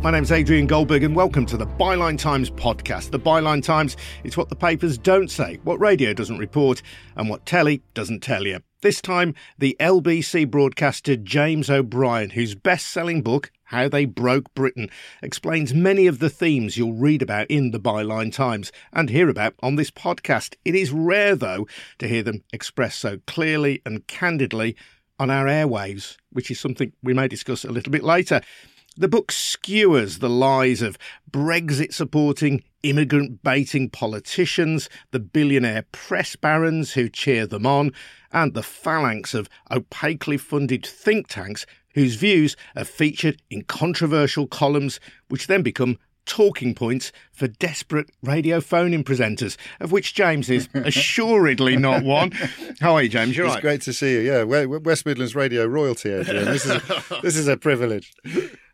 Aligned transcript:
My 0.00 0.10
name's 0.10 0.32
Adrian 0.32 0.66
Goldberg, 0.66 1.04
and 1.04 1.14
welcome 1.14 1.46
to 1.46 1.56
the 1.56 1.66
Byline 1.66 2.18
Times 2.18 2.50
podcast. 2.50 3.10
The 3.10 3.20
Byline 3.20 3.62
Times 3.62 3.96
is 4.24 4.36
what 4.36 4.48
the 4.48 4.56
papers 4.56 4.98
don't 4.98 5.30
say, 5.30 5.60
what 5.64 5.80
radio 5.80 6.12
doesn't 6.12 6.38
report, 6.38 6.82
and 7.16 7.28
what 7.28 7.46
telly 7.46 7.82
doesn't 7.94 8.20
tell 8.20 8.46
you. 8.46 8.60
This 8.80 9.00
time, 9.00 9.34
the 9.58 9.76
LBC 9.78 10.50
broadcaster 10.50 11.16
James 11.16 11.70
O'Brien, 11.70 12.30
whose 12.30 12.56
best 12.56 12.88
selling 12.88 13.22
book, 13.22 13.52
How 13.64 13.88
They 13.88 14.04
Broke 14.04 14.52
Britain, 14.54 14.90
explains 15.22 15.72
many 15.72 16.08
of 16.08 16.18
the 16.18 16.30
themes 16.30 16.76
you'll 16.76 16.94
read 16.94 17.22
about 17.22 17.48
in 17.48 17.70
the 17.70 17.78
Byline 17.78 18.32
Times 18.32 18.72
and 18.92 19.08
hear 19.08 19.28
about 19.28 19.54
on 19.62 19.76
this 19.76 19.90
podcast. 19.90 20.56
It 20.64 20.74
is 20.74 20.90
rare, 20.90 21.36
though, 21.36 21.68
to 21.98 22.08
hear 22.08 22.24
them 22.24 22.42
expressed 22.52 22.98
so 22.98 23.18
clearly 23.26 23.82
and 23.86 24.06
candidly 24.08 24.74
on 25.18 25.30
our 25.30 25.46
airwaves, 25.46 26.16
which 26.32 26.50
is 26.50 26.58
something 26.58 26.92
we 27.04 27.14
may 27.14 27.28
discuss 27.28 27.64
a 27.64 27.70
little 27.70 27.92
bit 27.92 28.02
later. 28.02 28.40
The 28.96 29.08
book 29.08 29.32
skewers 29.32 30.18
the 30.18 30.28
lies 30.28 30.82
of 30.82 30.98
Brexit 31.30 31.94
supporting, 31.94 32.62
immigrant 32.82 33.42
baiting 33.42 33.88
politicians, 33.88 34.90
the 35.12 35.18
billionaire 35.18 35.86
press 35.92 36.36
barons 36.36 36.92
who 36.92 37.08
cheer 37.08 37.46
them 37.46 37.64
on, 37.64 37.92
and 38.32 38.52
the 38.52 38.62
phalanx 38.62 39.32
of 39.32 39.48
opaquely 39.70 40.36
funded 40.36 40.84
think 40.84 41.28
tanks 41.28 41.64
whose 41.94 42.16
views 42.16 42.54
are 42.76 42.84
featured 42.84 43.40
in 43.50 43.62
controversial 43.62 44.46
columns, 44.46 45.00
which 45.28 45.46
then 45.46 45.62
become 45.62 45.98
talking 46.24 46.74
points 46.74 47.12
for 47.32 47.48
desperate 47.48 48.10
radio 48.22 48.60
phoning 48.60 49.04
presenters, 49.04 49.56
of 49.80 49.92
which 49.92 50.14
James 50.14 50.48
is 50.48 50.68
assuredly 50.74 51.76
not 51.76 52.04
one. 52.04 52.30
How 52.80 52.94
are 52.94 53.02
you, 53.02 53.08
James? 53.08 53.36
You're 53.36 53.46
it's 53.46 53.56
right. 53.56 53.62
great 53.62 53.82
to 53.82 53.92
see 53.92 54.14
you. 54.14 54.20
Yeah, 54.20 54.44
West 54.44 55.06
Midlands 55.06 55.34
Radio 55.34 55.66
royalty, 55.66 56.10
Adrian. 56.12 56.44
This 56.44 56.64
is 56.64 56.70
a, 56.70 57.20
this 57.22 57.36
is 57.36 57.48
a 57.48 57.56
privilege. 57.56 58.14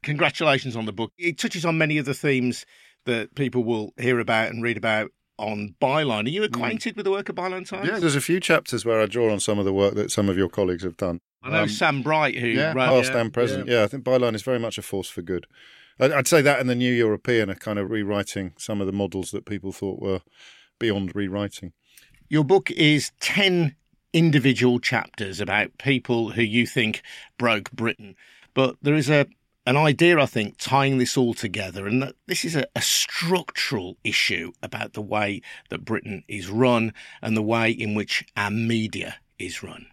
Congratulations 0.08 0.74
on 0.74 0.86
the 0.86 0.92
book. 0.92 1.12
It 1.18 1.36
touches 1.36 1.66
on 1.66 1.76
many 1.76 1.98
of 1.98 2.06
the 2.06 2.14
themes 2.14 2.64
that 3.04 3.34
people 3.34 3.62
will 3.62 3.92
hear 3.98 4.20
about 4.20 4.48
and 4.50 4.62
read 4.62 4.78
about 4.78 5.10
on 5.36 5.74
Byline. 5.82 6.24
Are 6.24 6.30
you 6.30 6.44
acquainted 6.44 6.94
mm. 6.94 6.96
with 6.96 7.04
the 7.04 7.10
work 7.10 7.28
of 7.28 7.36
Byline 7.36 7.68
Times? 7.68 7.86
Yeah, 7.86 7.98
there's 7.98 8.16
a 8.16 8.20
few 8.22 8.40
chapters 8.40 8.86
where 8.86 9.02
I 9.02 9.06
draw 9.06 9.30
on 9.30 9.38
some 9.38 9.58
of 9.58 9.66
the 9.66 9.72
work 9.72 9.94
that 9.96 10.10
some 10.10 10.30
of 10.30 10.38
your 10.38 10.48
colleagues 10.48 10.82
have 10.82 10.96
done. 10.96 11.20
I 11.42 11.50
know 11.50 11.62
um, 11.64 11.68
Sam 11.68 12.00
Bright, 12.00 12.36
who 12.36 12.48
yeah, 12.48 12.72
wrote, 12.72 12.88
past 12.88 13.12
yeah, 13.12 13.20
and 13.20 13.32
present. 13.34 13.68
Yeah. 13.68 13.74
yeah, 13.80 13.84
I 13.84 13.86
think 13.86 14.02
Byline 14.02 14.34
is 14.34 14.42
very 14.42 14.58
much 14.58 14.78
a 14.78 14.82
force 14.82 15.10
for 15.10 15.20
good. 15.20 15.46
I'd 16.00 16.26
say 16.26 16.40
that 16.40 16.58
and 16.58 16.70
the 16.70 16.74
New 16.74 16.92
European 16.92 17.50
are 17.50 17.54
kind 17.54 17.78
of 17.78 17.90
rewriting 17.90 18.54
some 18.56 18.80
of 18.80 18.86
the 18.86 18.92
models 18.94 19.30
that 19.32 19.44
people 19.44 19.72
thought 19.72 20.00
were 20.00 20.20
beyond 20.78 21.14
rewriting. 21.14 21.72
Your 22.30 22.44
book 22.44 22.70
is 22.70 23.12
10 23.20 23.76
individual 24.12 24.78
chapters 24.78 25.40
about 25.40 25.76
people 25.78 26.30
who 26.30 26.42
you 26.42 26.66
think 26.66 27.02
broke 27.36 27.70
Britain. 27.72 28.14
But 28.54 28.76
there 28.80 28.94
is 28.94 29.10
a 29.10 29.26
an 29.69 29.77
idea, 29.77 30.19
I 30.19 30.24
think, 30.24 30.56
tying 30.56 30.97
this 30.97 31.14
all 31.19 31.34
together, 31.34 31.86
and 31.86 32.02
that 32.02 32.14
this 32.27 32.42
is 32.42 32.56
a, 32.56 32.66
a, 32.74 32.80
structural 32.80 33.98
issue 34.02 34.52
about 34.62 34.94
the 34.94 35.02
way 35.02 35.42
that 35.69 35.84
Britain 35.84 36.25
is 36.27 36.48
run 36.48 36.94
and 37.20 37.36
the 37.36 37.42
way 37.42 37.70
in 37.70 37.94
which 37.94 38.25
our 38.34 38.50
media 38.50 39.16
is 39.38 39.62
run. 39.62 39.86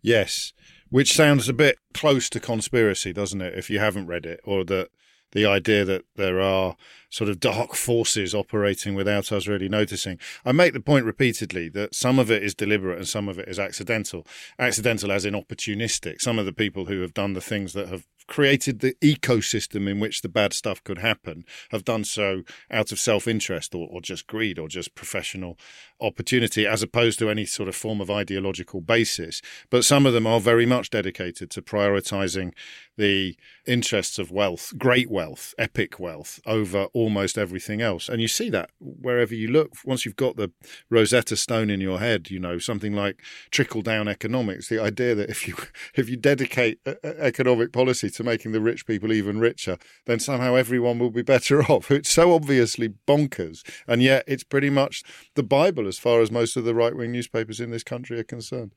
Yes, 0.00 0.52
which 0.90 1.14
sounds 1.14 1.48
a 1.48 1.52
bit 1.52 1.78
close 1.94 2.28
to 2.30 2.40
conspiracy, 2.40 3.12
doesn't 3.12 3.40
it? 3.40 3.56
If 3.56 3.70
you 3.70 3.78
haven't 3.78 4.08
read 4.08 4.26
it, 4.26 4.40
or 4.42 4.64
that 4.64 4.88
the 5.30 5.46
idea 5.46 5.84
that 5.84 6.04
there 6.16 6.40
are 6.40 6.76
sort 7.08 7.28
of 7.28 7.40
dark 7.40 7.74
forces 7.74 8.34
operating 8.34 8.94
without 8.94 9.32
us 9.32 9.46
really 9.46 9.68
noticing. 9.68 10.18
I 10.44 10.52
make 10.52 10.72
the 10.72 10.80
point 10.80 11.04
repeatedly 11.04 11.68
that 11.70 11.94
some 11.94 12.18
of 12.18 12.30
it 12.30 12.42
is 12.42 12.54
deliberate 12.54 12.98
and 12.98 13.08
some 13.08 13.28
of 13.28 13.38
it 13.38 13.48
is 13.48 13.58
accidental. 13.58 14.26
Accidental 14.58 15.12
as 15.12 15.24
in 15.24 15.34
opportunistic. 15.34 16.20
Some 16.20 16.38
of 16.38 16.46
the 16.46 16.52
people 16.52 16.86
who 16.86 17.00
have 17.00 17.14
done 17.14 17.32
the 17.32 17.40
things 17.40 17.72
that 17.72 17.88
have 17.88 18.06
created 18.26 18.80
the 18.80 18.94
ecosystem 19.02 19.88
in 19.88 20.00
which 20.00 20.22
the 20.22 20.28
bad 20.28 20.52
stuff 20.52 20.82
could 20.84 20.98
happen 20.98 21.44
have 21.70 21.84
done 21.84 22.04
so 22.04 22.42
out 22.70 22.92
of 22.92 22.98
self 22.98 23.26
interest 23.26 23.74
or, 23.74 23.88
or, 23.90 24.00
just 24.00 24.26
greed 24.26 24.58
or 24.58 24.68
just 24.68 24.94
professional 24.94 25.56
opportunity, 26.00 26.66
as 26.66 26.82
opposed 26.82 27.18
to 27.18 27.30
any 27.30 27.44
sort 27.44 27.68
of 27.68 27.76
form 27.76 28.00
of 28.00 28.10
ideological 28.10 28.80
basis. 28.80 29.40
But 29.70 29.84
some 29.84 30.06
of 30.06 30.12
them 30.12 30.26
are 30.26 30.40
very 30.40 30.66
much 30.66 30.90
dedicated 30.90 31.50
to 31.50 31.62
prioritizing 31.62 32.52
the 32.96 33.36
interests 33.66 34.18
of 34.18 34.30
wealth, 34.30 34.72
great 34.76 35.10
wealth, 35.10 35.54
epic 35.58 35.98
wealth, 35.98 36.40
over 36.44 36.84
almost 36.92 37.38
everything 37.38 37.80
else. 37.80 38.08
And 38.08 38.20
you 38.20 38.28
see 38.28 38.50
that 38.50 38.70
wherever 38.80 39.34
you 39.34 39.48
look. 39.48 39.72
Once 39.84 40.04
you've 40.04 40.16
got 40.16 40.36
the 40.36 40.50
Rosetta 40.90 41.36
Stone 41.36 41.70
in 41.70 41.80
your 41.80 41.98
head, 41.98 42.30
you 42.30 42.38
know 42.38 42.58
something 42.58 42.92
like 42.92 43.22
trickle 43.50 43.82
down 43.82 44.08
economics. 44.08 44.68
The 44.68 44.80
idea 44.80 45.14
that 45.14 45.30
if 45.30 45.48
you 45.48 45.56
if 45.94 46.08
you 46.08 46.16
dedicate 46.16 46.80
uh, 46.86 46.94
uh, 47.04 47.08
economic 47.18 47.72
policy 47.72 48.10
to 48.10 48.21
making 48.22 48.52
the 48.52 48.60
rich 48.60 48.86
people 48.86 49.12
even 49.12 49.38
richer, 49.38 49.78
then 50.06 50.18
somehow 50.18 50.54
everyone 50.54 50.98
will 50.98 51.10
be 51.10 51.22
better 51.22 51.62
off. 51.70 51.90
It's 51.90 52.10
so 52.10 52.32
obviously 52.32 52.94
bonkers, 53.06 53.62
and 53.86 54.02
yet 54.02 54.24
it's 54.26 54.44
pretty 54.44 54.70
much 54.70 55.02
the 55.34 55.42
Bible 55.42 55.86
as 55.88 55.98
far 55.98 56.20
as 56.20 56.30
most 56.30 56.56
of 56.56 56.64
the 56.64 56.74
right 56.74 56.96
wing 56.96 57.12
newspapers 57.12 57.60
in 57.60 57.70
this 57.70 57.84
country 57.84 58.18
are 58.18 58.24
concerned. 58.24 58.74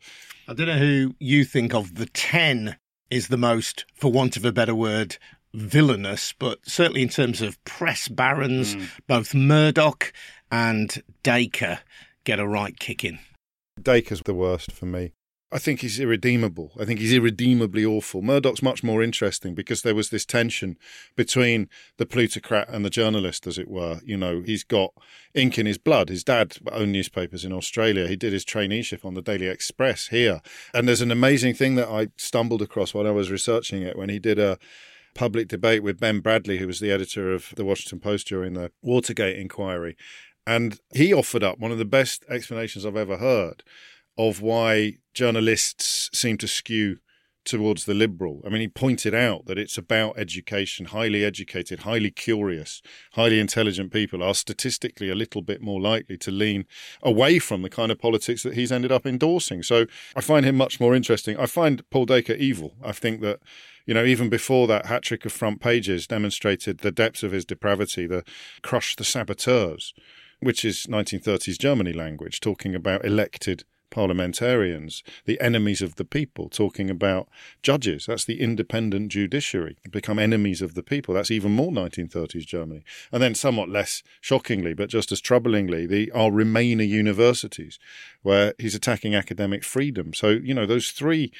I 0.47 0.53
don't 0.53 0.67
know 0.67 0.77
who 0.77 1.15
you 1.19 1.45
think 1.45 1.73
of 1.73 1.95
the 1.95 2.07
ten 2.07 2.77
is 3.09 3.27
the 3.27 3.37
most, 3.37 3.85
for 3.93 4.11
want 4.11 4.35
of 4.35 4.45
a 4.45 4.51
better 4.51 4.75
word, 4.75 5.17
villainous, 5.53 6.33
but 6.37 6.59
certainly 6.63 7.01
in 7.01 7.09
terms 7.09 7.41
of 7.41 7.63
press 7.63 8.07
barons, 8.07 8.75
mm. 8.75 8.87
both 9.07 9.33
Murdoch 9.33 10.11
and 10.51 11.01
Dacre 11.23 11.79
get 12.23 12.39
a 12.39 12.47
right 12.47 12.77
kicking. 12.79 13.19
Dacre's 13.81 14.21
the 14.21 14.33
worst 14.33 14.71
for 14.71 14.85
me. 14.85 15.13
I 15.51 15.59
think 15.59 15.81
he's 15.81 15.99
irredeemable. 15.99 16.71
I 16.79 16.85
think 16.85 16.99
he's 16.99 17.13
irredeemably 17.13 17.85
awful. 17.85 18.21
Murdoch's 18.21 18.63
much 18.63 18.83
more 18.83 19.03
interesting 19.03 19.53
because 19.53 19.83
there 19.83 19.93
was 19.93 20.09
this 20.09 20.25
tension 20.25 20.77
between 21.15 21.69
the 21.97 22.05
plutocrat 22.05 22.67
and 22.69 22.83
the 22.83 22.89
journalist, 22.89 23.45
as 23.45 23.59
it 23.59 23.69
were. 23.69 24.01
You 24.03 24.17
know, 24.17 24.41
he's 24.41 24.63
got 24.63 24.91
ink 25.35 25.59
in 25.59 25.67
his 25.67 25.77
blood. 25.77 26.09
His 26.09 26.23
dad 26.23 26.57
owned 26.71 26.91
newspapers 26.91 27.45
in 27.45 27.53
Australia. 27.53 28.07
He 28.07 28.15
did 28.15 28.33
his 28.33 28.43
traineeship 28.43 29.05
on 29.05 29.13
the 29.13 29.21
Daily 29.21 29.47
Express 29.47 30.07
here. 30.07 30.41
And 30.73 30.87
there's 30.87 31.01
an 31.01 31.11
amazing 31.11 31.53
thing 31.53 31.75
that 31.75 31.89
I 31.89 32.07
stumbled 32.17 32.63
across 32.63 32.93
when 32.93 33.05
I 33.05 33.11
was 33.11 33.29
researching 33.29 33.83
it 33.83 33.97
when 33.97 34.09
he 34.09 34.17
did 34.17 34.39
a 34.39 34.57
public 35.13 35.47
debate 35.47 35.83
with 35.83 35.99
Ben 35.99 36.21
Bradlee, 36.21 36.57
who 36.57 36.67
was 36.67 36.79
the 36.79 36.91
editor 36.91 37.31
of 37.31 37.53
the 37.55 37.65
Washington 37.65 37.99
Post 37.99 38.27
during 38.27 38.55
the 38.55 38.71
Watergate 38.81 39.37
inquiry. 39.37 39.95
And 40.47 40.79
he 40.93 41.13
offered 41.13 41.43
up 41.43 41.59
one 41.59 41.71
of 41.71 41.77
the 41.77 41.85
best 41.85 42.25
explanations 42.29 42.85
I've 42.85 42.97
ever 42.97 43.17
heard 43.17 43.63
of 44.17 44.41
why 44.41 44.97
journalists 45.13 46.09
seem 46.13 46.37
to 46.37 46.47
skew 46.47 46.97
towards 47.45 47.85
the 47.85 47.93
liberal. 47.93 48.41
I 48.45 48.49
mean, 48.49 48.61
he 48.61 48.67
pointed 48.67 49.13
out 49.13 49.45
that 49.45 49.57
it's 49.57 49.77
about 49.77 50.17
education. 50.17 50.87
Highly 50.87 51.23
educated, 51.23 51.81
highly 51.81 52.09
curious, 52.09 52.81
highly 53.13 53.39
intelligent 53.39 53.93
people 53.93 54.23
are 54.23 54.33
statistically 54.33 55.09
a 55.09 55.15
little 55.15 55.41
bit 55.41 55.61
more 55.61 55.79
likely 55.79 56.17
to 56.17 56.31
lean 56.31 56.65
away 57.03 57.39
from 57.39 57.61
the 57.61 57.69
kind 57.69 57.91
of 57.91 57.99
politics 57.99 58.43
that 58.43 58.55
he's 58.55 58.71
ended 58.71 58.91
up 58.91 59.05
endorsing. 59.05 59.63
So 59.63 59.85
I 60.15 60.21
find 60.21 60.45
him 60.45 60.55
much 60.55 60.79
more 60.79 60.95
interesting. 60.95 61.37
I 61.37 61.45
find 61.45 61.87
Paul 61.91 62.07
Dacre 62.07 62.33
evil. 62.33 62.73
I 62.83 62.91
think 62.91 63.21
that 63.21 63.39
you 63.85 63.93
know, 63.93 64.03
even 64.03 64.29
before 64.29 64.65
that 64.65 64.87
hat 64.87 65.03
trick 65.03 65.25
of 65.25 65.31
front 65.31 65.61
pages 65.61 66.07
demonstrated 66.07 66.79
the 66.79 66.91
depths 66.91 67.21
of 67.21 67.31
his 67.31 67.45
depravity, 67.45 68.07
the 68.07 68.23
crush 68.63 68.95
the 68.95 69.03
saboteurs, 69.03 69.93
which 70.39 70.65
is 70.65 70.87
1930s 70.87 71.59
Germany 71.59 71.93
language, 71.93 72.39
talking 72.39 72.73
about 72.73 73.05
elected 73.05 73.63
parliamentarians, 73.95 75.03
the 75.23 75.39
enemies 75.39 75.81
of 75.81 75.95
the 75.95 76.03
people, 76.03 76.49
talking 76.49 76.89
about 76.89 77.29
judges. 77.63 78.07
That's 78.07 78.25
the 78.25 78.41
independent 78.41 79.09
judiciary, 79.09 79.77
become 79.89 80.19
enemies 80.19 80.61
of 80.61 80.73
the 80.73 80.83
people. 80.83 81.15
That's 81.15 81.31
even 81.31 81.53
more 81.53 81.71
1930s 81.71 82.45
Germany. 82.45 82.83
And 83.13 83.23
then, 83.23 83.35
somewhat 83.35 83.69
less 83.69 84.03
shockingly, 84.19 84.73
but 84.73 84.89
just 84.89 85.13
as 85.13 85.21
troublingly, 85.21 85.87
the 85.87 86.11
our 86.11 86.29
Remainer 86.29 86.85
universities, 86.85 87.79
where 88.21 88.53
he's 88.59 88.75
attacking 88.75 89.15
academic 89.15 89.63
freedom. 89.63 90.13
So, 90.13 90.27
you 90.27 90.53
know, 90.53 90.65
those 90.65 90.91
three 90.91 91.31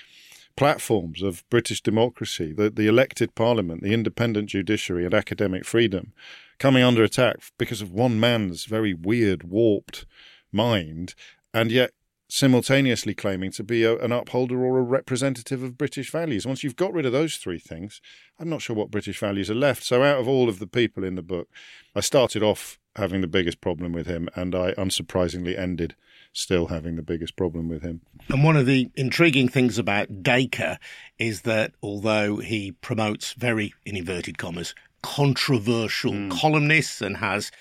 platforms 0.55 1.21
of 1.21 1.43
British 1.49 1.81
democracy, 1.81 2.53
the, 2.53 2.69
the 2.69 2.87
elected 2.87 3.35
parliament, 3.35 3.83
the 3.83 3.93
independent 3.93 4.47
judiciary, 4.47 5.03
and 5.03 5.13
academic 5.13 5.65
freedom, 5.65 6.13
coming 6.57 6.83
under 6.83 7.03
attack 7.03 7.35
because 7.57 7.81
of 7.81 7.91
one 7.91 8.17
man's 8.17 8.63
very 8.63 8.93
weird, 8.93 9.43
warped 9.43 10.05
mind, 10.53 11.15
and 11.53 11.71
yet 11.71 11.91
simultaneously 12.27 13.13
claiming 13.13 13.51
to 13.51 13.63
be 13.63 13.83
a, 13.83 13.97
an 13.97 14.11
upholder 14.11 14.63
or 14.63 14.79
a 14.79 14.83
representative 14.83 15.61
of 15.61 15.77
British 15.77 16.11
values. 16.11 16.45
Once 16.45 16.63
you've 16.63 16.75
got 16.75 16.93
rid 16.93 17.05
of 17.05 17.11
those 17.11 17.37
three 17.37 17.59
things, 17.59 18.01
I'm 18.39 18.49
not 18.49 18.61
sure 18.61 18.75
what 18.75 18.91
British 18.91 19.19
values 19.19 19.49
are 19.49 19.55
left. 19.55 19.83
So, 19.83 20.03
out 20.03 20.19
of 20.19 20.27
all 20.27 20.49
of 20.49 20.59
the 20.59 20.67
people 20.67 21.03
in 21.03 21.15
the 21.15 21.21
book, 21.21 21.47
I 21.95 21.99
started 21.99 22.43
off 22.43 22.79
having 22.95 23.21
the 23.21 23.27
biggest 23.27 23.61
problem 23.61 23.91
with 23.91 24.07
him, 24.07 24.29
and 24.35 24.55
I 24.55 24.71
unsurprisingly 24.73 25.57
ended 25.57 25.95
still 26.33 26.67
having 26.67 26.95
the 26.95 27.01
biggest 27.01 27.35
problem 27.35 27.69
with 27.69 27.81
him. 27.81 28.01
And 28.29 28.43
one 28.43 28.57
of 28.57 28.65
the 28.65 28.89
intriguing 28.95 29.47
things 29.47 29.77
about 29.77 30.23
Dacre 30.23 30.77
is 31.17 31.41
that 31.41 31.73
although 31.81 32.37
he 32.37 32.71
promotes 32.71 33.33
very, 33.33 33.73
in 33.85 33.95
inverted 33.95 34.37
commas, 34.37 34.73
controversial 35.01 36.11
mm. 36.11 36.31
columnists 36.31 37.01
and 37.01 37.17
has 37.17 37.51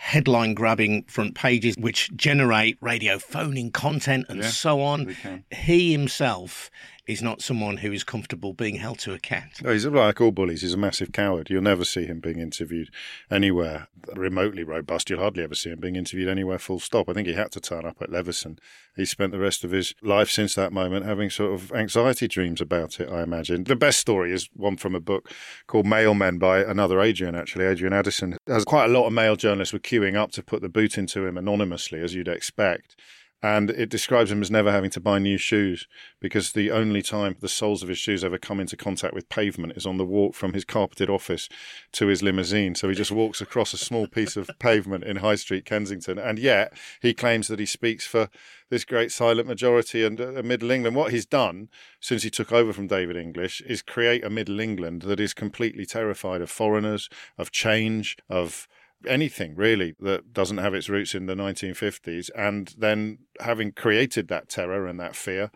headline 0.00 0.54
grabbing 0.54 1.02
front 1.04 1.34
pages 1.34 1.74
which 1.76 2.14
generate 2.14 2.78
radio 2.80 3.18
phoning 3.18 3.68
content 3.68 4.24
and 4.28 4.42
yeah, 4.42 4.48
so 4.48 4.80
on. 4.80 5.12
He 5.50 5.90
himself 5.90 6.70
is 7.08 7.22
not 7.22 7.40
someone 7.40 7.78
who 7.78 7.90
is 7.90 8.04
comfortable 8.04 8.52
being 8.52 8.76
held 8.76 8.98
to 8.98 9.14
account. 9.14 9.62
No, 9.62 9.72
he's 9.72 9.86
like 9.86 10.20
all 10.20 10.30
bullies. 10.30 10.60
He's 10.60 10.74
a 10.74 10.78
massive 10.78 11.10
coward. 11.10 11.48
You'll 11.48 11.62
never 11.62 11.84
see 11.84 12.04
him 12.04 12.20
being 12.20 12.38
interviewed 12.38 12.90
anywhere 13.30 13.88
remotely 14.14 14.62
robust. 14.62 15.08
You'll 15.08 15.20
hardly 15.20 15.42
ever 15.42 15.54
see 15.54 15.70
him 15.70 15.80
being 15.80 15.96
interviewed 15.96 16.28
anywhere 16.28 16.58
full 16.58 16.80
stop. 16.80 17.08
I 17.08 17.14
think 17.14 17.26
he 17.26 17.32
had 17.32 17.50
to 17.52 17.60
turn 17.60 17.86
up 17.86 18.02
at 18.02 18.10
Leveson. 18.10 18.58
He 18.94 19.06
spent 19.06 19.32
the 19.32 19.38
rest 19.38 19.64
of 19.64 19.70
his 19.70 19.94
life 20.02 20.30
since 20.30 20.54
that 20.54 20.72
moment 20.72 21.06
having 21.06 21.30
sort 21.30 21.54
of 21.54 21.72
anxiety 21.72 22.28
dreams 22.28 22.60
about 22.60 23.00
it, 23.00 23.08
I 23.08 23.22
imagine. 23.22 23.64
The 23.64 23.74
best 23.74 23.98
story 23.98 24.32
is 24.32 24.50
one 24.52 24.76
from 24.76 24.94
a 24.94 25.00
book 25.00 25.30
called 25.66 25.86
Mailmen 25.86 26.38
by 26.38 26.60
another 26.60 27.00
Adrian, 27.00 27.34
actually. 27.34 27.64
Adrian 27.64 27.94
Addison 27.94 28.36
has 28.46 28.66
quite 28.66 28.84
a 28.84 28.92
lot 28.92 29.06
of 29.06 29.14
Mail 29.14 29.34
journalists 29.34 29.72
were 29.72 29.78
queuing 29.78 30.14
up 30.14 30.30
to 30.32 30.42
put 30.42 30.60
the 30.60 30.68
boot 30.68 30.98
into 30.98 31.24
him 31.26 31.38
anonymously, 31.38 32.00
as 32.00 32.14
you'd 32.14 32.28
expect 32.28 32.96
and 33.42 33.70
it 33.70 33.88
describes 33.88 34.32
him 34.32 34.42
as 34.42 34.50
never 34.50 34.72
having 34.72 34.90
to 34.90 35.00
buy 35.00 35.18
new 35.18 35.38
shoes 35.38 35.86
because 36.18 36.52
the 36.52 36.72
only 36.72 37.02
time 37.02 37.36
the 37.40 37.48
soles 37.48 37.84
of 37.84 37.88
his 37.88 37.98
shoes 37.98 38.24
ever 38.24 38.36
come 38.36 38.58
into 38.58 38.76
contact 38.76 39.14
with 39.14 39.28
pavement 39.28 39.74
is 39.76 39.86
on 39.86 39.96
the 39.96 40.04
walk 40.04 40.34
from 40.34 40.54
his 40.54 40.64
carpeted 40.64 41.08
office 41.08 41.48
to 41.92 42.08
his 42.08 42.20
limousine. 42.20 42.74
So 42.74 42.88
he 42.88 42.96
just 42.96 43.12
walks 43.12 43.40
across 43.40 43.72
a 43.72 43.78
small 43.78 44.08
piece 44.08 44.36
of 44.36 44.50
pavement 44.58 45.04
in 45.04 45.16
High 45.16 45.36
Street, 45.36 45.64
Kensington, 45.64 46.18
and 46.18 46.38
yet 46.38 46.72
he 47.00 47.14
claims 47.14 47.46
that 47.46 47.60
he 47.60 47.66
speaks 47.66 48.06
for 48.06 48.28
this 48.70 48.84
great 48.84 49.12
silent 49.12 49.46
majority 49.46 50.04
and 50.04 50.20
uh, 50.20 50.42
Middle 50.42 50.72
England. 50.72 50.96
What 50.96 51.12
he's 51.12 51.26
done 51.26 51.68
since 52.00 52.24
he 52.24 52.30
took 52.30 52.52
over 52.52 52.72
from 52.72 52.88
David 52.88 53.16
English 53.16 53.60
is 53.62 53.82
create 53.82 54.24
a 54.24 54.30
Middle 54.30 54.58
England 54.58 55.02
that 55.02 55.20
is 55.20 55.32
completely 55.32 55.86
terrified 55.86 56.40
of 56.40 56.50
foreigners, 56.50 57.08
of 57.38 57.52
change, 57.52 58.16
of 58.28 58.66
anything 59.06 59.54
really 59.54 59.94
that 60.00 60.32
doesn't 60.32 60.58
have 60.58 60.74
its 60.74 60.88
roots 60.88 61.14
in 61.14 61.26
the 61.26 61.34
1950s. 61.34 62.30
And 62.36 62.74
then 62.78 63.18
having 63.40 63.72
created 63.72 64.28
that 64.28 64.48
terror 64.48 64.86
and 64.86 64.98
that 64.98 65.16
fear, 65.16 65.50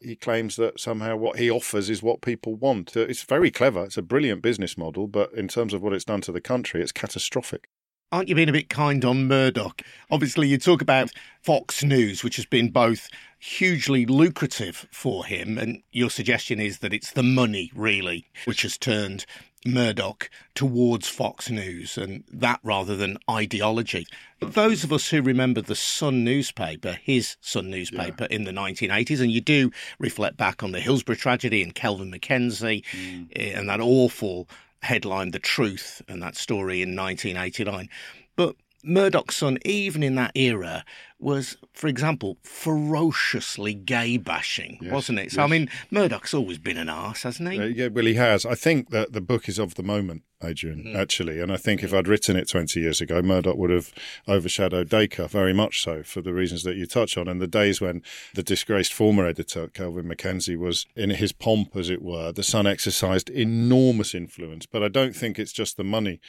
he 0.00 0.16
claims 0.16 0.56
that 0.56 0.78
somehow 0.78 1.16
what 1.16 1.38
he 1.38 1.50
offers 1.50 1.88
is 1.88 2.02
what 2.02 2.20
people 2.20 2.54
want. 2.54 2.96
It's 2.96 3.22
very 3.22 3.50
clever. 3.50 3.84
It's 3.84 3.96
a 3.96 4.02
brilliant 4.02 4.42
business 4.42 4.76
model, 4.76 5.06
but 5.06 5.32
in 5.32 5.48
terms 5.48 5.72
of 5.72 5.82
what 5.82 5.92
it's 5.92 6.04
done 6.04 6.20
to 6.22 6.32
the 6.32 6.40
country, 6.40 6.82
it's 6.82 6.92
catastrophic. 6.92 7.68
Aren't 8.12 8.28
you 8.28 8.34
being 8.34 8.48
a 8.48 8.52
bit 8.52 8.68
kind 8.68 9.04
on 9.04 9.26
Murdoch? 9.26 9.82
Obviously, 10.10 10.46
you 10.46 10.56
talk 10.56 10.80
about 10.80 11.10
Fox 11.42 11.82
News, 11.82 12.22
which 12.22 12.36
has 12.36 12.46
been 12.46 12.70
both 12.70 13.08
hugely 13.38 14.06
lucrative 14.06 14.86
for 14.92 15.26
him, 15.26 15.58
and 15.58 15.82
your 15.90 16.10
suggestion 16.10 16.60
is 16.60 16.78
that 16.78 16.94
it's 16.94 17.12
the 17.12 17.22
money, 17.22 17.72
really, 17.74 18.26
which 18.44 18.62
has 18.62 18.78
turned 18.78 19.26
Murdoch 19.66 20.30
towards 20.54 21.08
Fox 21.08 21.50
News, 21.50 21.98
and 21.98 22.22
that 22.32 22.60
rather 22.62 22.96
than 22.96 23.18
ideology. 23.30 24.06
Those 24.40 24.84
of 24.84 24.92
us 24.92 25.08
who 25.08 25.22
remember 25.22 25.60
the 25.60 25.74
Sun 25.74 26.22
newspaper, 26.22 26.98
his 27.02 27.36
Sun 27.40 27.70
newspaper 27.70 28.26
yeah. 28.30 28.36
in 28.36 28.44
the 28.44 28.52
1980s, 28.52 29.20
and 29.20 29.32
you 29.32 29.40
do 29.40 29.70
reflect 29.98 30.36
back 30.36 30.62
on 30.62 30.72
the 30.72 30.80
Hillsborough 30.80 31.16
tragedy 31.16 31.62
and 31.62 31.74
Kelvin 31.74 32.12
MacKenzie 32.12 32.84
mm. 32.84 33.56
and 33.58 33.68
that 33.68 33.80
awful 33.80 34.48
headline, 34.84 35.32
The 35.32 35.38
Truth, 35.38 36.02
and 36.08 36.22
that 36.22 36.36
story 36.36 36.82
in 36.82 36.94
1989. 36.96 37.88
But 38.36 38.56
Murdoch's 38.84 39.36
Sun, 39.36 39.58
even 39.64 40.02
in 40.02 40.14
that 40.16 40.32
era, 40.34 40.84
was, 41.18 41.56
for 41.72 41.88
example, 41.88 42.36
ferociously 42.42 43.72
gay 43.72 44.18
bashing, 44.18 44.78
yes, 44.80 44.92
wasn't 44.92 45.18
it? 45.18 45.32
So, 45.32 45.40
yes. 45.40 45.48
I 45.48 45.50
mean, 45.50 45.70
Murdoch's 45.90 46.34
always 46.34 46.58
been 46.58 46.76
an 46.76 46.90
arse, 46.90 47.22
hasn't 47.22 47.50
he? 47.50 47.58
Uh, 47.58 47.64
yeah, 47.64 47.88
well, 47.88 48.04
he 48.04 48.14
has. 48.14 48.44
I 48.44 48.54
think 48.54 48.90
that 48.90 49.12
the 49.12 49.22
book 49.22 49.48
is 49.48 49.58
of 49.58 49.74
the 49.76 49.82
moment, 49.82 50.22
Adrian, 50.42 50.84
mm-hmm. 50.84 50.96
actually. 50.96 51.40
And 51.40 51.50
I 51.50 51.56
think 51.56 51.82
if 51.82 51.94
I'd 51.94 52.08
written 52.08 52.36
it 52.36 52.48
20 52.48 52.78
years 52.78 53.00
ago, 53.00 53.22
Murdoch 53.22 53.56
would 53.56 53.70
have 53.70 53.92
overshadowed 54.28 54.90
Dacre 54.90 55.26
very 55.26 55.54
much 55.54 55.82
so 55.82 56.02
for 56.02 56.20
the 56.20 56.34
reasons 56.34 56.62
that 56.64 56.76
you 56.76 56.86
touch 56.86 57.16
on. 57.16 57.26
And 57.26 57.40
the 57.40 57.46
days 57.46 57.80
when 57.80 58.02
the 58.34 58.42
disgraced 58.42 58.92
former 58.92 59.26
editor, 59.26 59.68
Kelvin 59.68 60.06
MacKenzie, 60.06 60.58
was 60.58 60.86
in 60.94 61.10
his 61.10 61.32
pomp, 61.32 61.74
as 61.74 61.88
it 61.88 62.02
were, 62.02 62.32
the 62.32 62.42
Sun 62.42 62.66
exercised 62.66 63.30
enormous 63.30 64.14
influence. 64.14 64.66
But 64.66 64.82
I 64.82 64.88
don't 64.88 65.16
think 65.16 65.38
it's 65.38 65.52
just 65.52 65.78
the 65.78 65.84
money 65.84 66.20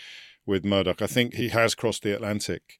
with 0.45 0.65
Murdoch. 0.65 1.01
I 1.01 1.07
think 1.07 1.35
he 1.35 1.49
has 1.49 1.75
crossed 1.75 2.03
the 2.03 2.15
Atlantic. 2.15 2.77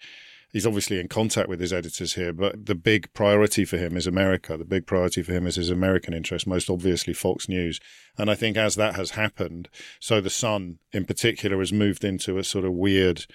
He's 0.52 0.66
obviously 0.66 1.00
in 1.00 1.10
contact 1.10 1.50
with 1.50 1.60
his 1.60 1.74
editors 1.74 2.14
here, 2.14 2.32
but 2.32 2.66
the 2.66 2.76
big 2.76 3.12
priority 3.14 3.66
for 3.66 3.78
him 3.78 3.98
is 3.98 4.08
America. 4.08 4.56
The 4.56 4.64
big 4.64 4.86
priority 4.86 5.22
for 5.22 5.34
him 5.34 5.48
is 5.48 5.58
his 5.58 5.70
American 5.70 6.14
interest, 6.14 6.48
most 6.48 6.70
obviously 6.70 7.14
Fox 7.14 7.50
News. 7.50 7.82
And 8.18 8.32
I 8.32 8.36
think 8.36 8.56
as 8.56 8.76
that 8.76 8.96
has 8.96 9.12
happened, 9.12 9.68
so 10.00 10.22
the 10.22 10.30
Sun 10.30 10.80
in 10.94 11.04
particular 11.06 11.60
has 11.60 11.74
moved 11.74 12.06
into 12.06 12.38
a 12.38 12.44
sort 12.44 12.64
of 12.64 12.72
weird 12.72 13.26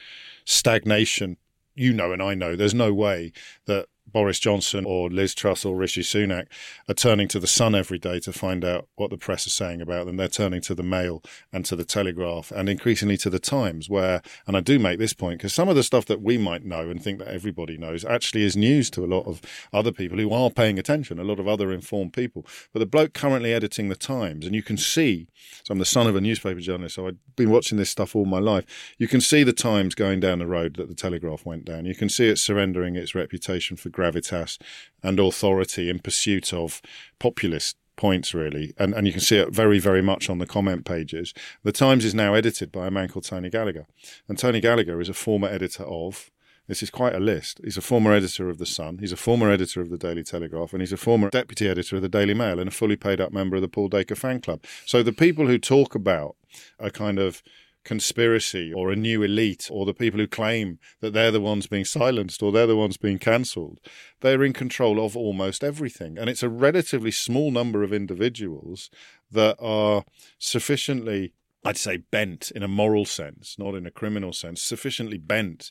stagnation 0.46 1.36
you 1.74 1.92
know 1.92 2.12
and 2.12 2.22
I 2.22 2.34
know 2.34 2.56
there's 2.56 2.74
no 2.74 2.92
way 2.92 3.32
that 3.66 3.86
Boris 4.12 4.38
Johnson 4.38 4.84
or 4.84 5.08
Liz 5.10 5.34
Truss 5.34 5.64
or 5.64 5.76
Rishi 5.76 6.02
Sunak 6.02 6.46
are 6.88 6.94
turning 6.94 7.28
to 7.28 7.38
the 7.38 7.46
Sun 7.46 7.74
every 7.74 7.98
day 7.98 8.20
to 8.20 8.32
find 8.32 8.64
out 8.64 8.88
what 8.96 9.10
the 9.10 9.16
press 9.16 9.46
is 9.46 9.52
saying 9.52 9.80
about 9.80 10.06
them. 10.06 10.16
They're 10.16 10.28
turning 10.28 10.60
to 10.62 10.74
the 10.74 10.82
Mail 10.82 11.22
and 11.52 11.64
to 11.66 11.76
the 11.76 11.84
Telegraph 11.84 12.50
and 12.50 12.68
increasingly 12.68 13.16
to 13.18 13.30
the 13.30 13.38
Times, 13.38 13.88
where, 13.88 14.22
and 14.46 14.56
I 14.56 14.60
do 14.60 14.78
make 14.78 14.98
this 14.98 15.12
point 15.12 15.38
because 15.38 15.54
some 15.54 15.68
of 15.68 15.76
the 15.76 15.82
stuff 15.82 16.06
that 16.06 16.22
we 16.22 16.38
might 16.38 16.64
know 16.64 16.90
and 16.90 17.02
think 17.02 17.18
that 17.18 17.28
everybody 17.28 17.76
knows 17.76 18.04
actually 18.04 18.44
is 18.44 18.56
news 18.56 18.90
to 18.90 19.04
a 19.04 19.06
lot 19.06 19.26
of 19.26 19.40
other 19.72 19.92
people 19.92 20.18
who 20.18 20.32
are 20.32 20.50
paying 20.50 20.78
attention, 20.78 21.18
a 21.18 21.24
lot 21.24 21.40
of 21.40 21.48
other 21.48 21.72
informed 21.72 22.12
people. 22.12 22.46
But 22.72 22.80
the 22.80 22.86
bloke 22.86 23.12
currently 23.12 23.52
editing 23.52 23.88
the 23.88 23.96
Times, 23.96 24.46
and 24.46 24.54
you 24.54 24.62
can 24.62 24.76
see, 24.76 25.28
so 25.64 25.72
I'm 25.72 25.78
the 25.78 25.84
son 25.84 26.06
of 26.06 26.16
a 26.16 26.20
newspaper 26.20 26.60
journalist, 26.60 26.96
so 26.96 27.06
I've 27.06 27.18
been 27.36 27.50
watching 27.50 27.78
this 27.78 27.90
stuff 27.90 28.16
all 28.16 28.24
my 28.24 28.38
life. 28.38 28.64
You 28.98 29.08
can 29.08 29.20
see 29.20 29.42
the 29.42 29.52
Times 29.52 29.94
going 29.94 30.20
down 30.20 30.38
the 30.38 30.46
road 30.46 30.76
that 30.76 30.88
the 30.88 30.94
Telegraph 30.94 31.44
went 31.44 31.64
down. 31.64 31.84
You 31.84 31.94
can 31.94 32.08
see 32.08 32.28
it 32.28 32.38
surrendering 32.38 32.96
its 32.96 33.14
reputation 33.14 33.76
for 33.76 33.90
gravitas 34.00 34.58
and 35.02 35.20
authority 35.20 35.88
in 35.90 35.98
pursuit 35.98 36.52
of 36.52 36.80
populist 37.18 37.76
points 37.96 38.32
really 38.32 38.72
and 38.78 38.94
and 38.94 39.06
you 39.06 39.12
can 39.12 39.20
see 39.20 39.36
it 39.36 39.52
very 39.52 39.78
very 39.78 40.00
much 40.00 40.30
on 40.30 40.38
the 40.38 40.46
comment 40.46 40.86
pages 40.86 41.34
the 41.64 41.72
times 41.72 42.02
is 42.02 42.14
now 42.14 42.32
edited 42.32 42.72
by 42.72 42.86
a 42.86 42.90
man 42.90 43.08
called 43.08 43.24
tony 43.24 43.50
gallagher 43.50 43.86
and 44.26 44.38
tony 44.38 44.58
gallagher 44.58 45.02
is 45.02 45.10
a 45.10 45.14
former 45.14 45.48
editor 45.48 45.84
of 45.84 46.30
this 46.70 46.84
is 46.84 46.90
quite 46.90 47.16
a 47.16 47.18
list. 47.18 47.60
He's 47.64 47.76
a 47.76 47.80
former 47.82 48.12
editor 48.12 48.48
of 48.48 48.58
The 48.58 48.64
Sun, 48.64 48.98
he's 48.98 49.10
a 49.10 49.16
former 49.16 49.50
editor 49.50 49.80
of 49.80 49.90
the 49.90 49.98
Daily 49.98 50.22
Telegraph, 50.22 50.72
and 50.72 50.80
he's 50.80 50.92
a 50.92 50.96
former 50.96 51.28
deputy 51.28 51.68
editor 51.68 51.96
of 51.96 52.02
the 52.02 52.08
Daily 52.08 52.32
Mail 52.32 52.60
and 52.60 52.68
a 52.68 52.70
fully 52.70 52.94
paid 52.94 53.20
up 53.20 53.32
member 53.32 53.56
of 53.56 53.62
the 53.62 53.66
Paul 53.66 53.88
Dacre 53.88 54.14
fan 54.14 54.40
club. 54.40 54.62
So 54.86 55.02
the 55.02 55.12
people 55.12 55.48
who 55.48 55.58
talk 55.58 55.96
about 55.96 56.36
a 56.78 56.92
kind 56.92 57.18
of 57.18 57.42
conspiracy 57.84 58.72
or 58.72 58.90
a 58.90 58.96
new 58.96 59.22
elite 59.22 59.68
or 59.70 59.86
the 59.86 59.94
people 59.94 60.20
who 60.20 60.26
claim 60.26 60.78
that 61.00 61.12
they're 61.12 61.30
the 61.30 61.40
ones 61.40 61.66
being 61.66 61.84
silenced 61.84 62.42
or 62.42 62.52
they're 62.52 62.66
the 62.66 62.76
ones 62.76 62.96
being 62.96 63.18
cancelled, 63.18 63.80
they're 64.20 64.44
in 64.44 64.52
control 64.52 65.04
of 65.04 65.16
almost 65.16 65.64
everything. 65.64 66.18
And 66.18 66.28
it's 66.28 66.42
a 66.42 66.48
relatively 66.48 67.10
small 67.10 67.50
number 67.50 67.82
of 67.82 67.92
individuals 67.92 68.90
that 69.30 69.56
are 69.58 70.04
sufficiently, 70.38 71.32
I'd 71.64 71.76
say, 71.76 71.98
bent 71.98 72.50
in 72.50 72.62
a 72.62 72.68
moral 72.68 73.04
sense, 73.04 73.56
not 73.58 73.74
in 73.74 73.86
a 73.86 73.90
criminal 73.90 74.32
sense, 74.32 74.62
sufficiently 74.62 75.18
bent 75.18 75.70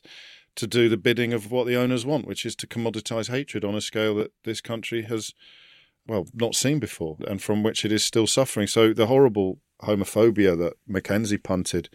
to 0.56 0.66
do 0.66 0.88
the 0.88 0.96
bidding 0.96 1.32
of 1.32 1.50
what 1.50 1.66
the 1.66 1.76
owners 1.76 2.04
want, 2.04 2.26
which 2.26 2.44
is 2.44 2.56
to 2.56 2.66
commoditize 2.66 3.30
hatred 3.30 3.64
on 3.64 3.76
a 3.76 3.80
scale 3.80 4.16
that 4.16 4.32
this 4.44 4.60
country 4.60 5.02
has 5.02 5.32
well, 6.06 6.26
not 6.34 6.54
seen 6.54 6.80
before, 6.80 7.16
and 7.28 7.40
from 7.40 7.62
which 7.62 7.84
it 7.84 7.92
is 7.92 8.02
still 8.02 8.26
suffering. 8.26 8.66
So 8.66 8.92
the 8.92 9.06
horrible 9.06 9.58
homophobia 9.82 10.56
that 10.58 10.74
MacKenzie 10.88 11.42
punted 11.42 11.88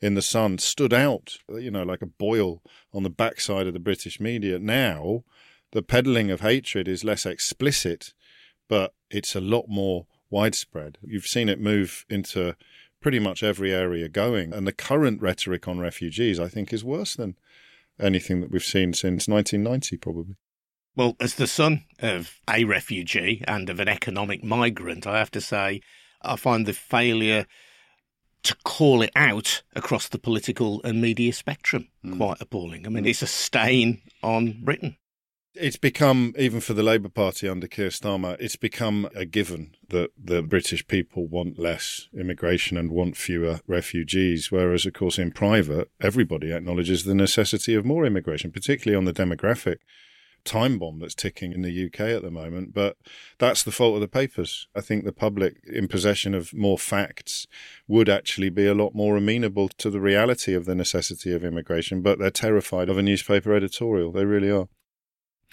in 0.00 0.14
the 0.14 0.22
Sun 0.22 0.58
stood 0.58 0.92
out, 0.92 1.38
you 1.48 1.70
know, 1.70 1.84
like 1.84 2.02
a 2.02 2.06
boil 2.06 2.62
on 2.92 3.02
the 3.02 3.10
backside 3.10 3.66
of 3.66 3.72
the 3.72 3.78
British 3.78 4.20
media. 4.20 4.58
Now, 4.58 5.24
the 5.70 5.82
peddling 5.82 6.30
of 6.30 6.40
hatred 6.40 6.88
is 6.88 7.04
less 7.04 7.24
explicit, 7.24 8.12
but 8.68 8.94
it's 9.10 9.36
a 9.36 9.40
lot 9.40 9.66
more 9.68 10.06
widespread. 10.28 10.98
You've 11.02 11.26
seen 11.26 11.48
it 11.48 11.60
move 11.60 12.04
into 12.08 12.56
pretty 13.00 13.18
much 13.18 13.42
every 13.42 13.72
area 13.72 14.08
going. 14.08 14.52
And 14.52 14.66
the 14.66 14.72
current 14.72 15.20
rhetoric 15.20 15.68
on 15.68 15.78
refugees, 15.78 16.40
I 16.40 16.48
think, 16.48 16.72
is 16.72 16.84
worse 16.84 17.14
than 17.14 17.36
anything 18.00 18.40
that 18.40 18.50
we've 18.50 18.62
seen 18.62 18.92
since 18.94 19.28
1990, 19.28 19.96
probably. 19.98 20.36
Well, 20.94 21.16
as 21.20 21.34
the 21.34 21.46
son 21.46 21.84
of 22.00 22.40
a 22.48 22.64
refugee 22.64 23.42
and 23.46 23.70
of 23.70 23.80
an 23.80 23.88
economic 23.88 24.44
migrant, 24.44 25.06
I 25.06 25.18
have 25.18 25.30
to 25.32 25.40
say, 25.40 25.80
I 26.24 26.36
find 26.36 26.66
the 26.66 26.72
failure 26.72 27.46
to 28.42 28.56
call 28.64 29.02
it 29.02 29.10
out 29.14 29.62
across 29.74 30.08
the 30.08 30.18
political 30.18 30.80
and 30.82 31.00
media 31.00 31.32
spectrum 31.32 31.88
mm. 32.04 32.16
quite 32.16 32.40
appalling. 32.40 32.86
I 32.86 32.90
mean, 32.90 33.06
it's 33.06 33.22
a 33.22 33.26
stain 33.26 34.02
on 34.22 34.60
Britain. 34.62 34.96
It's 35.54 35.76
become, 35.76 36.32
even 36.38 36.60
for 36.60 36.72
the 36.72 36.82
Labour 36.82 37.10
Party 37.10 37.46
under 37.46 37.66
Keir 37.66 37.90
Starmer, 37.90 38.38
it's 38.40 38.56
become 38.56 39.06
a 39.14 39.26
given 39.26 39.74
that 39.90 40.10
the 40.16 40.42
British 40.42 40.86
people 40.86 41.26
want 41.26 41.58
less 41.58 42.08
immigration 42.18 42.78
and 42.78 42.90
want 42.90 43.18
fewer 43.18 43.60
refugees. 43.66 44.50
Whereas, 44.50 44.86
of 44.86 44.94
course, 44.94 45.18
in 45.18 45.30
private, 45.30 45.90
everybody 46.00 46.52
acknowledges 46.52 47.04
the 47.04 47.14
necessity 47.14 47.74
of 47.74 47.84
more 47.84 48.06
immigration, 48.06 48.50
particularly 48.50 48.96
on 48.96 49.04
the 49.04 49.12
demographic 49.12 49.76
time 50.44 50.78
bomb 50.78 50.98
that's 50.98 51.14
ticking 51.14 51.52
in 51.52 51.62
the 51.62 51.86
UK 51.86 52.00
at 52.00 52.22
the 52.22 52.30
moment. 52.30 52.74
But 52.74 52.96
that's 53.38 53.62
the 53.62 53.72
fault 53.72 53.94
of 53.94 54.00
the 54.00 54.08
papers. 54.08 54.68
I 54.74 54.80
think 54.80 55.04
the 55.04 55.12
public, 55.12 55.56
in 55.66 55.88
possession 55.88 56.34
of 56.34 56.52
more 56.54 56.78
facts, 56.78 57.46
would 57.86 58.08
actually 58.08 58.50
be 58.50 58.66
a 58.66 58.74
lot 58.74 58.94
more 58.94 59.16
amenable 59.16 59.68
to 59.68 59.90
the 59.90 60.00
reality 60.00 60.54
of 60.54 60.64
the 60.64 60.74
necessity 60.74 61.32
of 61.32 61.44
immigration, 61.44 62.02
but 62.02 62.18
they're 62.18 62.30
terrified 62.30 62.88
of 62.88 62.98
a 62.98 63.02
newspaper 63.02 63.54
editorial. 63.54 64.12
They 64.12 64.24
really 64.24 64.50
are. 64.50 64.68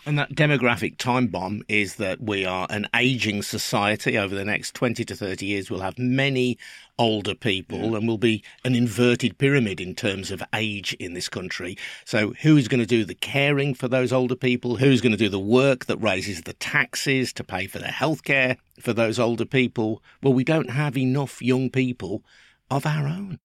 And 0.06 0.18
that 0.18 0.34
demographic 0.34 0.98
time 0.98 1.28
bomb 1.28 1.64
is 1.68 1.96
that 1.96 2.22
we 2.22 2.46
are 2.46 2.68
an 2.70 2.88
aging 2.96 3.44
society. 3.44 4.18
Over 4.18 4.34
the 4.34 4.46
next 4.46 4.74
20 4.74 5.04
to 5.06 5.16
30 5.16 5.46
years, 5.46 5.70
we'll 5.70 5.82
have 5.82 6.00
many 6.00 6.58
older 6.98 7.34
people 7.34 7.96
and 7.96 8.08
we'll 8.08 8.18
be 8.18 8.44
an 8.66 8.76
inverted 8.76 9.38
pyramid 9.38 9.80
in 9.80 9.96
terms 9.96 10.32
of 10.32 10.44
age 10.54 10.94
in 10.94 11.14
this 11.14 11.30
country. 11.30 11.78
So, 12.06 12.34
who's 12.42 12.68
going 12.68 12.82
to 12.82 12.86
do 12.86 13.06
the 13.06 13.16
caring 13.16 13.74
for 13.74 13.88
those 13.88 14.12
older 14.12 14.36
people? 14.36 14.78
Who's 14.78 15.02
going 15.02 15.14
to 15.14 15.18
do 15.18 15.30
the 15.30 15.40
work 15.40 15.86
that 15.86 15.98
raises 15.98 16.42
the 16.42 16.54
taxes 16.54 17.32
to 17.34 17.44
pay 17.44 17.68
for 17.68 17.80
the 17.80 17.86
healthcare 17.86 18.58
for 18.80 18.94
those 18.94 19.20
older 19.20 19.46
people? 19.46 20.04
Well, 20.22 20.34
we 20.34 20.44
don't 20.44 20.72
have 20.72 20.98
enough 20.98 21.42
young 21.42 21.70
people 21.70 22.24
of 22.70 22.86
our 22.86 23.08
own. 23.08 23.40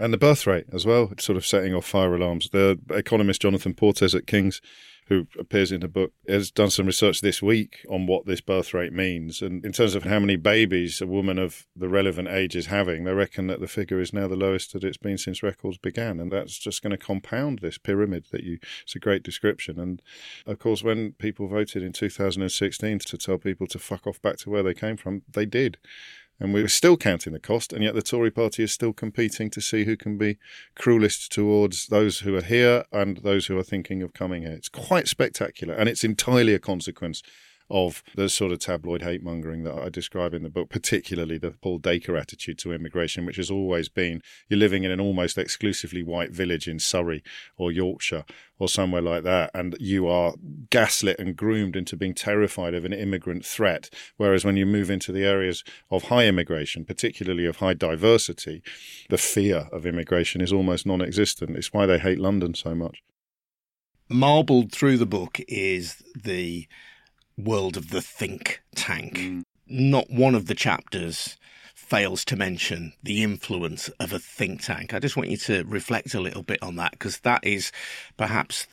And 0.00 0.12
the 0.12 0.18
birth 0.18 0.46
rate 0.46 0.66
as 0.72 0.86
well, 0.86 1.10
it's 1.12 1.24
sort 1.24 1.36
of 1.36 1.44
setting 1.44 1.74
off 1.74 1.84
fire 1.84 2.14
alarms. 2.14 2.48
The 2.50 2.78
economist 2.90 3.42
Jonathan 3.42 3.74
Portes 3.74 4.14
at 4.14 4.26
King's 4.26 4.62
who 5.06 5.26
appears 5.38 5.70
in 5.70 5.80
the 5.80 5.88
book, 5.88 6.12
has 6.26 6.50
done 6.50 6.70
some 6.70 6.86
research 6.86 7.20
this 7.20 7.42
week 7.42 7.84
on 7.90 8.06
what 8.06 8.24
this 8.24 8.40
birth 8.40 8.72
rate 8.72 8.92
means. 8.92 9.42
And 9.42 9.64
in 9.64 9.72
terms 9.72 9.94
of 9.94 10.04
how 10.04 10.18
many 10.18 10.36
babies 10.36 11.00
a 11.00 11.06
woman 11.06 11.38
of 11.38 11.66
the 11.76 11.88
relevant 11.88 12.28
age 12.28 12.56
is 12.56 12.66
having, 12.66 13.04
they 13.04 13.12
reckon 13.12 13.46
that 13.48 13.60
the 13.60 13.68
figure 13.68 14.00
is 14.00 14.12
now 14.12 14.28
the 14.28 14.36
lowest 14.36 14.72
that 14.72 14.84
it's 14.84 14.96
been 14.96 15.18
since 15.18 15.42
records 15.42 15.76
began. 15.76 16.20
And 16.20 16.32
that's 16.32 16.58
just 16.58 16.82
going 16.82 16.92
to 16.92 16.96
compound 16.96 17.58
this 17.58 17.76
pyramid 17.76 18.26
that 18.32 18.44
you, 18.44 18.58
it's 18.82 18.96
a 18.96 19.00
great 19.00 19.22
description. 19.22 19.78
And 19.78 20.00
of 20.46 20.58
course, 20.58 20.82
when 20.82 21.12
people 21.12 21.48
voted 21.48 21.82
in 21.82 21.92
2016 21.92 22.98
to 23.00 23.18
tell 23.18 23.38
people 23.38 23.66
to 23.66 23.78
fuck 23.78 24.06
off 24.06 24.22
back 24.22 24.38
to 24.38 24.50
where 24.50 24.62
they 24.62 24.74
came 24.74 24.96
from, 24.96 25.22
they 25.30 25.46
did 25.46 25.76
and 26.40 26.52
we're 26.52 26.68
still 26.68 26.96
counting 26.96 27.32
the 27.32 27.38
cost, 27.38 27.72
and 27.72 27.82
yet 27.82 27.94
the 27.94 28.02
Tory 28.02 28.30
party 28.30 28.62
is 28.62 28.72
still 28.72 28.92
competing 28.92 29.50
to 29.50 29.60
see 29.60 29.84
who 29.84 29.96
can 29.96 30.18
be 30.18 30.38
cruelest 30.74 31.32
towards 31.32 31.86
those 31.86 32.20
who 32.20 32.34
are 32.36 32.42
here 32.42 32.84
and 32.92 33.18
those 33.18 33.46
who 33.46 33.58
are 33.58 33.62
thinking 33.62 34.02
of 34.02 34.12
coming 34.12 34.42
here. 34.42 34.52
It's 34.52 34.68
quite 34.68 35.08
spectacular, 35.08 35.74
and 35.74 35.88
it's 35.88 36.04
entirely 36.04 36.54
a 36.54 36.58
consequence 36.58 37.22
of 37.70 38.02
the 38.14 38.28
sort 38.28 38.52
of 38.52 38.58
tabloid 38.58 39.02
hate 39.02 39.22
mongering 39.22 39.64
that 39.64 39.74
I 39.74 39.88
describe 39.88 40.34
in 40.34 40.42
the 40.42 40.50
book, 40.50 40.68
particularly 40.68 41.38
the 41.38 41.52
Paul 41.52 41.78
Dacre 41.78 42.16
attitude 42.16 42.58
to 42.58 42.72
immigration, 42.72 43.24
which 43.24 43.36
has 43.36 43.50
always 43.50 43.88
been 43.88 44.20
you're 44.48 44.58
living 44.58 44.84
in 44.84 44.90
an 44.90 45.00
almost 45.00 45.38
exclusively 45.38 46.02
white 46.02 46.30
village 46.30 46.68
in 46.68 46.78
Surrey 46.78 47.22
or 47.56 47.72
Yorkshire 47.72 48.24
or 48.58 48.68
somewhere 48.68 49.02
like 49.02 49.24
that, 49.24 49.50
and 49.54 49.76
you 49.80 50.06
are 50.06 50.34
gaslit 50.70 51.18
and 51.18 51.36
groomed 51.36 51.74
into 51.74 51.96
being 51.96 52.14
terrified 52.14 52.74
of 52.74 52.84
an 52.84 52.92
immigrant 52.92 53.44
threat. 53.44 53.90
Whereas 54.16 54.44
when 54.44 54.56
you 54.56 54.66
move 54.66 54.90
into 54.90 55.10
the 55.10 55.24
areas 55.24 55.64
of 55.90 56.04
high 56.04 56.26
immigration, 56.26 56.84
particularly 56.84 57.46
of 57.46 57.56
high 57.56 57.74
diversity, 57.74 58.62
the 59.10 59.18
fear 59.18 59.68
of 59.72 59.86
immigration 59.86 60.40
is 60.40 60.52
almost 60.52 60.86
non 60.86 61.00
existent. 61.00 61.56
It's 61.56 61.72
why 61.72 61.86
they 61.86 61.98
hate 61.98 62.20
London 62.20 62.54
so 62.54 62.74
much. 62.74 63.02
Marbled 64.08 64.70
through 64.70 64.98
the 64.98 65.06
book 65.06 65.40
is 65.48 66.02
the 66.14 66.68
world 67.36 67.76
of 67.76 67.90
the 67.90 68.00
think 68.00 68.62
tank. 68.74 69.18
Mm. 69.18 69.42
Not 69.66 70.10
one 70.10 70.34
of 70.34 70.46
the 70.46 70.54
chapters 70.54 71.36
fails 71.74 72.24
to 72.24 72.36
mention 72.36 72.92
the 73.02 73.22
influence 73.22 73.88
of 74.00 74.12
a 74.12 74.18
think 74.18 74.62
tank. 74.62 74.94
I 74.94 74.98
just 74.98 75.16
want 75.16 75.30
you 75.30 75.36
to 75.38 75.64
reflect 75.64 76.14
a 76.14 76.20
little 76.20 76.42
bit 76.42 76.62
on 76.62 76.76
that 76.76 76.92
because 76.92 77.20
that 77.20 77.44
is 77.44 77.72
perhaps 78.16 78.66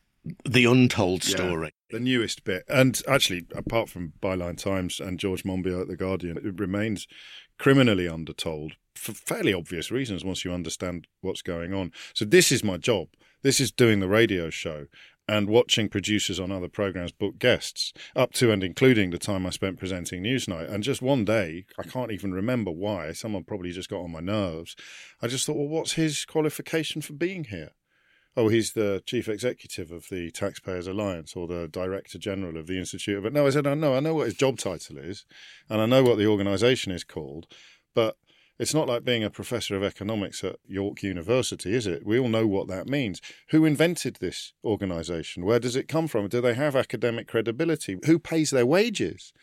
the 0.45 0.65
untold 0.65 1.23
story. 1.23 1.73
Yeah, 1.89 1.97
the 1.97 2.03
newest 2.03 2.43
bit. 2.43 2.63
And 2.69 3.01
actually, 3.07 3.47
apart 3.55 3.89
from 3.89 4.13
Byline 4.21 4.57
Times 4.57 4.99
and 4.99 5.19
George 5.19 5.43
Monbiot 5.43 5.81
at 5.81 5.87
The 5.87 5.97
Guardian, 5.97 6.37
it 6.37 6.59
remains 6.59 7.07
criminally 7.57 8.07
undertold 8.07 8.73
for 8.95 9.13
fairly 9.13 9.53
obvious 9.53 9.91
reasons 9.91 10.23
once 10.23 10.45
you 10.45 10.53
understand 10.53 11.07
what's 11.21 11.41
going 11.41 11.73
on. 11.73 11.91
So, 12.13 12.25
this 12.25 12.51
is 12.51 12.63
my 12.63 12.77
job. 12.77 13.07
This 13.41 13.59
is 13.59 13.71
doing 13.71 13.99
the 13.99 14.07
radio 14.07 14.49
show 14.49 14.85
and 15.31 15.49
watching 15.49 15.87
producers 15.87 16.41
on 16.41 16.51
other 16.51 16.67
programs 16.67 17.13
book 17.13 17.39
guests, 17.39 17.93
up 18.17 18.33
to 18.33 18.51
and 18.51 18.65
including 18.65 19.11
the 19.11 19.17
time 19.17 19.45
I 19.45 19.49
spent 19.51 19.79
presenting 19.79 20.23
Newsnight. 20.23 20.69
And 20.69 20.83
just 20.83 21.01
one 21.01 21.23
day, 21.23 21.65
I 21.79 21.83
can't 21.83 22.11
even 22.11 22.33
remember 22.33 22.69
why, 22.69 23.13
someone 23.13 23.45
probably 23.45 23.71
just 23.71 23.89
got 23.89 24.01
on 24.01 24.11
my 24.11 24.19
nerves. 24.19 24.75
I 25.21 25.27
just 25.27 25.45
thought, 25.45 25.55
well, 25.55 25.69
what's 25.69 25.93
his 25.93 26.25
qualification 26.25 27.01
for 27.01 27.13
being 27.13 27.45
here? 27.45 27.71
Oh, 28.35 28.49
he's 28.49 28.73
the 28.73 29.03
chief 29.05 29.29
executive 29.29 29.89
of 29.89 30.09
the 30.09 30.31
Taxpayers 30.31 30.87
Alliance 30.87 31.33
or 31.33 31.47
the 31.47 31.69
director 31.69 32.19
general 32.19 32.57
of 32.57 32.67
the 32.67 32.77
Institute. 32.77 33.23
But 33.23 33.31
no, 33.31 33.47
I 33.47 33.51
said, 33.51 33.65
I 33.65 33.73
know, 33.73 33.95
I 33.95 34.01
know 34.01 34.15
what 34.15 34.25
his 34.25 34.35
job 34.35 34.57
title 34.57 34.97
is, 34.97 35.23
and 35.69 35.79
I 35.79 35.85
know 35.85 36.03
what 36.03 36.17
the 36.17 36.27
organisation 36.27 36.91
is 36.91 37.05
called, 37.05 37.47
but 37.95 38.17
it's 38.61 38.75
not 38.75 38.87
like 38.87 39.03
being 39.03 39.23
a 39.23 39.31
professor 39.31 39.75
of 39.75 39.83
economics 39.83 40.43
at 40.43 40.57
York 40.67 41.01
University, 41.01 41.73
is 41.73 41.87
it? 41.87 42.05
We 42.05 42.19
all 42.19 42.29
know 42.29 42.45
what 42.45 42.67
that 42.67 42.87
means. 42.87 43.19
Who 43.49 43.65
invented 43.65 44.17
this 44.17 44.53
organization? 44.63 45.45
Where 45.45 45.57
does 45.57 45.75
it 45.75 45.87
come 45.87 46.07
from? 46.07 46.27
Do 46.27 46.41
they 46.41 46.53
have 46.53 46.75
academic 46.75 47.27
credibility? 47.27 47.97
Who 48.05 48.19
pays 48.19 48.51
their 48.51 48.67
wages? 48.67 49.33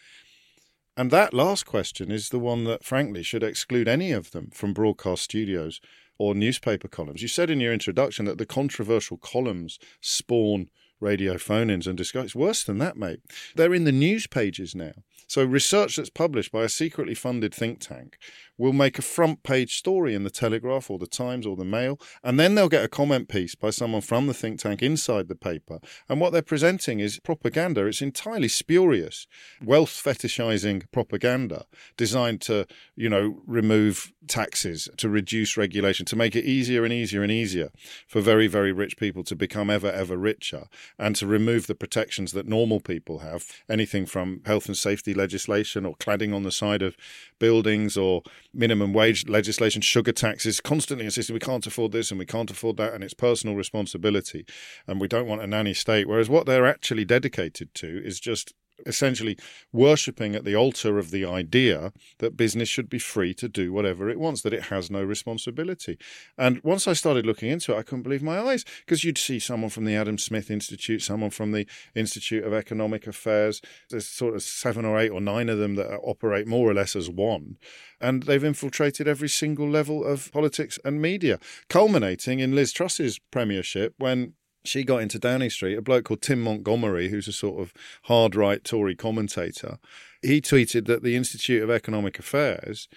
And 0.97 1.11
that 1.11 1.35
last 1.35 1.67
question 1.67 2.13
is 2.13 2.29
the 2.29 2.39
one 2.39 2.63
that, 2.65 2.85
frankly, 2.85 3.25
should 3.25 3.43
exclude 3.43 3.89
any 3.89 4.13
of 4.13 4.31
them 4.31 4.51
from 4.55 4.73
broadcast 4.73 5.25
studios 5.25 5.81
or 6.17 6.37
newspaper 6.37 6.87
columns. 6.87 7.21
You 7.21 7.27
said 7.27 7.51
in 7.51 7.59
your 7.59 7.73
introduction 7.73 8.25
that 8.27 8.39
the 8.39 8.47
controversial 8.47 9.17
columns 9.17 9.81
spawn 10.01 10.69
radio 11.01 11.39
phone 11.39 11.71
ins 11.71 11.89
and 11.89 11.97
discussions. 11.97 12.37
Worse 12.37 12.63
than 12.63 12.79
that, 12.79 12.97
mate. 12.97 13.21
They're 13.57 13.75
in 13.75 13.85
the 13.85 13.91
news 13.91 14.29
pages 14.29 14.77
now. 14.77 14.93
So, 15.27 15.45
research 15.45 15.97
that's 15.97 16.11
published 16.11 16.53
by 16.53 16.65
a 16.65 16.69
secretly 16.69 17.15
funded 17.15 17.55
think 17.55 17.81
tank 17.81 18.19
will 18.59 18.73
make 18.73 18.99
a 18.99 19.03
front 19.03 19.43
page 19.45 19.77
story 19.77 20.15
in 20.15 20.25
the 20.25 20.31
Telegraph 20.31 20.91
or 20.91 20.99
the 20.99 21.07
Times 21.07 21.47
or 21.47 21.57
the 21.57 21.65
Mail, 21.65 21.99
and 22.25 22.39
then 22.39 22.55
they'll 22.55 22.69
get 22.69 22.85
a 22.85 22.89
comment 22.89 23.29
piece 23.29 23.55
by 23.55 23.71
someone 23.71 24.01
from 24.01 24.27
the 24.27 24.35
think 24.35 24.59
tank 24.59 24.83
inside 24.83 25.29
the 25.29 25.37
paper. 25.37 25.79
And 26.09 26.21
what 26.21 26.33
they're 26.33 26.43
presenting 26.43 26.99
is 26.99 27.21
propaganda. 27.21 27.87
It's 27.87 28.03
entirely 28.03 28.49
spurious, 28.49 29.27
wealth 29.65 29.91
fetishizing 29.91 30.91
propaganda 30.91 31.67
designed 31.97 32.41
to, 32.43 32.67
you 32.97 33.09
know, 33.09 33.41
remove 33.47 34.13
taxes, 34.27 34.89
to 34.97 35.09
reduce 35.09 35.57
regulation, 35.57 36.05
to 36.07 36.17
make 36.17 36.35
it 36.35 36.45
easier 36.45 36.85
and 36.85 36.93
easier 36.93 37.23
and 37.23 37.33
easier 37.33 37.71
for 38.09 38.21
very, 38.21 38.49
very 38.49 38.73
rich 38.73 38.97
people 38.97 39.23
to 39.25 39.37
become 39.37 39.71
ever, 39.71 39.91
ever 39.91 40.17
richer, 40.17 40.65
and 40.99 41.15
to 41.17 41.27
remove 41.27 41.67
the 41.67 41.75
protections 41.75 42.33
that 42.33 42.47
normal 42.47 42.81
people 42.81 43.21
have 43.21 43.47
anything 43.69 44.05
from 44.05 44.43
health 44.45 44.67
and 44.67 44.77
safety 44.77 45.08
legislation 45.15 45.85
or 45.85 45.95
cladding 45.97 46.35
on 46.35 46.43
the 46.43 46.53
side 46.53 46.83
of 46.83 46.97
buildings 47.39 47.97
or 47.97 48.23
minimum 48.53 48.93
wage 48.93 49.29
legislation, 49.29 49.83
sugar 49.83 50.13
taxes, 50.13 50.61
constantly 50.61 51.05
insisting 51.05 51.35
we 51.35 51.41
can't 51.41 51.67
afford 51.67 51.93
this 51.93 52.11
and 52.11 52.19
we 52.19 52.27
can't 52.27 52.51
afford 52.51 52.77
that, 52.77 52.95
and 52.95 53.05
it's 53.05 53.15
personal 53.15 53.57
responsibility. 53.57 54.45
And 54.87 55.01
we 55.01 55.09
don't 55.09 55.27
want 55.27 55.43
a 55.43 55.47
nanny 55.47 55.75
state. 55.75 56.09
Whereas 56.09 56.29
what 56.29 56.47
they're 56.47 56.67
actually 56.67 57.05
dedicated 57.05 57.75
to 57.75 58.05
is 58.05 58.21
just 58.21 58.55
essentially 58.87 59.37
worshipping 59.73 60.35
at 60.35 60.45
the 60.45 60.55
altar 60.55 60.99
of 60.99 61.11
the 61.11 61.25
idea 61.25 61.93
that 62.19 62.37
business 62.37 62.69
should 62.69 62.89
be 62.89 62.99
free 62.99 63.35
to 63.35 63.49
do 63.49 63.73
whatever 63.73 64.09
it 64.09 64.19
wants, 64.19 64.43
that 64.43 64.53
it 64.53 64.65
has 64.65 64.91
no 64.91 65.03
responsibility. 65.03 65.99
And 66.37 66.63
once 66.63 66.87
I 66.87 66.93
started 66.93 67.27
looking 67.27 67.51
into 67.51 67.75
it, 67.75 67.79
I 67.79 67.83
couldn't 67.83 68.03
believe 68.03 68.23
my 68.23 68.39
eyes 68.39 68.65
because 68.81 69.05
you'd 69.05 69.19
see 69.19 69.39
someone 69.39 69.71
from 69.71 69.85
the 69.85 69.97
Adam 69.97 70.19
Smith 70.19 70.51
Institute, 70.51 71.03
someone 71.03 71.31
from 71.31 71.53
the 71.53 71.67
Institute 71.95 72.45
of 72.45 72.53
Economic 72.53 73.07
Affairs. 73.07 73.61
There's 73.91 74.07
sort 74.07 74.35
of 74.35 74.43
seven 74.43 74.85
or 74.85 74.99
eight 74.99 75.11
or 75.11 75.21
nine 75.21 75.49
of 75.49 75.59
them 75.59 75.75
that 75.77 76.01
operate 76.03 76.47
more 76.47 76.69
or 76.71 76.75
less 76.75 76.95
as 76.95 77.11
one. 77.11 77.57
And 78.01 78.25
they've 78.25 78.45
infiltrated 78.45 79.09
every 79.09 79.29
single 79.29 79.69
level 79.69 80.05
of 80.05 80.31
politics 80.33 80.79
and 80.85 81.03
media, 81.03 81.39
culminating 81.69 82.41
in 82.41 82.55
Liz 82.55 82.73
Truss's 82.73 83.19
premiership 83.19 83.95
when 83.99 84.35
she 84.65 84.85
got 84.85 85.03
into 85.03 85.19
Downing 85.19 85.51
Street, 85.51 85.77
a 85.77 85.83
bloke 85.83 86.07
called 86.07 86.23
Tim 86.23 86.43
Montgomerie, 86.43 87.09
who's 87.09 87.29
a 87.29 87.33
sort 87.33 87.61
of 87.61 87.73
hard 88.05 88.35
right 88.35 88.63
Tory 88.63 88.95
commentator, 88.95 89.79
he 90.23 90.41
tweeted 90.41 90.87
that 90.87 91.03
the 91.03 91.17
Institute 91.17 91.63
of 91.63 91.71
Economic 91.71 92.19
Affairs, 92.19 92.89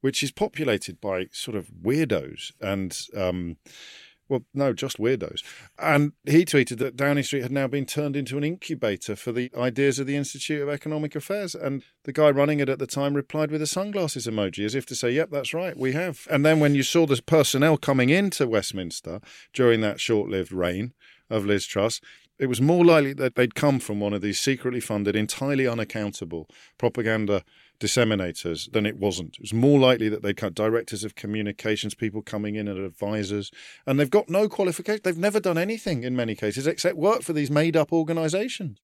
which 0.00 0.22
is 0.22 0.32
populated 0.32 1.00
by 1.00 1.26
sort 1.32 1.56
of 1.56 1.68
weirdos 1.82 2.52
and 2.60 2.98
um, 3.16 3.56
well, 4.30 4.44
no, 4.54 4.72
just 4.72 4.98
weirdos. 4.98 5.42
And 5.78 6.12
he 6.24 6.46
tweeted 6.46 6.78
that 6.78 6.96
Downing 6.96 7.24
Street 7.24 7.42
had 7.42 7.52
now 7.52 7.66
been 7.66 7.84
turned 7.84 8.16
into 8.16 8.38
an 8.38 8.44
incubator 8.44 9.16
for 9.16 9.32
the 9.32 9.50
ideas 9.56 9.98
of 9.98 10.06
the 10.06 10.16
Institute 10.16 10.62
of 10.62 10.68
Economic 10.68 11.14
Affairs. 11.14 11.54
And 11.54 11.82
the 12.04 12.12
guy 12.12 12.30
running 12.30 12.60
it 12.60 12.68
at 12.68 12.78
the 12.78 12.86
time 12.86 13.14
replied 13.14 13.50
with 13.50 13.60
a 13.60 13.66
sunglasses 13.66 14.26
emoji, 14.26 14.64
as 14.64 14.74
if 14.74 14.86
to 14.86 14.94
say, 14.94 15.10
yep, 15.10 15.30
that's 15.30 15.52
right, 15.52 15.76
we 15.76 15.92
have. 15.92 16.26
And 16.30 16.46
then 16.46 16.60
when 16.60 16.74
you 16.74 16.82
saw 16.82 17.06
the 17.06 17.20
personnel 17.20 17.76
coming 17.76 18.08
into 18.08 18.46
Westminster 18.46 19.20
during 19.52 19.82
that 19.82 20.00
short 20.00 20.30
lived 20.30 20.52
reign, 20.52 20.94
of 21.30 21.46
Liz 21.46 21.64
Truss, 21.64 22.00
it 22.38 22.46
was 22.46 22.60
more 22.60 22.84
likely 22.84 23.12
that 23.14 23.36
they'd 23.36 23.54
come 23.54 23.78
from 23.78 24.00
one 24.00 24.12
of 24.12 24.22
these 24.22 24.40
secretly 24.40 24.80
funded, 24.80 25.14
entirely 25.14 25.66
unaccountable 25.66 26.48
propaganda 26.78 27.44
disseminators 27.80 28.70
than 28.72 28.86
it 28.86 28.98
wasn't. 28.98 29.34
It 29.34 29.40
was 29.40 29.54
more 29.54 29.78
likely 29.78 30.08
that 30.10 30.22
they'd 30.22 30.36
cut 30.36 30.54
directors 30.54 31.02
of 31.02 31.14
communications, 31.14 31.94
people 31.94 32.22
coming 32.22 32.54
in 32.54 32.68
as 32.68 32.76
advisors, 32.76 33.50
and 33.86 33.98
they've 33.98 34.10
got 34.10 34.28
no 34.28 34.48
qualification. 34.48 35.00
They've 35.02 35.16
never 35.16 35.40
done 35.40 35.58
anything 35.58 36.04
in 36.04 36.14
many 36.14 36.34
cases 36.34 36.66
except 36.66 36.96
work 36.96 37.22
for 37.22 37.32
these 37.32 37.50
made 37.50 37.76
up 37.76 37.92
organizations. 37.92 38.78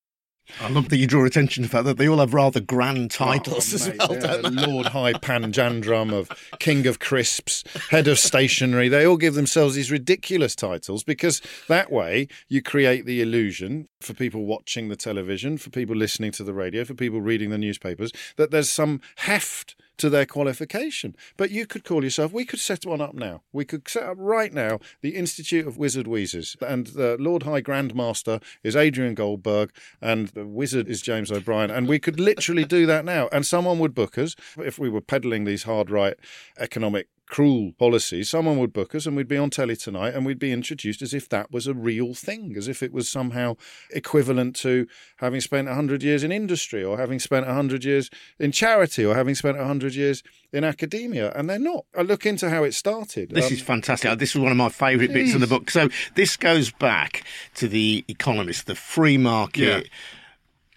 I 0.60 0.68
love 0.68 0.88
that 0.88 0.96
you 0.96 1.06
draw 1.06 1.24
attention 1.24 1.62
to 1.62 1.68
the 1.68 1.72
fact 1.72 1.84
that 1.86 1.96
they 1.98 2.08
all 2.08 2.18
have 2.18 2.34
rather 2.34 2.60
grand 2.60 3.10
titles 3.10 3.72
Oh, 3.72 3.76
as 3.76 3.88
mate, 3.88 3.98
well, 3.98 4.52
yeah? 4.52 4.66
Lord 4.66 4.86
High 4.86 5.12
Panjandrum 5.14 6.12
of 6.12 6.30
King 6.58 6.86
of 6.86 6.98
Crisps, 6.98 7.64
Head 7.90 8.08
of 8.08 8.18
Stationery. 8.18 8.88
They 8.88 9.06
all 9.06 9.16
give 9.16 9.34
themselves 9.34 9.74
these 9.74 9.90
ridiculous 9.90 10.54
titles 10.54 11.04
because 11.04 11.40
that 11.68 11.90
way 11.90 12.28
you 12.48 12.62
create 12.62 13.06
the 13.06 13.20
illusion 13.20 13.88
for 14.00 14.14
people 14.14 14.44
watching 14.44 14.88
the 14.88 14.96
television, 14.96 15.58
for 15.58 15.70
people 15.70 15.96
listening 15.96 16.32
to 16.32 16.44
the 16.44 16.54
radio, 16.54 16.84
for 16.84 16.94
people 16.94 17.20
reading 17.20 17.50
the 17.50 17.58
newspapers, 17.58 18.12
that 18.36 18.50
there's 18.50 18.70
some 18.70 19.00
heft 19.16 19.74
to 19.98 20.10
their 20.10 20.26
qualification. 20.26 21.16
But 21.36 21.50
you 21.50 21.66
could 21.66 21.84
call 21.84 22.04
yourself, 22.04 22.32
we 22.32 22.44
could 22.44 22.60
set 22.60 22.84
one 22.86 23.00
up 23.00 23.14
now. 23.14 23.42
We 23.52 23.64
could 23.64 23.88
set 23.88 24.04
up 24.04 24.16
right 24.18 24.52
now 24.52 24.80
the 25.00 25.16
Institute 25.16 25.66
of 25.66 25.78
Wizard 25.78 26.06
Wheezers. 26.06 26.56
And 26.60 26.88
the 26.88 27.16
Lord 27.18 27.44
High 27.44 27.62
Grandmaster 27.62 28.42
is 28.62 28.76
Adrian 28.76 29.14
Goldberg, 29.14 29.70
and 30.00 30.28
the 30.28 30.46
wizard 30.46 30.88
is 30.88 31.02
James 31.02 31.30
O'Brien. 31.30 31.70
And 31.70 31.88
we 31.88 31.98
could 31.98 32.20
literally 32.20 32.64
do 32.64 32.86
that 32.86 33.04
now. 33.04 33.28
And 33.32 33.46
someone 33.46 33.78
would 33.78 33.94
book 33.94 34.18
us 34.18 34.36
if 34.58 34.78
we 34.78 34.88
were 34.88 35.00
peddling 35.00 35.44
these 35.44 35.64
hard 35.64 35.90
right 35.90 36.14
economic 36.58 37.08
cruel 37.28 37.72
policy, 37.78 38.22
someone 38.22 38.56
would 38.58 38.72
book 38.72 38.94
us 38.94 39.04
and 39.04 39.16
we'd 39.16 39.26
be 39.28 39.36
on 39.36 39.50
telly 39.50 39.74
tonight 39.76 40.14
and 40.14 40.24
we'd 40.24 40.38
be 40.38 40.52
introduced 40.52 41.02
as 41.02 41.12
if 41.12 41.28
that 41.28 41.50
was 41.50 41.66
a 41.66 41.74
real 41.74 42.14
thing, 42.14 42.54
as 42.56 42.68
if 42.68 42.82
it 42.82 42.92
was 42.92 43.08
somehow 43.08 43.56
equivalent 43.90 44.54
to 44.56 44.86
having 45.16 45.40
spent 45.40 45.66
100 45.66 46.02
years 46.02 46.22
in 46.22 46.30
industry 46.30 46.84
or 46.84 46.98
having 46.98 47.18
spent 47.18 47.44
100 47.46 47.84
years 47.84 48.10
in 48.38 48.52
charity 48.52 49.04
or 49.04 49.14
having 49.16 49.34
spent 49.34 49.56
100 49.58 49.94
years 49.94 50.22
in 50.52 50.62
academia. 50.62 51.32
And 51.34 51.50
they're 51.50 51.58
not. 51.58 51.84
I 51.98 52.02
look 52.02 52.26
into 52.26 52.48
how 52.48 52.62
it 52.64 52.74
started. 52.74 53.30
This 53.30 53.46
Um, 53.48 53.52
is 53.54 53.60
fantastic. 53.60 54.18
This 54.18 54.30
is 54.36 54.40
one 54.40 54.52
of 54.52 54.56
my 54.56 54.68
favourite 54.68 55.12
bits 55.12 55.34
of 55.34 55.40
the 55.40 55.46
book. 55.48 55.68
So 55.70 55.88
this 56.14 56.36
goes 56.36 56.70
back 56.70 57.24
to 57.56 57.66
the 57.66 58.04
economist, 58.08 58.66
the 58.66 58.76
free 58.76 59.18
market 59.18 59.88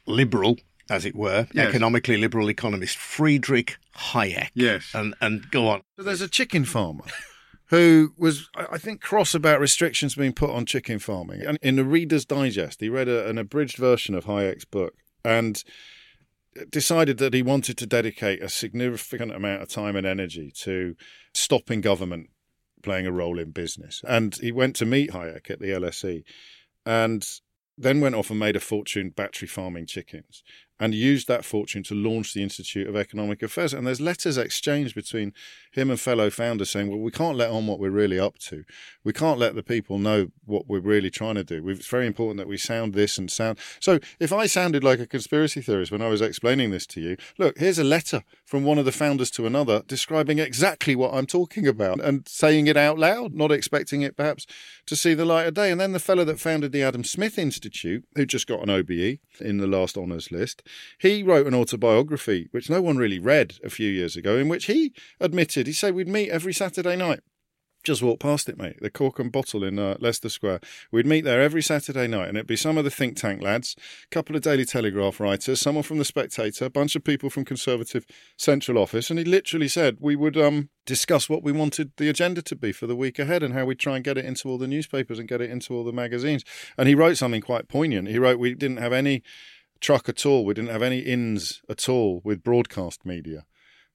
liberal, 0.06 0.58
as 0.89 1.06
it 1.06 1.15
were, 1.15 1.48
Yes. 1.53 1.68
economically 1.68 2.18
liberal 2.18 2.50
economist 2.50 2.98
Friedrich 2.98 3.77
Hayek. 4.00 4.50
Yes. 4.53 4.91
And 4.94 5.15
and 5.22 5.50
go 5.51 5.68
on. 5.68 5.82
So 5.98 6.03
there's 6.03 6.22
a 6.22 6.27
chicken 6.27 6.65
farmer 6.65 7.06
who 7.70 8.13
was, 8.18 8.50
I 8.56 8.77
think, 8.77 9.01
cross 9.01 9.36
about 9.36 9.60
restrictions 9.60 10.15
being 10.15 10.34
put 10.34 10.50
on 10.50 10.65
chicken 10.65 11.00
farming. 11.00 11.41
And 11.41 11.58
in 11.62 11.75
the 11.75 11.86
Reader's 11.86 12.25
Digest, 12.25 12.82
he 12.82 12.89
read 12.89 13.08
a, 13.08 13.27
an 13.27 13.38
abridged 13.38 13.77
version 13.77 14.15
of 14.15 14.25
Hayek's 14.25 14.65
book 14.65 14.94
and 15.24 15.63
decided 16.72 17.20
that 17.20 17.34
he 17.34 17.44
wanted 17.44 17.77
to 17.77 17.86
dedicate 17.86 18.41
a 18.41 18.50
significant 18.50 19.32
amount 19.32 19.62
of 19.62 19.70
time 19.70 19.96
and 19.96 20.06
energy 20.06 20.51
to 20.62 20.96
stopping 21.34 21.82
government 21.82 22.29
playing 22.82 23.06
a 23.06 23.12
role 23.12 23.38
in 23.38 23.51
business. 23.51 24.01
And 24.08 24.36
he 24.36 24.51
went 24.51 24.75
to 24.77 24.86
meet 24.86 25.12
Hayek 25.12 25.50
at 25.51 25.60
the 25.60 25.70
LSE 25.70 26.24
and 26.86 27.25
then 27.77 28.01
went 28.01 28.15
off 28.15 28.29
and 28.29 28.39
made 28.39 28.56
a 28.56 28.60
fortune 28.60 29.10
battery 29.10 29.48
farming 29.48 29.86
chickens 29.86 30.44
and 30.79 30.95
used 30.95 31.27
that 31.27 31.43
fortune 31.43 31.83
to 31.83 31.93
launch 31.93 32.33
the 32.33 32.41
Institute 32.41 32.88
of 32.88 32.95
Economic 32.95 33.43
Affairs. 33.43 33.74
And 33.74 33.86
there's 33.86 34.00
letters 34.00 34.38
exchanged 34.38 34.95
between 34.95 35.33
him 35.71 35.89
and 35.89 36.00
fellow 36.00 36.29
founders 36.29 36.69
saying, 36.69 36.89
well, 36.89 37.00
we 37.00 37.12
can't 37.12 37.38
let 37.38 37.51
on 37.51 37.67
what 37.67 37.79
we're 37.79 37.89
really 37.89 38.19
up 38.19 38.38
to. 38.39 38.63
We 39.03 39.13
can't 39.13 39.39
let 39.39 39.55
the 39.55 39.63
people 39.63 40.00
know 40.00 40.31
what 40.45 40.67
we're 40.67 40.79
really 40.79 41.09
trying 41.09 41.36
to 41.36 41.43
do. 41.43 41.67
It's 41.69 41.88
very 41.88 42.07
important 42.07 42.38
that 42.38 42.48
we 42.48 42.57
sound 42.57 42.93
this 42.93 43.17
and 43.17 43.29
sound. 43.29 43.59
So 43.79 44.00
if 44.19 44.31
I 44.31 44.45
sounded 44.45 44.83
like 44.83 45.00
a 45.00 45.07
conspiracy 45.07 45.62
theorist 45.62 45.91
when 45.91 46.01
I 46.01 46.07
was 46.07 46.21
explaining 46.21 46.71
this 46.71 46.88
to 46.88 47.01
you, 47.01 47.17
look, 47.38 47.57
here's 47.57 47.79
a 47.79 47.83
letter 47.83 48.24
from 48.45 48.63
one 48.63 48.77
of 48.77 48.86
the 48.86 48.91
founders 48.91 49.31
to 49.31 49.45
another 49.45 49.83
describing 49.86 50.39
exactly 50.39 50.95
what 50.95 51.13
I'm 51.13 51.25
talking 51.25 51.67
about 51.67 52.00
and 52.01 52.27
saying 52.27 52.67
it 52.67 52.77
out 52.77 52.98
loud, 52.98 53.33
not 53.33 53.51
expecting 53.51 54.01
it 54.01 54.15
perhaps 54.15 54.45
to 54.86 54.95
see 54.95 55.13
the 55.13 55.25
light 55.25 55.48
of 55.48 55.53
day. 55.53 55.71
And 55.71 55.79
then 55.79 55.91
the 55.91 56.00
fellow 56.00 56.24
that 56.24 56.39
founded 56.39 56.71
the 56.71 56.83
Adam 56.83 57.03
Smith 57.03 57.38
Institute, 57.38 58.05
who 58.15 58.25
just 58.25 58.48
got 58.48 58.63
an 58.63 58.69
OBE 58.69 59.19
in 59.39 59.57
the 59.57 59.67
last 59.67 59.98
honours 59.98 60.31
list, 60.31 60.63
he 60.97 61.23
wrote 61.23 61.47
an 61.47 61.55
autobiography, 61.55 62.47
which 62.51 62.69
no 62.69 62.81
one 62.81 62.97
really 62.97 63.19
read 63.19 63.55
a 63.63 63.69
few 63.69 63.89
years 63.89 64.15
ago, 64.15 64.38
in 64.38 64.47
which 64.47 64.65
he 64.65 64.93
admitted, 65.19 65.67
he 65.67 65.73
said, 65.73 65.95
we'd 65.95 66.07
meet 66.07 66.29
every 66.29 66.53
Saturday 66.53 66.95
night. 66.95 67.21
Just 67.83 68.03
walk 68.03 68.19
past 68.19 68.49
it, 68.49 68.57
mate. 68.57 68.75
The 68.81 68.89
Cork 68.89 69.19
and 69.19 69.31
Bottle 69.31 69.63
in 69.63 69.79
uh, 69.79 69.95
Leicester 70.01 70.27
Square. 70.27 70.59
We'd 70.91 71.05
meet 71.05 71.23
there 71.23 71.41
every 71.41 71.61
Saturday 71.61 72.07
night, 72.07 72.27
and 72.27 72.38
it'd 72.38 72.45
be 72.45 72.57
some 72.57 72.77
of 72.77 72.83
the 72.83 72.91
think 72.91 73.15
tank 73.15 73.41
lads, 73.41 73.75
a 73.79 74.13
couple 74.13 74.36
of 74.36 74.41
Daily 74.41 74.65
Telegraph 74.65 75.21
writers, 75.21 75.62
someone 75.62 75.84
from 75.84 75.97
the 75.97 76.03
Spectator, 76.03 76.65
a 76.65 76.69
bunch 76.69 76.97
of 76.97 77.05
people 77.05 77.29
from 77.29 77.45
Conservative 77.45 78.05
Central 78.36 78.77
Office, 78.77 79.10
and 79.10 79.17
he 79.17 79.23
literally 79.23 79.69
said 79.69 79.97
we 80.01 80.17
would 80.17 80.36
um, 80.36 80.69
discuss 80.86 81.29
what 81.29 81.41
we 81.41 81.53
wanted 81.53 81.91
the 81.95 82.10
agenda 82.10 82.41
to 82.41 82.55
be 82.55 82.73
for 82.73 82.86
the 82.86 82.97
week 82.97 83.17
ahead 83.17 83.43
and 83.43 83.53
how 83.53 83.63
we'd 83.63 83.79
try 83.79 83.95
and 83.95 84.03
get 84.03 84.17
it 84.17 84.25
into 84.25 84.49
all 84.49 84.58
the 84.58 84.67
newspapers 84.67 85.17
and 85.17 85.29
get 85.29 85.39
it 85.39 85.49
into 85.49 85.73
all 85.73 85.86
the 85.86 85.93
magazines. 85.93 86.43
And 86.77 86.89
he 86.89 86.95
wrote 86.95 87.15
something 87.15 87.41
quite 87.41 87.69
poignant. 87.69 88.10
He 88.10 88.19
wrote 88.19 88.39
we 88.39 88.55
didn't 88.55 88.77
have 88.77 88.93
any 88.93 89.23
truck 89.80 90.10
at 90.10 90.26
all. 90.26 90.46
We 90.46 90.54
didn't 90.54 90.72
have 90.72 90.82
any 90.82 91.00
ins 91.00 91.62
at 91.70 91.88
all 91.89 92.22
with 92.24 92.44
broadcast 92.44 93.06
media. 93.06 93.46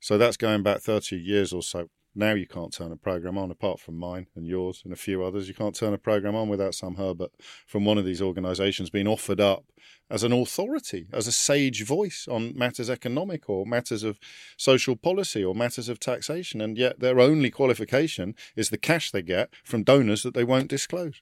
So 0.01 0.19
that's 0.19 0.37
going 0.37 0.63
back 0.63 0.81
30 0.81 1.17
years 1.17 1.53
or 1.53 1.63
so. 1.63 1.89
Now 2.17 2.35
you 2.35 2.47
can't 2.47 2.73
turn 2.73 2.93
a 2.93 2.97
program 2.97 3.37
on, 3.37 3.51
apart 3.51 3.81
from 3.81 3.97
mine 3.97 4.29
and 4.37 4.47
yours 4.47 4.83
and 4.85 4.93
a 4.93 4.97
few 4.97 5.25
others. 5.25 5.49
You 5.49 5.55
can't 5.55 5.75
turn 5.75 5.93
a 5.93 5.99
program 5.99 6.37
on 6.37 6.49
without 6.49 6.75
some 6.75 6.95
Herbert 6.95 7.33
from 7.67 7.85
one 7.85 7.99
of 7.99 8.05
these 8.05 8.23
organisations 8.23 8.89
being 8.89 9.09
offered 9.09 9.41
up 9.41 9.65
as 10.09 10.23
an 10.23 10.33
authority, 10.33 11.09
as 11.13 11.27
a 11.27 11.33
sage 11.33 11.85
voice 11.85 12.29
on 12.31 12.57
matters 12.57 12.89
economic 12.89 13.51
or 13.51 13.67
matters 13.67 14.05
of 14.05 14.21
social 14.57 14.95
policy 14.95 15.43
or 15.43 15.57
matters 15.57 15.89
of 15.89 15.99
taxation. 15.99 16.61
And 16.61 16.79
yet 16.79 17.01
their 17.01 17.19
only 17.19 17.51
qualification 17.51 18.37
is 18.55 18.71
the 18.71 18.79
cash 18.79 19.11
they 19.11 19.23
get 19.23 19.51
from 19.65 19.83
donors 19.83 20.23
that 20.23 20.35
they 20.35 20.45
won't 20.45 20.69
disclose. 20.69 21.21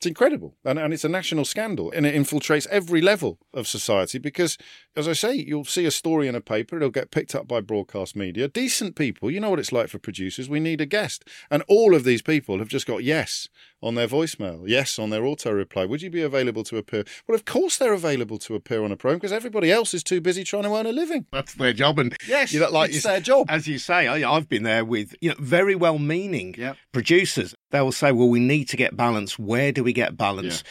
It's 0.00 0.06
incredible. 0.06 0.56
And, 0.64 0.78
and 0.78 0.94
it's 0.94 1.04
a 1.04 1.10
national 1.10 1.44
scandal. 1.44 1.92
And 1.94 2.06
it 2.06 2.14
infiltrates 2.14 2.66
every 2.68 3.02
level 3.02 3.38
of 3.52 3.68
society 3.68 4.18
because, 4.18 4.56
as 4.96 5.06
I 5.06 5.12
say, 5.12 5.34
you'll 5.34 5.66
see 5.66 5.84
a 5.84 5.90
story 5.90 6.26
in 6.26 6.34
a 6.34 6.40
paper, 6.40 6.76
it'll 6.76 6.88
get 6.88 7.10
picked 7.10 7.34
up 7.34 7.46
by 7.46 7.60
broadcast 7.60 8.16
media. 8.16 8.48
Decent 8.48 8.96
people, 8.96 9.30
you 9.30 9.40
know 9.40 9.50
what 9.50 9.58
it's 9.58 9.72
like 9.72 9.90
for 9.90 9.98
producers. 9.98 10.48
We 10.48 10.58
need 10.58 10.80
a 10.80 10.86
guest. 10.86 11.26
And 11.50 11.62
all 11.68 11.94
of 11.94 12.04
these 12.04 12.22
people 12.22 12.60
have 12.60 12.68
just 12.68 12.86
got 12.86 13.04
yes 13.04 13.50
on 13.82 13.94
their 13.94 14.06
voicemail, 14.08 14.62
yes 14.66 14.98
on 14.98 15.10
their 15.10 15.24
auto 15.24 15.50
reply. 15.52 15.84
Would 15.86 16.02
you 16.02 16.10
be 16.10 16.20
available 16.22 16.64
to 16.64 16.76
appear? 16.76 17.04
Well, 17.26 17.34
of 17.34 17.44
course 17.44 17.78
they're 17.78 17.92
available 17.94 18.38
to 18.40 18.54
appear 18.54 18.84
on 18.84 18.92
a 18.92 18.96
program 18.96 19.18
because 19.18 19.32
everybody 19.32 19.72
else 19.72 19.94
is 19.94 20.02
too 20.02 20.20
busy 20.20 20.44
trying 20.44 20.64
to 20.64 20.74
earn 20.76 20.86
a 20.86 20.92
living. 20.92 21.26
That's 21.32 21.54
their 21.54 21.72
job, 21.72 21.98
and 21.98 22.14
Yes, 22.28 22.52
you 22.52 22.60
know, 22.60 22.70
like 22.70 22.90
it's 22.90 23.04
you- 23.04 23.10
their 23.10 23.20
job. 23.20 23.46
As 23.48 23.66
you 23.66 23.78
say, 23.78 24.06
I, 24.06 24.30
I've 24.30 24.48
been 24.48 24.64
there 24.64 24.84
with 24.84 25.14
you 25.20 25.30
know 25.30 25.36
very 25.38 25.74
well-meaning 25.74 26.56
Yep. 26.58 26.76
producers. 26.92 27.54
They 27.70 27.80
will 27.80 27.92
say, 27.92 28.12
"Well, 28.12 28.28
we 28.28 28.40
need 28.40 28.68
to 28.70 28.76
get 28.76 28.96
balance. 28.96 29.38
Where 29.38 29.72
do 29.72 29.82
we 29.82 29.92
get 29.92 30.16
balance?" 30.16 30.62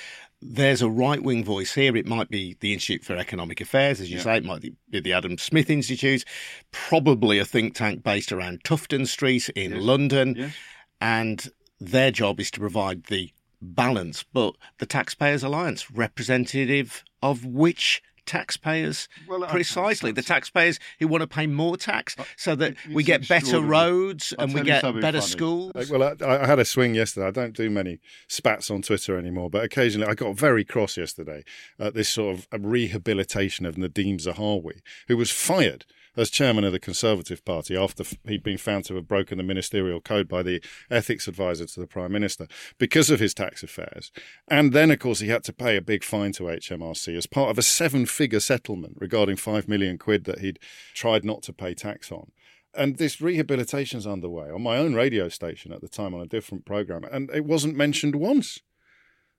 There's 0.42 0.82
a 0.82 0.90
right-wing 0.90 1.44
voice 1.44 1.74
here. 1.74 1.98
It 1.98 2.06
might 2.06 2.30
be 2.30 2.56
the 2.62 2.72
Institute 2.72 3.04
for 3.04 3.18
Economic 3.18 3.60
Affairs, 3.60 4.00
as 4.00 4.10
you 4.10 4.18
Yeah. 4.18 4.24
say. 4.24 4.38
It 4.38 4.46
might 4.46 4.62
be 4.62 4.74
the 4.90 5.12
Adam 5.12 5.38
Smith 5.38 5.70
Institute, 5.70 6.24
probably 6.72 7.40
a 7.40 7.46
think 7.46 7.76
tank 7.76 8.04
based 8.04 8.32
around 8.32 8.64
Tufton 8.64 9.06
Street 9.06 9.50
in 9.50 9.72
Yes. 9.72 9.82
London, 9.82 10.36
Yes. 10.38 10.54
and 11.02 11.48
their 11.80 12.12
job 12.12 12.40
is 12.40 12.52
to 12.52 12.60
provide 12.60 13.06
the 13.06 13.32
balance. 13.62 14.24
But 14.34 14.56
the 14.78 14.86
Taxpayers 14.86 15.44
Alliance, 15.44 15.92
representative 15.92 17.04
of 17.22 17.46
which 17.46 18.02
taxpayers 18.26 19.08
Well, 19.28 19.42
precisely 19.48 20.12
the 20.12 20.22
taxpayers 20.22 20.80
who 21.00 21.08
want 21.08 21.22
to 21.22 21.28
pay 21.28 21.48
more 21.48 21.78
tax 21.78 22.16
uh, 22.20 22.26
so 22.38 22.56
that 22.58 22.74
It's 22.86 22.94
we 22.94 23.04
get 23.04 23.28
better 23.28 23.60
roads 23.60 24.36
I'll 24.38 24.46
and 24.46 24.54
we 24.54 24.62
get 24.62 24.82
something 24.82 25.02
better 25.02 25.20
funny. 25.20 25.32
schools. 25.32 25.90
Well, 25.90 26.04
I, 26.04 26.44
I 26.44 26.46
had 26.46 26.60
a 26.60 26.66
swing 26.66 26.94
yesterday. 26.94 27.26
I 27.26 27.32
don't 27.32 27.56
do 27.56 27.72
many 27.72 28.00
spats 28.28 28.70
on 28.70 28.84
Twitter 28.84 29.18
anymore, 29.18 29.50
but 29.50 29.64
occasionally 29.64 30.08
I 30.08 30.14
got 30.14 30.36
very 30.36 30.64
cross 30.64 30.96
yesterday 30.96 31.44
at 31.80 31.96
this 31.96 32.08
sort 32.08 32.38
of 32.38 32.48
rehabilitation 32.64 33.66
of 33.66 33.76
Nadhim 33.78 34.22
Zahawi, 34.22 34.82
who 35.08 35.18
was 35.18 35.32
fired 35.32 35.86
as 36.16 36.30
chairman 36.30 36.64
of 36.64 36.72
the 36.72 36.80
Conservative 36.80 37.44
Party 37.46 37.76
after 37.76 38.04
he'd 38.26 38.44
been 38.44 38.58
found 38.58 38.86
to 38.86 38.96
have 38.96 39.08
broken 39.08 39.38
the 39.38 39.44
ministerial 39.44 40.02
code 40.02 40.28
by 40.28 40.44
the 40.44 40.62
ethics 40.90 41.28
advisor 41.28 41.66
to 41.66 41.80
the 41.80 41.88
Prime 41.88 42.12
Minister 42.12 42.48
because 42.78 43.10
of 43.10 43.20
his 43.20 43.34
tax 43.34 43.64
affairs. 43.64 44.12
And 44.48 44.74
then, 44.74 44.92
of 44.92 45.00
course, 45.00 45.20
he 45.20 45.30
had 45.30 45.44
to 45.46 45.54
pay 45.54 45.78
a 45.78 45.82
big 45.82 46.04
fine 46.04 46.32
to 46.34 46.44
HMRC 46.44 47.16
as 47.16 47.26
part 47.26 47.50
of 47.50 47.58
a 47.58 47.64
seven 47.64 48.06
figure 48.06 48.40
settlement 48.40 48.98
regarding 49.00 49.36
five 49.36 49.68
million 49.68 49.98
quid 49.98 50.26
that 50.26 50.40
he'd 50.40 50.60
tried 50.94 51.24
not 51.24 51.44
to 51.44 51.54
pay 51.54 51.74
tax 51.74 52.12
on. 52.12 52.32
And 52.74 52.98
this 52.98 53.20
rehabilitation's 53.20 54.06
underway 54.06 54.50
on 54.50 54.62
my 54.62 54.78
own 54.78 54.94
radio 54.94 55.28
station 55.28 55.72
at 55.72 55.82
the 55.82 55.88
time 55.88 56.14
on 56.14 56.22
a 56.22 56.28
different 56.28 56.66
program, 56.66 57.04
and 57.04 57.30
it 57.32 57.46
wasn't 57.46 57.76
mentioned 57.76 58.16
once 58.16 58.60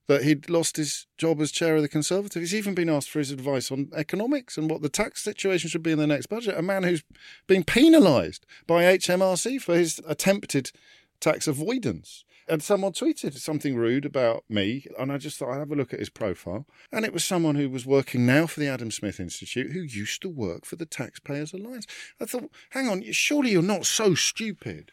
that 0.07 0.25
he'd 0.25 0.51
lost 0.51 0.77
his 0.77 1.07
job 1.19 1.41
as 1.41 1.53
chair 1.53 1.77
of 1.77 1.83
the 1.83 1.89
Conservative. 1.89 2.43
He's 2.43 2.55
even 2.55 2.75
been 2.75 2.89
asked 2.89 3.11
for 3.11 3.21
his 3.21 3.31
advice 3.31 3.71
on 3.71 3.91
economics 3.95 4.59
and 4.59 4.69
what 4.69 4.83
the 4.83 4.89
tax 4.89 5.23
situation 5.23 5.71
should 5.71 5.83
be 5.83 5.93
in 5.93 5.99
the 5.99 6.07
next 6.07 6.27
budget. 6.27 6.59
A 6.59 6.63
man 6.63 6.83
who's 6.83 7.05
been 7.47 7.65
penalised 7.65 8.45
by 8.67 8.83
HMRC 8.83 9.61
for 9.61 9.77
his 9.77 10.01
attempted 10.07 10.73
tax 11.21 11.47
avoidance. 11.47 12.25
And 12.49 12.63
someone 12.65 12.93
tweeted 12.93 13.39
something 13.39 13.77
rude 13.77 14.05
about 14.05 14.43
me, 14.49 14.85
and 14.99 15.13
I 15.13 15.19
just 15.19 15.39
thought 15.39 15.53
I'd 15.53 15.61
have 15.61 15.71
a 15.71 15.77
look 15.77 15.93
at 15.93 16.01
his 16.01 16.11
profile. 16.11 16.67
And 16.91 17.05
it 17.05 17.13
was 17.13 17.25
someone 17.25 17.55
who 17.55 17.71
was 17.71 17.87
working 17.87 18.27
now 18.27 18.49
for 18.49 18.59
the 18.59 18.67
Adam 18.67 18.91
Smith 18.91 19.21
Institute 19.21 19.71
who 19.71 19.83
used 19.83 20.21
to 20.23 20.29
work 20.29 20.65
for 20.65 20.75
the 20.75 20.87
Taxpayers 20.87 21.53
Alliance. 21.53 21.87
I 22.21 22.25
thought, 22.25 22.51
hang 22.71 22.89
on, 22.89 23.05
surely 23.13 23.53
you're 23.53 23.63
not 23.63 23.87
so 23.87 24.17
stupid 24.17 24.91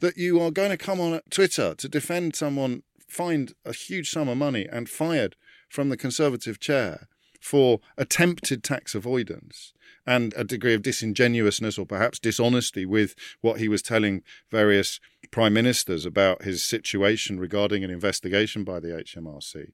that 0.00 0.16
you 0.16 0.40
are 0.40 0.50
going 0.50 0.70
to 0.70 0.78
come 0.78 0.98
on 0.98 1.20
Twitter 1.28 1.74
to 1.74 1.88
defend 1.88 2.36
someone 2.36 2.82
fined 3.14 3.54
a 3.64 3.72
huge 3.72 4.10
sum 4.10 4.28
of 4.28 4.36
money 4.36 4.66
and 4.70 4.88
fired 4.88 5.36
from 5.68 5.88
the 5.88 5.96
Conservative 5.96 6.58
chair 6.58 7.08
for 7.40 7.80
attempted 7.96 8.64
tax 8.64 8.94
avoidance 8.94 9.72
and 10.06 10.34
a 10.36 10.44
degree 10.44 10.74
of 10.74 10.82
disingenuousness 10.82 11.78
or 11.78 11.86
perhaps 11.86 12.18
dishonesty 12.18 12.84
with 12.84 13.14
what 13.40 13.60
he 13.60 13.68
was 13.68 13.82
telling 13.82 14.22
various 14.50 14.98
prime 15.30 15.52
ministers 15.52 16.04
about 16.04 16.42
his 16.42 16.62
situation 16.62 17.38
regarding 17.38 17.84
an 17.84 17.90
investigation 17.90 18.64
by 18.64 18.80
the 18.80 18.88
HMRC 18.88 19.72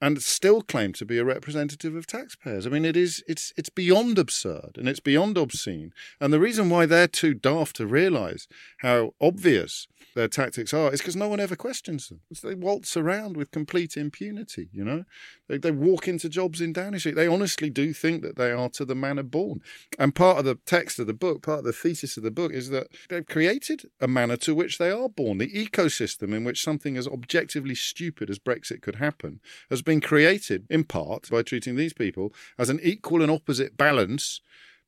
and 0.00 0.22
still 0.22 0.62
claim 0.62 0.92
to 0.94 1.04
be 1.04 1.18
a 1.18 1.24
representative 1.24 1.94
of 1.94 2.06
taxpayers. 2.06 2.66
I 2.66 2.70
mean, 2.70 2.84
it 2.84 2.96
is 2.96 3.22
it's 3.26 3.52
it's 3.56 3.70
beyond 3.70 4.18
absurd 4.18 4.72
and 4.76 4.88
it's 4.88 5.00
beyond 5.00 5.38
obscene. 5.38 5.92
And 6.20 6.32
the 6.32 6.40
reason 6.40 6.70
why 6.70 6.86
they're 6.86 7.08
too 7.08 7.34
daft 7.34 7.76
to 7.76 7.86
realise 7.86 8.46
how 8.78 9.14
obvious 9.20 9.86
their 10.14 10.28
tactics 10.28 10.72
are 10.72 10.92
is 10.92 11.00
because 11.00 11.14
no 11.14 11.28
one 11.28 11.40
ever 11.40 11.54
questions 11.54 12.08
them. 12.08 12.20
They 12.42 12.54
waltz 12.54 12.96
around 12.96 13.36
with 13.36 13.50
complete 13.50 13.96
impunity. 13.96 14.68
You 14.72 14.84
know, 14.84 15.04
they, 15.46 15.58
they 15.58 15.70
walk 15.70 16.08
into 16.08 16.28
jobs 16.28 16.60
in 16.60 16.72
Downing 16.72 16.98
Street. 16.98 17.14
They 17.14 17.26
honestly 17.26 17.70
do 17.70 17.92
think 17.92 18.22
that 18.22 18.36
they 18.36 18.50
are 18.50 18.70
to 18.70 18.84
the 18.84 18.94
manner 18.94 19.22
born. 19.22 19.60
And 19.98 20.14
part 20.14 20.38
of 20.38 20.46
the 20.46 20.58
text 20.66 20.98
of 20.98 21.06
the 21.06 21.12
book, 21.12 21.42
part 21.42 21.60
of 21.60 21.64
the 21.66 21.72
thesis 21.72 22.16
of 22.16 22.22
the 22.22 22.30
book, 22.30 22.52
is 22.52 22.70
that 22.70 22.88
they've 23.08 23.26
created 23.26 23.90
a 24.00 24.08
manner 24.08 24.36
to 24.38 24.54
which 24.54 24.78
they 24.78 24.90
are 24.90 25.08
born. 25.08 25.38
The 25.38 25.52
ecosystem 25.52 26.34
in 26.34 26.44
which 26.44 26.64
something 26.64 26.96
as 26.96 27.06
objectively 27.06 27.74
stupid 27.74 28.30
as 28.30 28.38
Brexit 28.38 28.80
could 28.80 28.96
happen 28.96 29.40
has 29.68 29.82
been 29.86 30.02
created 30.02 30.66
in 30.68 30.84
part 30.84 31.30
by 31.30 31.42
treating 31.42 31.76
these 31.76 31.94
people 31.94 32.34
as 32.58 32.68
an 32.68 32.78
equal 32.82 33.22
and 33.22 33.30
opposite 33.30 33.78
balance 33.78 34.42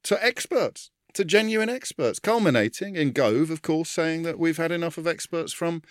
to 0.04 0.22
experts, 0.22 0.90
to 1.14 1.24
genuine 1.24 1.70
experts, 1.70 2.18
culminating 2.18 2.96
in 2.96 3.12
Gove, 3.12 3.50
of 3.50 3.62
course, 3.62 3.88
saying 3.88 4.24
that 4.24 4.38
we've 4.38 4.58
had 4.58 4.70
enough 4.70 4.98
of 4.98 5.06
experts 5.06 5.54
from 5.54 5.82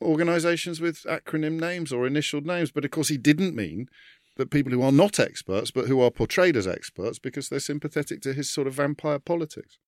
organisations 0.00 0.80
with 0.80 1.02
acronym 1.02 1.58
names 1.58 1.92
or 1.92 2.06
initial 2.06 2.40
names. 2.40 2.70
But 2.70 2.84
of 2.84 2.92
course, 2.92 3.08
he 3.08 3.18
didn't 3.18 3.56
mean 3.56 3.88
that 4.36 4.50
people 4.50 4.72
who 4.72 4.82
are 4.82 4.92
not 4.92 5.18
experts, 5.18 5.72
but 5.72 5.88
who 5.88 6.00
are 6.00 6.10
portrayed 6.10 6.56
as 6.56 6.68
experts 6.68 7.18
because 7.18 7.48
they're 7.48 7.58
sympathetic 7.58 8.22
to 8.22 8.32
his 8.32 8.48
sort 8.48 8.68
of 8.68 8.74
vampire 8.74 9.18
politics 9.18 9.78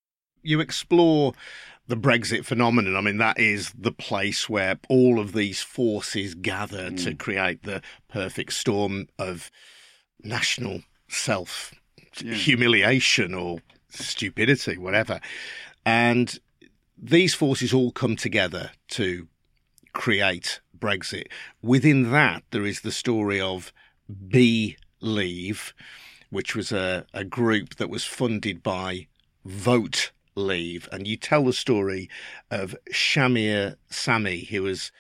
you 0.42 0.60
explore 0.60 1.32
the 1.88 1.96
Brexit 1.96 2.44
phenomenon. 2.44 2.96
I 2.96 3.00
mean, 3.00 3.18
that 3.18 3.38
is 3.38 3.72
the 3.78 3.92
place 3.92 4.48
where 4.48 4.78
all 4.88 5.18
of 5.18 5.32
these 5.32 5.60
forces 5.62 6.34
gather 6.34 6.90
mm. 6.90 7.04
to 7.04 7.14
create 7.14 7.62
the 7.64 7.82
perfect 8.08 8.52
storm 8.52 9.08
of 9.18 9.50
national 10.22 10.82
self 11.08 11.74
humiliation 12.14 13.34
or 13.34 13.58
stupidity, 13.88 14.78
whatever. 14.78 15.20
And 15.84 16.38
these 16.96 17.34
forces 17.34 17.72
all 17.72 17.90
come 17.90 18.16
together 18.16 18.70
to 18.88 19.28
create 19.92 20.60
Brexit. 20.78 21.26
Within 21.62 22.10
that, 22.12 22.44
there 22.50 22.64
is 22.64 22.80
the 22.80 22.92
story 22.92 23.40
of 23.40 23.72
B 24.28 24.76
Leave, 25.00 25.74
which 26.30 26.54
was 26.54 26.70
a, 26.72 27.06
a 27.12 27.24
group 27.24 27.76
that 27.76 27.90
was 27.90 28.04
funded 28.04 28.62
by 28.62 29.08
Vote 29.44 30.11
leave, 30.34 30.88
and 30.92 31.06
you 31.06 31.16
tell 31.16 31.44
the 31.44 31.52
story 31.52 32.08
of 32.50 32.76
Shahmir 32.92 33.76
Sanni, 33.90 34.44
who 34.44 34.62
was 34.62 34.92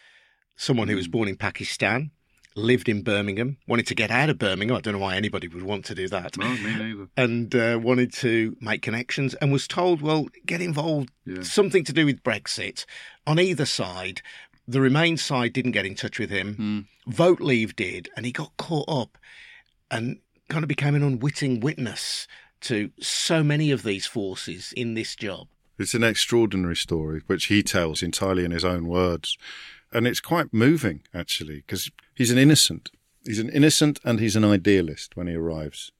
someone 0.56 0.88
who 0.88 0.96
was 0.96 1.08
born 1.08 1.28
in 1.28 1.36
Pakistan, 1.36 2.10
lived 2.54 2.88
in 2.88 3.02
Birmingham, 3.02 3.56
wanted 3.66 3.86
to 3.86 3.94
get 3.94 4.10
out 4.10 4.30
of 4.30 4.38
Birmingham. 4.38 4.76
I 4.76 4.80
don't 4.80 4.94
know 4.94 5.00
why 5.00 5.16
anybody 5.16 5.48
would 5.48 5.62
want 5.62 5.84
to 5.86 5.94
do 5.94 6.08
that. 6.08 6.36
No, 6.36 6.48
me 6.48 6.76
neither. 6.76 7.08
And 7.16 7.54
uh, 7.54 7.78
wanted 7.82 8.12
to 8.14 8.56
make 8.60 8.82
connections 8.82 9.34
and 9.34 9.52
was 9.52 9.66
told, 9.66 10.02
well, 10.02 10.26
get 10.44 10.60
involved, 10.60 11.10
yeah. 11.24 11.42
something 11.42 11.84
to 11.84 11.92
do 11.92 12.06
with 12.06 12.22
Brexit 12.22 12.84
on 13.26 13.38
either 13.38 13.66
side. 13.66 14.22
The 14.68 14.80
Remain 14.80 15.16
side 15.16 15.52
didn't 15.52 15.72
get 15.72 15.86
in 15.86 15.94
touch 15.94 16.18
with 16.18 16.30
him. 16.30 16.86
Mm. 17.06 17.12
Vote 17.12 17.40
Leave 17.40 17.74
did, 17.74 18.08
and 18.16 18.24
he 18.26 18.32
got 18.32 18.56
caught 18.56 18.88
up 18.88 19.18
and 19.90 20.18
kind 20.48 20.64
of 20.64 20.68
became 20.68 20.94
an 20.94 21.02
unwitting 21.02 21.60
witness 21.60 22.28
to 22.62 22.90
so 23.00 23.42
many 23.42 23.70
of 23.70 23.82
these 23.82 24.06
forces 24.06 24.72
in 24.76 24.94
this 24.94 25.14
job. 25.14 25.48
It's 25.78 25.94
an 25.94 26.04
extraordinary 26.04 26.76
story, 26.76 27.22
which 27.26 27.46
he 27.46 27.62
tells 27.62 28.02
entirely 28.02 28.44
in 28.44 28.50
his 28.50 28.64
own 28.64 28.86
words. 28.86 29.36
And 29.92 30.06
it's 30.06 30.20
quite 30.20 30.52
moving, 30.52 31.02
actually, 31.12 31.56
because 31.56 31.90
he's 32.14 32.30
an 32.30 32.38
innocent. 32.38 32.90
He's 33.24 33.38
an 33.38 33.50
innocent 33.50 34.00
and 34.04 34.20
he's 34.20 34.36
an 34.36 34.44
idealist 34.44 35.16
when 35.16 35.26
he 35.26 35.34
arrives 35.34 35.92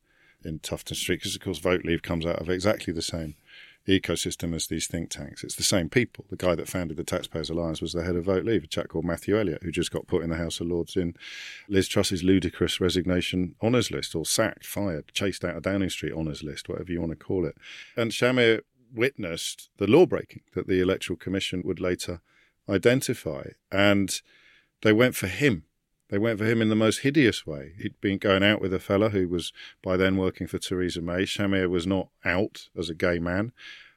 in 0.44 0.58
Tufton 0.58 0.96
Street, 0.96 1.20
because, 1.20 1.36
of 1.36 1.40
course, 1.40 1.58
Vote 1.58 1.84
Leave 1.84 2.02
comes 2.02 2.26
out 2.26 2.40
of 2.40 2.48
exactly 2.48 2.92
the 2.92 3.02
same 3.02 3.34
ecosystem 3.86 4.54
as 4.54 4.66
these 4.66 4.86
think 4.86 5.10
tanks. 5.10 5.42
It's 5.42 5.56
the 5.56 5.62
same 5.62 5.88
people. 5.88 6.24
The 6.30 6.36
guy 6.36 6.54
that 6.54 6.68
founded 6.68 6.96
the 6.96 7.04
Taxpayers 7.04 7.50
Alliance 7.50 7.80
was 7.80 7.92
the 7.92 8.04
head 8.04 8.16
of 8.16 8.24
Vote 8.24 8.44
Leave, 8.44 8.64
a 8.64 8.66
chap 8.66 8.88
called 8.88 9.04
Matthew 9.04 9.38
Elliott, 9.38 9.62
who 9.62 9.72
just 9.72 9.90
got 9.90 10.06
put 10.06 10.22
in 10.22 10.30
the 10.30 10.36
House 10.36 10.60
of 10.60 10.68
Lords 10.68 10.96
in 10.96 11.14
Liz 11.68 11.88
Truss's 11.88 12.22
ludicrous 12.22 12.80
resignation 12.80 13.54
honours 13.62 13.90
list, 13.90 14.14
or 14.14 14.24
sacked, 14.24 14.64
fired, 14.64 15.12
chased 15.12 15.44
out 15.44 15.56
of 15.56 15.62
Downing 15.62 15.90
Street 15.90 16.12
honours 16.12 16.42
list, 16.42 16.68
whatever 16.68 16.92
you 16.92 17.00
want 17.00 17.12
to 17.12 17.16
call 17.16 17.44
it. 17.44 17.56
And 17.96 18.12
Shahmir 18.12 18.60
witnessed 18.94 19.70
the 19.78 19.86
law 19.86 20.06
breaking 20.06 20.42
that 20.54 20.68
the 20.68 20.80
Electoral 20.80 21.16
Commission 21.16 21.62
would 21.64 21.80
later 21.80 22.20
identify. 22.68 23.48
And 23.70 24.20
they 24.82 24.92
went 24.92 25.16
for 25.16 25.28
him 25.28 25.64
they 26.12 26.18
went 26.18 26.38
for 26.38 26.44
him 26.44 26.60
in 26.60 26.68
the 26.68 26.76
most 26.76 26.98
hideous 26.98 27.46
way. 27.46 27.72
He'd 27.80 27.98
been 28.02 28.18
going 28.18 28.42
out 28.42 28.60
with 28.60 28.74
a 28.74 28.78
fella 28.78 29.08
who 29.08 29.26
was 29.26 29.50
by 29.82 29.96
then 29.96 30.18
working 30.18 30.46
for 30.46 30.58
Theresa 30.58 31.00
May. 31.00 31.22
Shahmir 31.22 31.70
was 31.70 31.86
not 31.86 32.08
out 32.22 32.68
as 32.78 32.90
a 32.90 32.94
gay 32.94 33.18
man, 33.18 33.52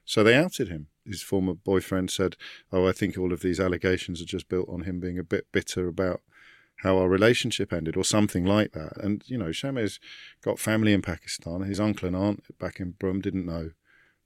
so 0.06 0.24
they 0.24 0.34
outed 0.34 0.70
him. 0.70 0.88
His 1.06 1.22
former 1.22 1.54
boyfriend 1.54 2.10
said, 2.10 2.38
Oh, 2.72 2.88
I 2.88 2.94
think 2.94 3.18
all 3.18 3.34
of 3.34 3.42
these 3.42 3.60
allegations 3.60 4.22
are 4.22 4.26
just 4.26 4.48
built 4.48 4.70
on 4.70 4.84
him 4.84 5.02
being 5.02 5.20
a 5.20 5.26
bit 5.26 5.48
bitter 5.52 5.90
about 5.90 6.22
how 6.84 6.98
our 6.98 7.10
relationship 7.10 7.74
ended, 7.74 7.98
or 7.98 8.06
something 8.06 8.46
like 8.46 8.72
that. 8.72 8.96
And, 8.96 9.22
you 9.26 9.38
know, 9.38 9.50
Shahmir's 9.50 10.00
got 10.42 10.58
family 10.58 10.94
in 10.94 11.02
Pakistan. 11.02 11.64
His 11.64 11.82
uncle 11.82 12.08
and 12.08 12.16
aunt 12.16 12.46
back 12.60 12.80
in 12.80 12.92
Brum 12.92 13.20
didn't 13.20 13.46
know 13.46 13.72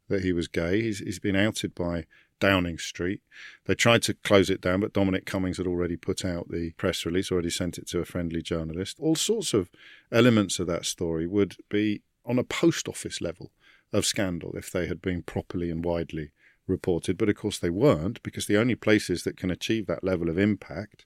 that 0.09 0.23
he 0.23 0.31
was 0.31 0.47
gay. 0.47 0.83
He's, 0.83 0.99
he's 0.99 1.19
been 1.19 1.35
outed 1.35 1.73
by 1.73 2.05
Downing 2.39 2.77
Street. 2.77 3.21
They 3.65 3.75
tried 3.75 4.01
to 4.03 4.13
close 4.13 4.49
it 4.49 4.61
down, 4.61 4.81
but 4.81 4.93
Dominic 4.93 5.25
Cummings 5.25 5.57
had 5.57 5.67
already 5.67 5.95
put 5.95 6.25
out 6.25 6.49
the 6.49 6.71
press 6.71 7.05
release, 7.05 7.31
already 7.31 7.49
sent 7.49 7.77
it 7.77 7.87
to 7.89 7.99
a 7.99 8.05
friendly 8.05 8.41
journalist. 8.41 8.97
All 8.99 9.15
sorts 9.15 9.53
of 9.53 9.69
elements 10.11 10.59
of 10.59 10.67
that 10.67 10.85
story 10.85 11.27
would 11.27 11.55
be 11.69 12.01
on 12.25 12.39
a 12.39 12.43
post 12.43 12.87
office 12.87 13.21
level 13.21 13.51
of 13.91 14.05
scandal 14.05 14.53
if 14.55 14.71
they 14.71 14.87
had 14.87 15.01
been 15.01 15.23
properly 15.23 15.69
and 15.69 15.83
widely 15.83 16.31
reported. 16.67 17.17
But 17.17 17.29
of 17.29 17.35
course, 17.35 17.59
they 17.59 17.69
weren't, 17.69 18.21
because 18.23 18.45
the 18.45 18.57
only 18.57 18.75
places 18.75 19.23
that 19.23 19.37
can 19.37 19.51
achieve 19.51 19.87
that 19.87 20.03
level 20.03 20.29
of 20.29 20.37
impact 20.37 21.05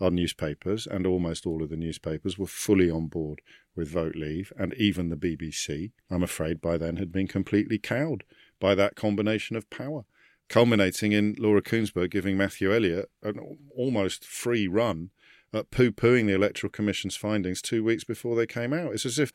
are 0.00 0.10
newspapers, 0.10 0.86
and 0.86 1.06
almost 1.06 1.46
all 1.46 1.62
of 1.62 1.70
the 1.70 1.76
newspapers 1.76 2.38
were 2.38 2.46
fully 2.46 2.90
on 2.90 3.06
board 3.06 3.40
with 3.74 3.88
Vote 3.88 4.14
Leave, 4.14 4.52
and 4.56 4.74
even 4.74 5.08
the 5.08 5.16
BBC, 5.16 5.92
I'm 6.10 6.22
afraid, 6.22 6.60
by 6.60 6.76
then 6.76 6.96
had 6.96 7.12
been 7.12 7.26
completely 7.26 7.78
cowed 7.78 8.24
by 8.60 8.74
that 8.74 8.96
combination 8.96 9.56
of 9.56 9.70
power 9.70 10.04
culminating 10.48 11.12
in 11.12 11.34
Laura 11.38 11.62
Kuenssberg 11.62 12.10
giving 12.10 12.36
Matthew 12.36 12.74
Elliott 12.74 13.10
an 13.22 13.58
almost 13.76 14.24
free 14.24 14.66
run 14.66 15.10
at 15.52 15.70
poo 15.70 15.90
pooing 15.90 16.26
the 16.26 16.34
Electoral 16.34 16.70
Commission's 16.70 17.16
findings 17.16 17.62
two 17.62 17.84
weeks 17.84 18.04
before 18.04 18.36
they 18.36 18.46
came 18.46 18.72
out. 18.72 18.92
It's 18.92 19.06
as 19.06 19.18
if 19.18 19.32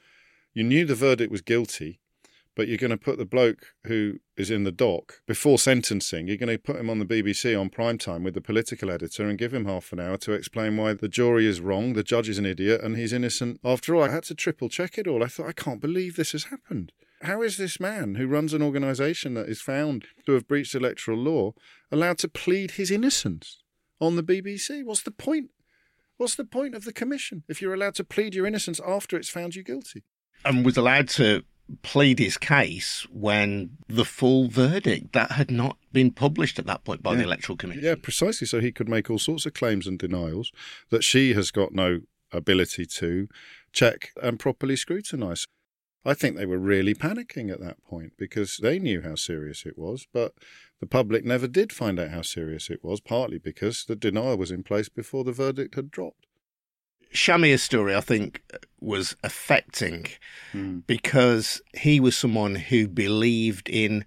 you 0.53 0.63
knew 0.63 0.85
the 0.85 0.95
verdict 0.95 1.31
was 1.31 1.41
guilty, 1.41 1.99
but 2.55 2.67
you're 2.67 2.77
going 2.77 2.91
to 2.91 2.97
put 2.97 3.17
the 3.17 3.25
bloke 3.25 3.73
who 3.85 4.19
is 4.37 4.51
in 4.51 4.63
the 4.63 4.71
dock 4.71 5.21
before 5.25 5.57
sentencing, 5.57 6.27
you're 6.27 6.37
going 6.37 6.49
to 6.49 6.57
put 6.57 6.75
him 6.75 6.89
on 6.89 6.99
the 6.99 7.05
BBC 7.05 7.59
on 7.59 7.69
prime 7.69 7.97
time 7.97 8.23
with 8.23 8.35
the 8.35 8.41
political 8.41 8.91
editor 8.91 9.27
and 9.27 9.39
give 9.39 9.53
him 9.53 9.65
half 9.65 9.91
an 9.91 9.99
hour 9.99 10.17
to 10.17 10.33
explain 10.33 10.77
why 10.77 10.93
the 10.93 11.07
jury 11.07 11.47
is 11.47 11.61
wrong, 11.61 11.93
the 11.93 12.03
judge 12.03 12.29
is 12.29 12.37
an 12.37 12.45
idiot, 12.45 12.81
and 12.83 12.95
he's 12.95 13.13
innocent. 13.13 13.59
After 13.63 13.95
all, 13.95 14.03
I 14.03 14.09
had 14.09 14.23
to 14.25 14.35
triple 14.35 14.69
check 14.69 14.97
it 14.97 15.07
all. 15.07 15.23
I 15.23 15.27
thought, 15.27 15.47
I 15.47 15.53
can't 15.53 15.81
believe 15.81 16.15
this 16.15 16.33
has 16.33 16.45
happened 16.45 16.91
how 17.23 17.41
is 17.41 17.57
this 17.57 17.79
man 17.79 18.15
who 18.15 18.27
runs 18.27 18.53
an 18.53 18.61
organisation 18.61 19.33
that 19.35 19.49
is 19.49 19.61
found 19.61 20.05
to 20.25 20.33
have 20.33 20.47
breached 20.47 20.75
electoral 20.75 21.17
law 21.17 21.53
allowed 21.91 22.17
to 22.19 22.27
plead 22.27 22.71
his 22.71 22.91
innocence 22.91 23.63
on 23.99 24.15
the 24.15 24.23
BBC? 24.23 24.83
What's 24.83 25.03
the 25.03 25.11
point? 25.11 25.49
What's 26.17 26.35
the 26.35 26.45
point 26.45 26.75
of 26.75 26.85
the 26.85 26.93
commission 26.93 27.43
if 27.47 27.61
you're 27.61 27.73
allowed 27.73 27.95
to 27.95 28.03
plead 28.03 28.35
your 28.35 28.45
innocence 28.45 28.79
after 28.85 29.17
it's 29.17 29.29
found 29.29 29.55
you 29.55 29.63
guilty? 29.63 30.03
And 30.45 30.65
was 30.65 30.77
allowed 30.77 31.09
to 31.09 31.43
plead 31.81 32.19
his 32.19 32.37
case 32.37 33.07
when 33.09 33.77
the 33.87 34.05
full 34.05 34.49
verdict 34.49 35.13
that 35.13 35.31
had 35.31 35.49
not 35.49 35.77
been 35.91 36.11
published 36.11 36.59
at 36.59 36.65
that 36.65 36.83
point 36.83 37.01
by 37.01 37.11
yeah. 37.11 37.17
the 37.17 37.23
electoral 37.23 37.57
commission. 37.57 37.83
Yeah, 37.83 37.95
precisely. 37.95 38.45
So 38.45 38.59
he 38.59 38.71
could 38.71 38.89
make 38.89 39.09
all 39.09 39.19
sorts 39.19 39.45
of 39.45 39.53
claims 39.53 39.87
and 39.87 39.97
denials 39.97 40.51
that 40.89 41.03
she 41.03 41.33
has 41.33 41.51
got 41.51 41.73
no 41.73 42.01
ability 42.31 42.85
to 42.85 43.27
check 43.71 44.11
and 44.21 44.39
properly 44.39 44.75
scrutinise. 44.75 45.47
I 46.05 46.13
think 46.13 46.35
they 46.35 46.45
were 46.45 46.57
really 46.57 46.93
panicking 46.93 47.51
at 47.51 47.61
that 47.61 47.83
point 47.83 48.13
because 48.17 48.57
they 48.57 48.77
knew 48.77 49.01
how 49.01 49.15
serious 49.15 49.65
it 49.65 49.77
was, 49.77 50.07
but 50.11 50.33
the 50.79 50.87
public 50.87 51.23
never 51.23 51.47
did 51.47 51.71
find 51.71 51.99
out 51.99 52.11
how 52.11 52.21
serious 52.21 52.69
it 52.69 52.83
was, 52.83 52.99
partly 52.99 53.37
because 53.37 53.85
the 53.85 53.95
denial 53.95 54.37
was 54.37 54.51
in 54.51 54.63
place 54.63 54.89
before 54.89 55.23
the 55.23 55.31
verdict 55.31 55.75
had 55.75 55.89
dropped. 55.89 56.27
Shahmir's 57.13 57.61
story, 57.61 57.95
I 57.95 58.01
think, 58.01 58.41
was 58.81 59.15
affecting 59.23 60.07
mm. 60.51 60.85
because 60.87 61.61
he 61.73 61.99
was 61.99 62.17
someone 62.17 62.55
who 62.55 62.87
believed 62.87 63.69
in 63.69 64.03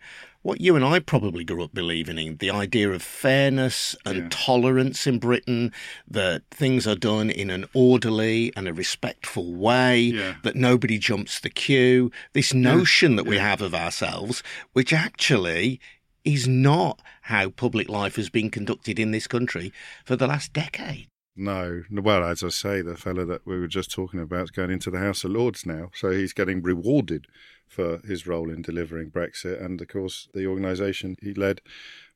what 0.47 0.61
you 0.61 0.77
and 0.77 0.85
I 0.85 1.01
probably 1.01 1.43
grew 1.43 1.65
up 1.65 1.75
believing 1.75 2.19
in 2.19 2.37
the 2.37 2.51
idea 2.51 2.91
of 2.91 3.03
fairness 3.03 3.97
and 4.07 4.17
yeah. 4.17 4.29
tolerance 4.31 5.05
in 5.05 5.19
Britain, 5.19 5.73
that 6.07 6.43
things 6.53 6.87
are 6.87 6.95
done 6.95 7.31
in 7.31 7.51
an 7.51 7.65
orderly 7.75 8.53
and 8.57 8.69
a 8.69 8.73
respectful 8.73 9.53
way, 9.53 9.99
yeah. 9.99 10.37
that 10.45 10.55
nobody 10.55 10.99
jumps 10.99 11.41
the 11.41 11.51
queue. 11.51 12.13
This 12.33 12.55
notion 12.55 13.13
yeah. 13.13 13.17
that 13.17 13.27
we 13.27 13.39
have 13.39 13.61
of 13.61 13.75
ourselves, 13.75 14.45
which 14.73 14.93
actually 14.93 15.81
is 16.25 16.47
not 16.47 17.03
how 17.23 17.51
public 17.51 17.89
life 17.89 18.15
has 18.15 18.31
been 18.31 18.49
conducted 18.49 19.01
in 19.01 19.11
this 19.11 19.27
country 19.27 19.73
for 20.05 20.15
the 20.15 20.29
last 20.29 20.53
decade. 20.53 21.09
No. 21.37 21.83
Well, 21.91 22.25
as 22.25 22.43
I 22.43 22.49
say, 22.49 22.81
the 22.81 22.97
fellow 22.97 23.27
that 23.27 23.47
we 23.47 23.59
were 23.59 23.67
just 23.67 23.91
talking 23.91 24.21
about 24.21 24.45
is 24.45 24.51
going 24.51 24.71
into 24.71 24.91
the 24.91 24.99
House 24.99 25.23
of 25.23 25.33
Lords 25.33 25.67
now. 25.67 25.91
So 25.95 26.11
he's 26.11 26.33
getting 26.33 26.63
rewarded 26.63 27.27
for 27.69 27.99
his 27.99 28.27
role 28.27 28.51
in 28.51 28.63
delivering 28.63 29.11
Brexit. 29.11 29.63
And 29.63 29.81
of 29.81 29.89
course, 29.89 30.29
the 30.33 30.47
organisation 30.47 31.17
he 31.21 31.35
led 31.35 31.61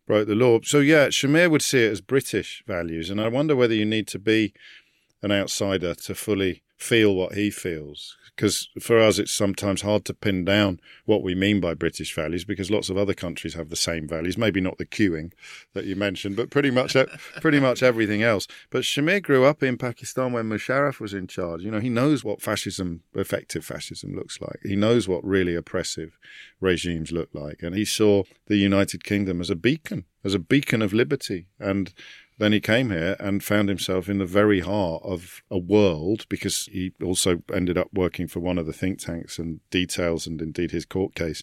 broke 0.06 0.26
the 0.26 0.35
law. 0.35 0.61
So, 0.62 0.78
yeah, 0.78 1.09
Shahmir 1.09 1.50
would 1.50 1.62
see 1.62 1.85
it 1.85 1.92
as 1.92 2.00
British 2.00 2.64
values. 2.66 3.11
And 3.11 3.20
I 3.20 3.28
wonder 3.28 3.54
whether 3.54 3.74
you 3.74 3.85
need 3.85 4.09
to 4.09 4.18
be 4.18 4.54
an 5.22 5.33
outsider 5.33 5.94
to 5.94 6.14
fully 6.14 6.62
feel 6.82 7.14
what 7.14 7.34
he 7.34 7.50
feels 7.50 8.16
because 8.40 8.70
for 8.80 8.98
us 8.98 9.18
it's 9.18 9.32
sometimes 9.32 9.82
hard 9.82 10.02
to 10.02 10.14
pin 10.14 10.46
down 10.46 10.80
what 11.04 11.22
we 11.22 11.34
mean 11.34 11.60
by 11.60 11.74
British 11.74 12.14
values 12.14 12.42
because 12.42 12.70
lots 12.70 12.88
of 12.88 12.96
other 12.96 13.12
countries 13.12 13.52
have 13.52 13.68
the 13.68 13.76
same 13.76 14.08
values. 14.08 14.38
Maybe 14.38 14.62
not 14.62 14.78
the 14.78 14.86
queuing 14.86 15.32
that 15.74 15.84
you 15.84 15.94
mentioned, 15.94 16.36
but 16.36 16.48
pretty 16.48 16.70
much 16.70 16.96
pretty 17.42 17.60
much 17.60 17.82
everything 17.82 18.22
else. 18.22 18.46
But 18.70 18.84
Shahmir 18.84 19.22
grew 19.22 19.44
up 19.44 19.62
in 19.62 19.76
Pakistan 19.76 20.32
when 20.32 20.48
Musharraf 20.48 21.00
was 21.00 21.12
in 21.12 21.26
charge. 21.26 21.62
You 21.62 21.70
know, 21.70 21.80
he 21.80 21.90
knows 21.90 22.24
what 22.24 22.40
fascism, 22.40 23.02
effective 23.14 23.62
fascism, 23.62 24.14
looks 24.14 24.40
like. 24.40 24.60
He 24.62 24.74
knows 24.74 25.06
what 25.06 25.22
really 25.22 25.54
oppressive 25.54 26.18
regimes 26.60 27.12
look 27.12 27.28
like, 27.34 27.62
and 27.62 27.74
he 27.74 27.84
saw 27.84 28.22
the 28.46 28.56
United 28.56 29.04
Kingdom 29.04 29.42
as 29.42 29.50
a 29.50 29.56
beacon, 29.56 30.06
as 30.24 30.34
a 30.34 30.38
beacon 30.38 30.80
of 30.80 30.94
liberty 30.94 31.48
and 31.58 31.92
then 32.40 32.53
he 32.53 32.61
came 32.61 32.90
here 32.90 33.16
and 33.20 33.44
found 33.44 33.68
himself 33.68 34.09
in 34.09 34.18
the 34.18 34.24
very 34.24 34.61
heart 34.61 35.03
of 35.05 35.42
a 35.50 35.59
world 35.59 36.26
because 36.29 36.68
he 36.72 36.92
also 37.03 37.42
ended 37.53 37.76
up 37.76 37.88
working 37.92 38.26
for 38.26 38.40
one 38.40 38.57
of 38.57 38.64
the 38.64 38.72
think 38.72 38.98
tanks 38.98 39.38
and 39.38 39.61
details, 39.70 40.26
and 40.26 40.40
indeed 40.40 40.70
his 40.70 40.87
court 40.87 41.14
case 41.14 41.42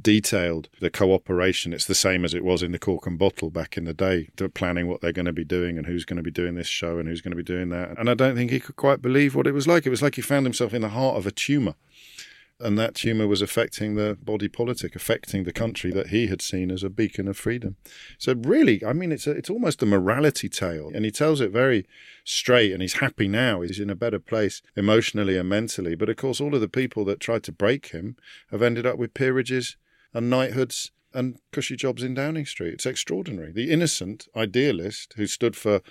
detailed 0.00 0.68
the 0.78 0.90
cooperation. 0.90 1.72
It's 1.72 1.86
the 1.86 1.94
same 1.94 2.22
as 2.22 2.34
it 2.34 2.44
was 2.44 2.62
in 2.62 2.72
the 2.72 2.78
cork 2.78 3.06
and 3.06 3.18
bottle 3.18 3.48
back 3.48 3.78
in 3.78 3.84
the 3.84 3.94
day, 3.94 4.28
planning 4.52 4.88
what 4.88 5.00
they're 5.00 5.10
going 5.10 5.24
to 5.24 5.32
be 5.32 5.44
doing 5.44 5.78
and 5.78 5.86
who's 5.86 6.04
going 6.04 6.18
to 6.18 6.22
be 6.22 6.30
doing 6.30 6.54
this 6.54 6.66
show 6.66 6.98
and 6.98 7.08
who's 7.08 7.22
going 7.22 7.32
to 7.32 7.36
be 7.36 7.42
doing 7.42 7.70
that. 7.70 7.98
And 7.98 8.10
I 8.10 8.14
don't 8.14 8.36
think 8.36 8.50
he 8.50 8.60
could 8.60 8.76
quite 8.76 9.00
believe 9.00 9.34
what 9.34 9.46
it 9.46 9.52
was 9.52 9.66
like. 9.66 9.86
It 9.86 9.90
was 9.90 10.02
like 10.02 10.16
he 10.16 10.22
found 10.22 10.44
himself 10.44 10.74
in 10.74 10.82
the 10.82 10.90
heart 10.90 11.16
of 11.16 11.26
a 11.26 11.30
tumour 11.30 11.76
and 12.58 12.78
that 12.78 12.94
tumour 12.94 13.26
was 13.26 13.42
affecting 13.42 13.94
the 13.94 14.16
body 14.22 14.48
politic, 14.48 14.96
affecting 14.96 15.44
the 15.44 15.52
country 15.52 15.90
that 15.90 16.08
he 16.08 16.28
had 16.28 16.40
seen 16.40 16.70
as 16.70 16.82
a 16.82 16.88
beacon 16.88 17.28
of 17.28 17.36
freedom. 17.36 17.76
So 18.18 18.34
really, 18.34 18.82
I 18.84 18.94
mean, 18.94 19.12
it's 19.12 19.26
a, 19.26 19.32
it's 19.32 19.50
almost 19.50 19.82
a 19.82 19.86
morality 19.86 20.48
tale, 20.48 20.90
and 20.94 21.04
he 21.04 21.10
tells 21.10 21.40
it 21.40 21.50
very 21.50 21.86
straight. 22.24 22.72
And 22.72 22.80
he's 22.80 22.94
happy 22.94 23.28
now; 23.28 23.60
he's 23.60 23.78
in 23.78 23.90
a 23.90 23.94
better 23.94 24.18
place 24.18 24.62
emotionally 24.74 25.36
and 25.36 25.48
mentally. 25.48 25.94
But 25.94 26.08
of 26.08 26.16
course, 26.16 26.40
all 26.40 26.54
of 26.54 26.62
the 26.62 26.68
people 26.68 27.04
that 27.06 27.20
tried 27.20 27.42
to 27.44 27.52
break 27.52 27.88
him 27.88 28.16
have 28.50 28.62
ended 28.62 28.86
up 28.86 28.96
with 28.96 29.14
peerages 29.14 29.76
and 30.14 30.30
knighthoods 30.30 30.92
and 31.12 31.38
cushy 31.52 31.76
jobs 31.76 32.02
in 32.02 32.14
Downing 32.14 32.46
Street. 32.46 32.74
It's 32.74 32.86
extraordinary. 32.86 33.52
The 33.52 33.70
innocent 33.70 34.28
idealist 34.34 35.14
who 35.16 35.26
stood 35.26 35.56
for 35.56 35.82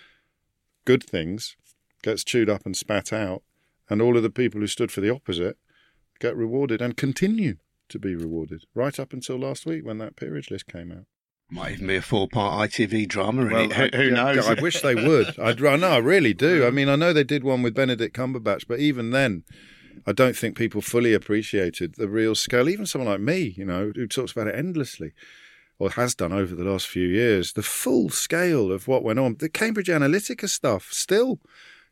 good 0.83 1.03
things 1.03 1.57
gets 2.01 2.23
chewed 2.23 2.49
up 2.49 2.65
and 2.65 2.75
spat 2.75 3.13
out, 3.13 3.43
and 3.87 4.01
all 4.01 4.17
of 4.17 4.23
the 4.23 4.31
people 4.31 4.61
who 4.61 4.67
stood 4.67 4.91
for 4.91 5.01
the 5.01 5.11
opposite 5.11 5.57
get 6.19 6.35
rewarded 6.35 6.81
and 6.81 6.97
continue 6.97 7.57
to 7.89 7.99
be 7.99 8.15
rewarded 8.15 8.63
right 8.73 8.99
up 8.99 9.13
until 9.13 9.37
last 9.37 9.65
week 9.65 9.85
when 9.85 9.97
that 9.99 10.15
peerage 10.15 10.49
list 10.49 10.67
came 10.67 10.91
out. 10.91 11.05
Might 11.51 11.73
even 11.73 11.87
be 11.87 11.95
a 11.95 12.01
four-part 12.01 12.71
ITV 12.71 13.07
drama. 13.07 13.45
Well, 13.45 13.69
who, 13.69 13.87
who 13.97 14.09
knows? 14.09 14.47
I 14.47 14.55
wish 14.55 14.81
they 14.81 14.95
would. 14.95 15.39
I'd, 15.39 15.61
no, 15.61 15.89
I 15.89 15.97
really 15.97 16.33
do. 16.33 16.65
I 16.65 16.71
mean, 16.71 16.89
I 16.89 16.95
know 16.95 17.13
they 17.13 17.23
did 17.23 17.43
one 17.43 17.61
with 17.61 17.75
Benedict 17.75 18.17
Cumberbatch, 18.17 18.67
but 18.67 18.79
even 18.79 19.11
then, 19.11 19.43
I 20.07 20.11
don't 20.11 20.35
think 20.35 20.57
people 20.57 20.81
fully 20.81 21.13
appreciated 21.13 21.95
the 21.95 22.09
real 22.09 22.33
scale. 22.33 22.67
Even 22.67 22.87
someone 22.87 23.11
like 23.11 23.19
me, 23.21 23.53
you 23.57 23.65
know, 23.65 23.91
who 23.93 24.07
talks 24.07 24.31
about 24.31 24.47
it 24.47 24.55
endlessly, 24.55 25.13
or 25.77 25.91
has 25.91 26.15
done 26.15 26.33
over 26.33 26.55
the 26.55 26.63
last 26.63 26.87
few 26.87 27.07
years, 27.07 27.53
the 27.53 27.61
full 27.61 28.09
scale 28.09 28.71
of 28.71 28.87
what 28.87 29.03
went 29.03 29.19
on. 29.19 29.35
The 29.37 29.49
Cambridge 29.49 29.87
Analytica 29.87 30.49
stuff 30.49 30.91
still 30.91 31.39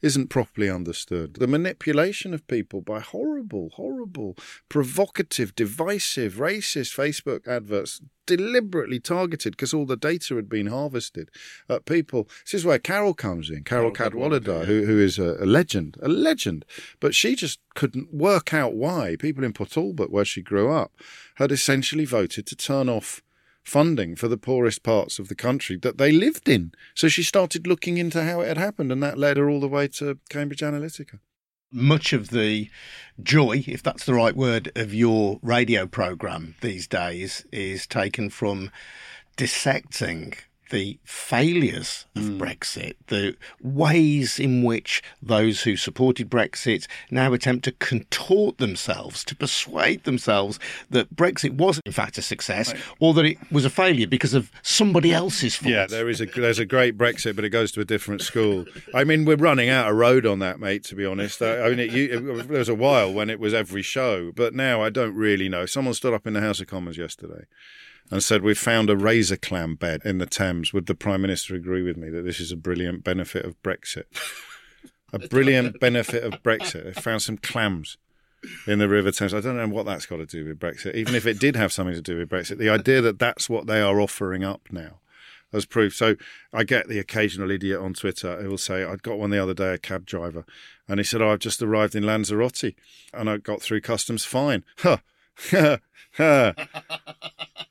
isn't 0.03 0.27
properly 0.27 0.69
understood. 0.69 1.35
The 1.35 1.47
manipulation 1.47 2.33
of 2.33 2.45
people 2.47 2.81
by 2.81 2.99
horrible, 2.99 3.69
horrible, 3.75 4.35
provocative, 4.67 5.55
divisive, 5.55 6.33
racist 6.33 6.93
Facebook 6.93 7.47
adverts 7.47 8.01
deliberately 8.25 8.99
targeted 8.99 9.53
because 9.53 9.73
all 9.73 9.85
the 9.85 9.95
data 9.95 10.35
had 10.35 10.49
been 10.49 10.67
harvested 10.67 11.31
at 11.69 11.85
people. 11.85 12.27
This 12.43 12.53
is 12.53 12.65
where 12.65 12.79
Carol 12.79 13.13
comes 13.13 13.49
in, 13.49 13.63
Carol, 13.63 13.91
Cadwalladr, 13.91 14.65
who, 14.65 14.85
who 14.85 14.99
is 14.99 15.17
a, 15.17 15.37
a, 15.39 15.45
legend, 15.45 15.95
a 16.01 16.09
legend. 16.09 16.65
But 16.99 17.15
she 17.15 17.35
just 17.35 17.59
couldn't 17.73 18.13
work 18.13 18.53
out 18.53 18.75
why 18.75 19.15
people 19.17 19.45
in 19.45 19.53
Port 19.53 19.71
Talbot, 19.71 20.11
where 20.11 20.25
she 20.25 20.41
grew 20.41 20.69
up, 20.69 20.91
had 21.35 21.49
essentially 21.51 22.05
voted 22.05 22.45
to 22.47 22.57
turn 22.57 22.89
off 22.89 23.21
funding 23.63 24.15
for 24.15 24.27
the 24.27 24.37
poorest 24.37 24.83
parts 24.83 25.19
of 25.19 25.29
the 25.29 25.35
country 25.35 25.77
that 25.77 25.97
they 25.97 26.11
lived 26.11 26.49
in. 26.49 26.73
So 26.93 27.07
she 27.07 27.23
started 27.23 27.65
looking 27.67 27.97
into 27.97 28.23
how 28.23 28.41
it 28.41 28.47
had 28.47 28.57
happened, 28.57 28.91
and 28.91 29.01
that 29.01 29.17
led 29.17 29.37
her 29.37 29.49
all 29.49 29.59
the 29.59 29.67
way 29.67 29.87
to 29.89 30.19
Cambridge 30.29 30.61
Analytica. 30.61 31.19
Much 31.71 32.13
of 32.13 32.29
the 32.29 32.69
joy, 33.21 33.63
if 33.65 33.81
that's 33.81 34.05
the 34.05 34.13
right 34.13 34.35
word, 34.35 34.71
of 34.75 34.93
your 34.93 35.39
radio 35.41 35.87
programme 35.87 36.55
these 36.61 36.87
days 36.87 37.45
is 37.51 37.87
taken 37.87 38.29
from 38.29 38.69
dissecting 39.37 40.33
the 40.69 40.97
failures 41.03 42.05
of 42.15 42.23
mm. 42.23 42.39
Brexit, 42.39 42.95
the 43.07 43.35
ways 43.61 44.39
in 44.39 44.63
which 44.63 45.03
those 45.21 45.63
who 45.63 45.75
supported 45.75 46.29
Brexit 46.29 46.87
now 47.11 47.33
attempt 47.33 47.65
to 47.65 47.71
contort 47.71 48.57
themselves, 48.57 49.23
to 49.25 49.35
persuade 49.35 50.03
themselves 50.03 50.59
that 50.89 51.15
Brexit 51.15 51.55
was 51.57 51.79
in 51.85 51.91
fact 51.91 52.17
a 52.17 52.21
success 52.21 52.73
right. 52.73 52.81
or 52.99 53.13
that 53.13 53.25
it 53.25 53.37
was 53.51 53.65
a 53.65 53.69
failure 53.69 54.07
because 54.07 54.33
of 54.33 54.51
somebody 54.61 55.13
else's 55.13 55.55
fault. 55.55 55.71
Yeah, 55.71 55.85
there 55.85 56.09
is 56.09 56.21
a 56.21 56.25
there's 56.25 56.59
a 56.59 56.65
great 56.65 56.97
Brexit, 56.97 57.35
but 57.35 57.45
it 57.45 57.49
goes 57.49 57.71
to 57.73 57.81
a 57.81 57.85
different 57.85 58.21
school. 58.21 58.65
I 58.93 59.03
mean, 59.03 59.25
we're 59.25 59.35
running 59.35 59.69
out 59.69 59.89
of 59.89 59.95
road 59.95 60.25
on 60.25 60.39
that, 60.39 60.59
mate. 60.59 60.83
To 60.85 60.95
be 60.95 61.05
honest, 61.05 61.41
I 61.41 61.69
mean, 61.69 61.79
it, 61.79 61.93
it, 61.93 62.47
there 62.47 62.59
was 62.59 62.69
a 62.69 62.75
while 62.75 63.11
when 63.13 63.29
it 63.29 63.39
was 63.39 63.53
every 63.53 63.81
show, 63.81 64.31
but 64.31 64.53
now 64.53 64.81
I 64.81 64.89
don't 64.89 65.15
really 65.15 65.49
know. 65.49 65.65
Someone 65.65 65.93
stood 65.93 66.13
up 66.13 66.27
in 66.27 66.33
the 66.33 66.41
House 66.41 66.59
of 66.59 66.67
Commons 66.67 66.97
yesterday 66.97 67.45
and 68.11 68.23
said, 68.23 68.41
We've 68.41 68.57
found 68.57 68.89
a 68.89 68.97
razor 68.97 69.37
clam 69.37 69.75
bed 69.75 70.01
in 70.05 70.17
the 70.17 70.25
Thames. 70.25 70.73
Would 70.73 70.85
the 70.85 70.95
Prime 70.95 71.21
Minister 71.21 71.55
agree 71.55 71.83
with 71.83 71.97
me 71.97 72.09
that 72.09 72.23
this 72.23 72.39
is 72.39 72.51
a 72.51 72.57
brilliant 72.57 73.03
benefit 73.03 73.45
of 73.45 73.61
Brexit? 73.63 74.05
a 75.13 75.19
brilliant 75.19 75.79
benefit 75.79 76.23
of 76.23 76.41
Brexit. 76.43 76.83
They 76.83 77.01
found 77.01 77.21
some 77.21 77.37
clams 77.37 77.97
in 78.67 78.79
the 78.79 78.89
River 78.89 79.11
Thames. 79.11 79.33
I 79.33 79.41
don't 79.41 79.57
know 79.57 79.67
what 79.67 79.85
that's 79.85 80.05
got 80.05 80.17
to 80.17 80.25
do 80.25 80.45
with 80.45 80.59
Brexit. 80.59 80.95
Even 80.95 81.15
if 81.15 81.25
it 81.25 81.39
did 81.39 81.55
have 81.55 81.71
something 81.71 81.95
to 81.95 82.01
do 82.01 82.17
with 82.17 82.29
Brexit, 82.29 82.57
the 82.57 82.69
idea 82.69 83.01
that 83.01 83.19
that's 83.19 83.49
what 83.49 83.67
they 83.67 83.81
are 83.81 84.01
offering 84.01 84.43
up 84.43 84.61
now 84.71 84.99
as 85.53 85.65
proof. 85.65 85.95
So 85.95 86.15
I 86.51 86.63
get 86.63 86.89
the 86.89 86.99
occasional 86.99 87.51
idiot 87.51 87.79
on 87.79 87.93
Twitter 87.93 88.41
who 88.41 88.49
will 88.49 88.57
say, 88.57 88.83
I 88.83 88.95
got 88.95 89.19
one 89.19 89.29
the 89.29 89.41
other 89.41 89.53
day, 89.53 89.75
a 89.75 89.77
cab 89.77 90.05
driver, 90.05 90.45
and 90.87 90.99
he 90.99 91.03
said, 91.03 91.21
oh, 91.21 91.31
I've 91.31 91.39
just 91.39 91.61
arrived 91.61 91.95
in 91.95 92.03
Lanzarote 92.03 92.73
and 93.13 93.29
I 93.29 93.37
got 93.37 93.61
through 93.61 93.81
customs 93.81 94.25
fine. 94.25 94.65
Huh. 94.79 94.97
and 95.51 96.55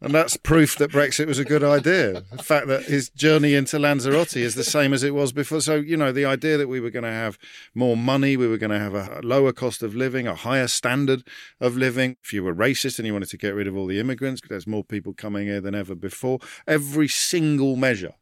that's 0.01 0.37
proof 0.37 0.77
that 0.79 0.91
Brexit 0.91 1.27
was 1.27 1.39
a 1.39 1.45
good 1.45 1.63
idea. 1.63 2.25
The 2.33 2.43
fact 2.43 2.67
that 2.67 2.85
his 2.85 3.09
journey 3.09 3.55
into 3.55 3.79
Lanzarote 3.79 4.37
is 4.37 4.55
the 4.55 4.65
same 4.65 4.93
as 4.93 5.03
it 5.05 5.15
was 5.15 5.33
before. 5.33 5.61
So, 5.61 5.77
you 5.77 5.97
know, 5.97 6.11
the 6.11 6.25
idea 6.25 6.59
that 6.59 6.69
we 6.69 6.81
were 6.81 6.91
going 6.91 7.05
to 7.05 7.11
have 7.11 7.39
more 7.75 7.97
money, 7.97 8.37
we 8.37 8.49
were 8.49 8.59
going 8.59 8.71
to 8.71 8.79
have 8.79 8.95
a 8.95 9.21
lower 9.23 9.53
cost 9.53 9.83
of 9.83 9.95
living, 9.95 10.27
a 10.27 10.35
higher 10.35 10.67
standard 10.67 11.23
of 11.61 11.77
living. 11.77 12.17
If 12.25 12.33
you 12.33 12.43
were 12.43 12.55
racist 12.55 12.99
and 12.99 13.07
you 13.07 13.13
wanted 13.13 13.31
to 13.31 13.39
get 13.39 13.55
rid 13.55 13.69
of 13.69 13.77
all 13.77 13.87
the 13.87 14.01
immigrants, 14.01 14.43
there's 14.49 14.67
more 14.67 14.85
people 14.85 15.15
coming 15.15 15.47
here 15.47 15.61
than 15.61 15.75
ever 15.75 15.95
before. 15.95 16.41
Every 16.67 17.09
single 17.09 17.77
measure 17.77 18.15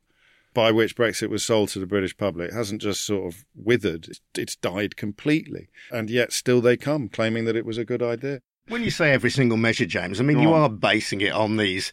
by 0.52 0.72
which 0.72 0.96
Brexit 0.96 1.30
was 1.30 1.44
sold 1.44 1.68
to 1.70 1.78
the 1.78 1.86
British 1.86 2.16
public 2.16 2.52
hasn't 2.52 2.82
just 2.82 3.06
sort 3.06 3.32
of 3.32 3.44
withered, 3.54 4.08
it's 4.34 4.56
died 4.56 4.96
completely. 4.96 5.68
And 5.90 6.10
yet 6.10 6.32
still 6.32 6.60
they 6.60 6.76
come 6.76 7.08
claiming 7.08 7.44
that 7.44 7.56
it 7.56 7.64
was 7.64 7.78
a 7.78 7.84
good 7.84 8.02
idea. 8.02 8.42
When 8.70 8.84
you 8.84 8.90
say 8.90 9.10
every 9.12 9.30
single 9.30 9.58
measure, 9.58 9.84
James, 9.84 10.20
I 10.20 10.22
mean, 10.22 10.36
Go 10.36 10.42
you 10.42 10.54
on. 10.54 10.62
are 10.62 10.68
basing 10.68 11.20
it 11.20 11.32
on 11.32 11.56
these 11.56 11.90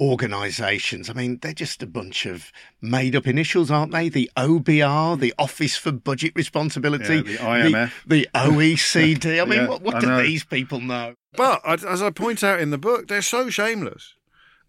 organisations. 0.00 1.10
I 1.10 1.12
mean, 1.12 1.38
they're 1.42 1.52
just 1.52 1.82
a 1.82 1.86
bunch 1.86 2.24
of 2.24 2.52
made 2.80 3.14
up 3.16 3.26
initials, 3.26 3.70
aren't 3.70 3.92
they? 3.92 4.08
The 4.08 4.30
OBR, 4.36 5.18
the 5.18 5.34
Office 5.38 5.76
for 5.76 5.92
Budget 5.92 6.32
Responsibility, 6.34 7.16
yeah, 7.16 7.22
the 7.22 7.36
IMF, 7.36 7.92
the, 8.06 8.20
the 8.22 8.28
OECD. 8.38 9.42
I 9.42 9.44
mean, 9.44 9.58
yeah, 9.60 9.68
what, 9.68 9.82
what 9.82 10.00
do 10.00 10.16
these 10.22 10.44
people 10.44 10.80
know? 10.80 11.14
But 11.36 11.60
as 11.66 12.00
I 12.02 12.10
point 12.10 12.42
out 12.42 12.60
in 12.60 12.70
the 12.70 12.78
book, 12.78 13.08
they're 13.08 13.22
so 13.22 13.50
shameless 13.50 14.14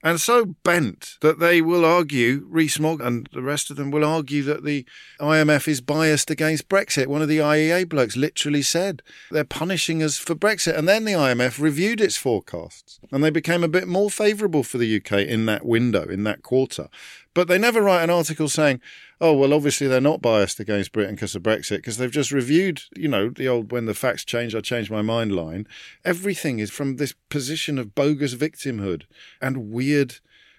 and 0.04 0.20
so 0.20 0.46
bent 0.64 1.18
that 1.22 1.40
they 1.40 1.62
will 1.62 1.86
argue, 1.86 2.46
Rees-Mogg 2.50 3.02
and 3.02 3.30
the 3.34 3.42
rest 3.42 3.70
of 3.70 3.78
them 3.78 3.92
will 3.92 4.04
argue 4.04 4.42
that 4.44 4.64
the 4.64 4.86
IMF 5.20 5.68
is 5.68 5.80
biased 5.80 6.32
against 6.32 6.70
Brexit. 6.70 7.08
One 7.08 7.22
of 7.22 7.28
the 7.28 7.38
IEA 7.38 7.88
blokes 7.88 8.18
literally 8.18 8.64
said 8.64 9.04
they're 9.30 9.44
punishing 9.44 10.02
us 10.02 10.18
for 10.18 10.34
Brexit. 10.34 10.78
And 10.78 10.88
then 10.88 11.06
the 11.06 11.14
IMF 11.14 11.60
reviewed 11.60 12.02
its 12.02 12.18
forecasts 12.18 13.00
and 13.12 13.24
they 13.24 13.30
became 13.30 13.64
a 13.64 13.68
bit 13.68 13.88
more 13.88 14.10
favourable 14.10 14.64
for 14.64 14.80
the 14.80 14.98
UK 14.98 15.20
in 15.20 15.46
that 15.46 15.66
window, 15.66 16.04
in 16.04 16.24
that 16.24 16.42
quarter. 16.42 16.90
But 17.34 17.48
they 17.48 17.58
never 17.58 17.82
write 17.82 18.04
an 18.04 18.10
article 18.10 18.50
saying, 18.50 18.82
oh, 19.22 19.34
well, 19.34 19.54
obviously 19.54 19.88
they're 19.88 20.02
not 20.02 20.22
biased 20.22 20.60
against 20.60 20.92
Britain 20.92 21.16
because 21.16 21.36
of 21.36 21.44
Brexit, 21.44 21.78
because 21.78 21.98
they've 21.98 22.12
just 22.12 22.32
reviewed, 22.32 22.82
you 22.96 23.08
know, 23.08 23.30
the 23.30 23.48
old 23.48 23.72
when 23.72 23.86
the 23.86 23.94
facts 23.94 24.26
change, 24.26 24.56
I 24.56 24.62
change 24.62 24.90
my 24.90 25.04
mind 25.04 25.34
line. 25.34 25.68
Everything 26.04 26.60
is 26.60 26.72
from 26.72 26.98
this 26.98 27.14
position 27.30 27.78
of 27.78 27.94
bogus 27.94 28.34
victimhood 28.34 29.04
and 29.40 29.72
weird 29.72 30.16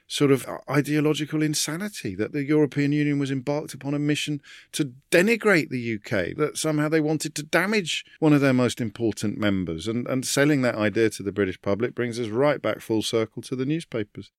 sort 0.07 0.31
of 0.31 0.47
ideological 0.71 1.43
insanity 1.43 2.15
that 2.15 2.33
the 2.33 2.45
European 2.45 2.93
Union 2.93 3.19
was 3.19 3.31
embarked 3.31 3.73
upon 3.75 3.95
a 3.95 3.99
mission 3.99 4.41
to 4.71 4.93
denigrate 5.11 5.71
the 5.71 5.95
UK, 5.95 6.37
that 6.37 6.57
somehow 6.57 6.89
they 6.89 7.01
wanted 7.01 7.35
to 7.35 7.43
damage 7.43 8.05
one 8.21 8.33
of 8.33 8.41
their 8.41 8.53
most 8.53 8.81
important 8.81 9.39
members. 9.39 9.89
And, 9.89 10.07
and 10.07 10.25
selling 10.25 10.63
that 10.63 10.75
idea 10.75 11.11
to 11.11 11.23
the 11.23 11.33
British 11.33 11.61
public 11.63 11.95
brings 11.95 12.21
us 12.21 12.29
right 12.29 12.61
back 12.61 12.81
full 12.81 13.03
circle 13.03 13.43
to 13.43 13.57
the 13.57 13.65
newspapers. 13.65 14.31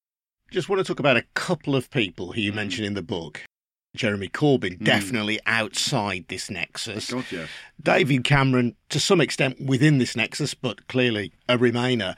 Just 0.50 0.68
want 0.68 0.78
to 0.78 0.84
talk 0.84 1.00
about 1.00 1.16
a 1.16 1.24
couple 1.34 1.74
of 1.74 1.90
people 1.90 2.32
who 2.32 2.40
you 2.40 2.52
mm. 2.52 2.56
mention 2.56 2.84
in 2.84 2.94
the 2.94 3.02
book. 3.02 3.42
Jeremy 3.94 4.28
Corbyn, 4.28 4.78
mm. 4.78 4.84
definitely 4.84 5.40
outside 5.46 6.26
this 6.28 6.50
nexus. 6.50 7.10
God, 7.10 7.24
yeah. 7.30 7.46
David 7.82 8.24
Cameron, 8.24 8.76
to 8.88 9.00
some 9.00 9.20
extent, 9.20 9.60
within 9.60 9.98
this 9.98 10.16
nexus, 10.16 10.54
but 10.54 10.86
clearly 10.88 11.32
a 11.48 11.56
Remainer. 11.56 12.16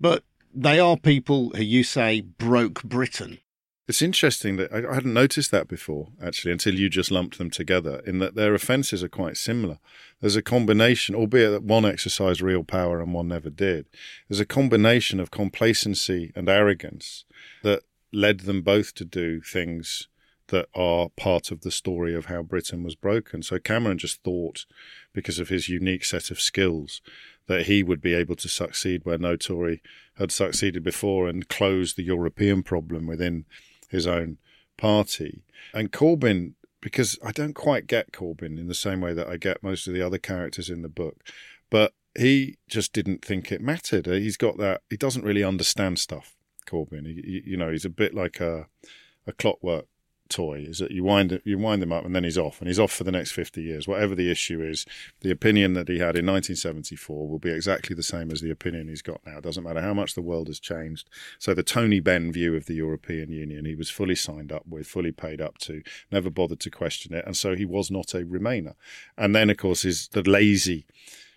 But 0.00 0.24
they 0.54 0.78
are 0.78 0.96
people 0.96 1.50
who 1.56 1.62
you 1.62 1.82
say 1.82 2.20
broke 2.20 2.82
Britain. 2.82 3.38
It's 3.86 4.00
interesting 4.00 4.56
that 4.56 4.72
I, 4.72 4.94
hadn't 4.94 5.12
noticed 5.12 5.50
that 5.50 5.68
before, 5.68 6.08
actually, 6.22 6.52
until 6.52 6.74
you 6.74 6.88
just 6.88 7.10
lumped 7.10 7.36
them 7.36 7.50
together, 7.50 8.00
in 8.06 8.18
that 8.18 8.34
their 8.34 8.54
offences 8.54 9.04
are 9.04 9.10
quite 9.10 9.36
similar. 9.36 9.78
There's 10.20 10.36
a 10.36 10.42
combination, 10.42 11.14
albeit 11.14 11.50
that 11.50 11.64
one 11.64 11.84
exercised 11.84 12.40
real 12.40 12.64
power 12.64 13.02
and 13.02 13.12
one 13.12 13.28
never 13.28 13.50
did. 13.50 13.86
There's 14.28 14.40
a 14.40 14.46
combination 14.46 15.20
of 15.20 15.30
complacency 15.30 16.32
and 16.34 16.48
arrogance 16.48 17.26
that 17.62 17.82
led 18.10 18.40
them 18.40 18.62
both 18.62 18.94
to 18.94 19.04
do 19.04 19.42
things 19.42 20.08
that 20.48 20.68
are 20.74 21.08
part 21.16 21.50
of 21.50 21.62
the 21.62 21.70
story 21.70 22.14
of 22.14 22.26
how 22.26 22.42
Britain 22.42 22.82
was 22.82 22.94
broken. 22.94 23.42
So 23.42 23.58
Cameron 23.58 23.98
just 23.98 24.22
thought, 24.22 24.66
because 25.12 25.38
of 25.38 25.48
his 25.48 25.68
unique 25.68 26.04
set 26.04 26.30
of 26.30 26.40
skills, 26.40 27.00
that 27.46 27.66
he 27.66 27.82
would 27.82 28.00
be 28.00 28.14
able 28.14 28.36
to 28.36 28.48
succeed 28.48 29.04
where 29.04 29.18
no 29.18 29.36
Tory 29.36 29.82
had 30.18 30.32
succeeded 30.32 30.82
before 30.82 31.28
and 31.28 31.48
close 31.48 31.94
the 31.94 32.02
European 32.02 32.62
problem 32.62 33.06
within 33.06 33.44
his 33.88 34.06
own 34.06 34.38
party. 34.76 35.42
And 35.72 35.92
Corbyn, 35.92 36.52
because 36.80 37.18
I 37.24 37.32
don't 37.32 37.54
quite 37.54 37.86
get 37.86 38.12
Corbyn 38.12 38.58
in 38.58 38.66
the 38.66 38.74
same 38.74 39.00
way 39.00 39.14
that 39.14 39.28
I 39.28 39.36
get 39.36 39.62
most 39.62 39.86
of 39.86 39.94
the 39.94 40.02
other 40.02 40.18
characters 40.18 40.70
in 40.70 40.82
the 40.82 40.88
book, 40.88 41.22
but 41.70 41.92
he 42.16 42.58
just 42.68 42.92
didn't 42.92 43.24
think 43.24 43.50
it 43.50 43.60
mattered. 43.60 44.06
Uh, 44.06 44.12
he's 44.12 44.36
got 44.36 44.58
that, 44.58 44.82
he 44.88 44.96
doesn't 44.96 45.24
really 45.24 45.42
understand 45.42 45.98
stuff, 45.98 46.34
Corbyn. 46.66 47.06
He, 47.06 47.42
you 47.44 47.56
know, 47.56 47.70
he's 47.70 47.84
a 47.84 47.90
bit 47.90 48.14
like 48.14 48.40
a, 48.40 48.66
a 49.26 49.32
clockwork 49.32 49.86
toy 50.28 50.64
is 50.66 50.78
that 50.78 50.90
you 50.90 51.04
wind 51.04 51.40
you 51.44 51.58
wind 51.58 51.82
him 51.82 51.92
up 51.92 52.04
and 52.04 52.14
then 52.14 52.24
he's 52.24 52.38
off 52.38 52.58
and 52.60 52.68
he's 52.68 52.78
off 52.78 52.92
for 52.92 53.04
the 53.04 53.12
next 53.12 53.32
50 53.32 53.62
years 53.62 53.86
whatever 53.86 54.14
the 54.14 54.30
issue 54.30 54.62
is 54.62 54.86
the 55.20 55.30
opinion 55.30 55.74
that 55.74 55.88
he 55.88 55.98
had 55.98 56.16
in 56.16 56.26
1974 56.26 57.28
will 57.28 57.38
be 57.38 57.50
exactly 57.50 57.94
the 57.94 58.02
same 58.02 58.30
as 58.30 58.40
the 58.40 58.50
opinion 58.50 58.88
he's 58.88 59.02
got 59.02 59.20
now 59.26 59.38
it 59.38 59.44
doesn't 59.44 59.64
matter 59.64 59.82
how 59.82 59.92
much 59.92 60.14
the 60.14 60.22
world 60.22 60.46
has 60.46 60.58
changed 60.58 61.10
so 61.38 61.52
the 61.52 61.62
Tony 61.62 62.00
Benn 62.00 62.32
view 62.32 62.56
of 62.56 62.66
the 62.66 62.74
European 62.74 63.30
Union 63.30 63.64
he 63.66 63.74
was 63.74 63.90
fully 63.90 64.14
signed 64.14 64.50
up 64.50 64.66
with 64.66 64.86
fully 64.86 65.12
paid 65.12 65.40
up 65.40 65.58
to 65.58 65.82
never 66.10 66.30
bothered 66.30 66.60
to 66.60 66.70
question 66.70 67.14
it 67.14 67.24
and 67.26 67.36
so 67.36 67.54
he 67.54 67.66
was 67.66 67.90
not 67.90 68.14
a 68.14 68.20
remainer 68.20 68.74
and 69.18 69.34
then 69.34 69.50
of 69.50 69.58
course 69.58 69.84
is 69.84 70.08
the 70.08 70.22
lazy 70.22 70.86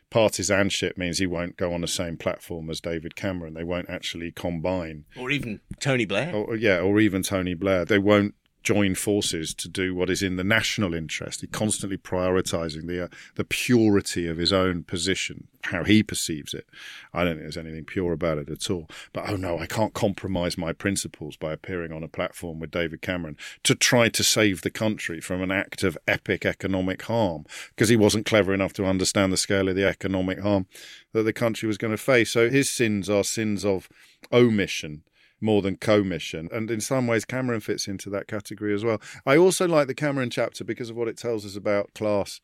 partisanship 0.10 0.98
means 0.98 1.18
he 1.18 1.28
won't 1.28 1.58
go 1.58 1.74
on 1.74 1.82
the 1.82 1.88
same 1.88 2.18
platform 2.18 2.70
as 2.70 2.80
David 2.80 3.16
Cameron. 3.16 3.54
They 3.54 3.64
won't 3.64 3.90
actually 3.90 4.32
combine, 4.32 5.06
or 5.18 5.32
even 5.32 5.60
Tony 5.80 6.06
Blair. 6.06 6.34
Or, 6.34 6.56
yeah, 6.56 6.80
or 6.80 7.00
even 7.00 7.24
Tony 7.24 7.54
Blair. 7.54 7.86
They 7.86 8.00
won't 8.00 8.36
join 8.64 8.96
forces 8.96 9.54
to 9.54 9.70
do 9.70 9.96
what 9.96 10.10
is 10.10 10.22
in 10.22 10.36
the 10.36 10.44
national 10.44 10.94
interest. 10.94 11.42
He 11.42 11.48
constantly 11.48 11.98
prioritizing 11.98 12.88
the 12.88 13.06
uh, 13.06 13.08
the 13.36 13.44
purity 13.44 14.28
of 14.28 14.38
his 14.38 14.52
own 14.52 14.84
position, 14.84 15.48
how 15.64 15.84
he 15.84 16.04
perceives 16.04 16.54
it. 16.54 16.68
I 17.14 17.24
don't 17.24 17.34
think 17.34 17.44
there's 17.44 17.58
anything 17.58 17.86
pure 17.86 18.14
about 18.14 18.38
it 18.38 18.50
at 18.50 18.70
all. 18.70 18.90
But 19.14 19.30
oh 19.30 19.36
no, 19.36 19.58
I 19.58 19.68
can't 19.68 19.94
compromise 19.94 20.58
my 20.58 20.74
principles 20.74 21.38
by 21.38 21.54
appearing 21.54 21.92
on 21.92 22.04
a 22.04 22.10
platform 22.10 22.60
with 22.60 22.72
David 22.72 23.02
Cameron 23.02 23.38
to 23.64 23.76
try 23.76 24.10
to 24.10 24.24
save 24.24 24.62
the 24.62 24.70
country 24.70 25.22
from 25.22 25.42
an 25.42 25.52
act 25.52 25.84
of 25.84 25.98
epic 26.08 26.46
economic 26.46 27.04
harm 27.04 27.46
because 27.70 27.90
he 27.90 27.96
wasn't 27.96 28.26
clever 28.26 28.54
enough 28.54 28.74
to 28.74 28.86
understand 28.86 29.32
the 29.32 29.38
scale 29.38 29.70
of 29.70 29.76
the 29.76 29.88
economic 29.88 30.40
harm 30.40 30.68
that 31.14 31.24
the 31.24 31.34
country 31.34 31.68
was 31.68 31.78
going 31.78 31.92
to 31.92 31.98
face. 31.98 32.32
So 32.32 32.50
his 32.50 32.70
sins 32.70 33.10
are 33.10 33.24
sins 33.24 33.64
of 33.64 33.88
omission 34.32 35.04
more 35.40 35.62
than 35.62 35.76
commission. 35.78 36.50
And 36.52 36.70
in 36.72 36.82
some 36.82 37.08
ways, 37.08 37.26
Cameron 37.26 37.62
fits 37.62 37.88
into 37.88 38.10
that 38.12 38.28
category 38.28 38.74
as 38.74 38.84
well. 38.84 39.02
I 39.26 39.38
also 39.38 39.68
like 39.68 39.88
the 39.88 39.94
Cameron 39.94 40.30
chapter 40.30 40.64
because 40.64 40.90
of 40.90 40.96
what 40.96 41.08
it 41.08 41.18
tells 41.18 41.46
us 41.46 41.56
about 41.56 41.94
class 41.94 42.42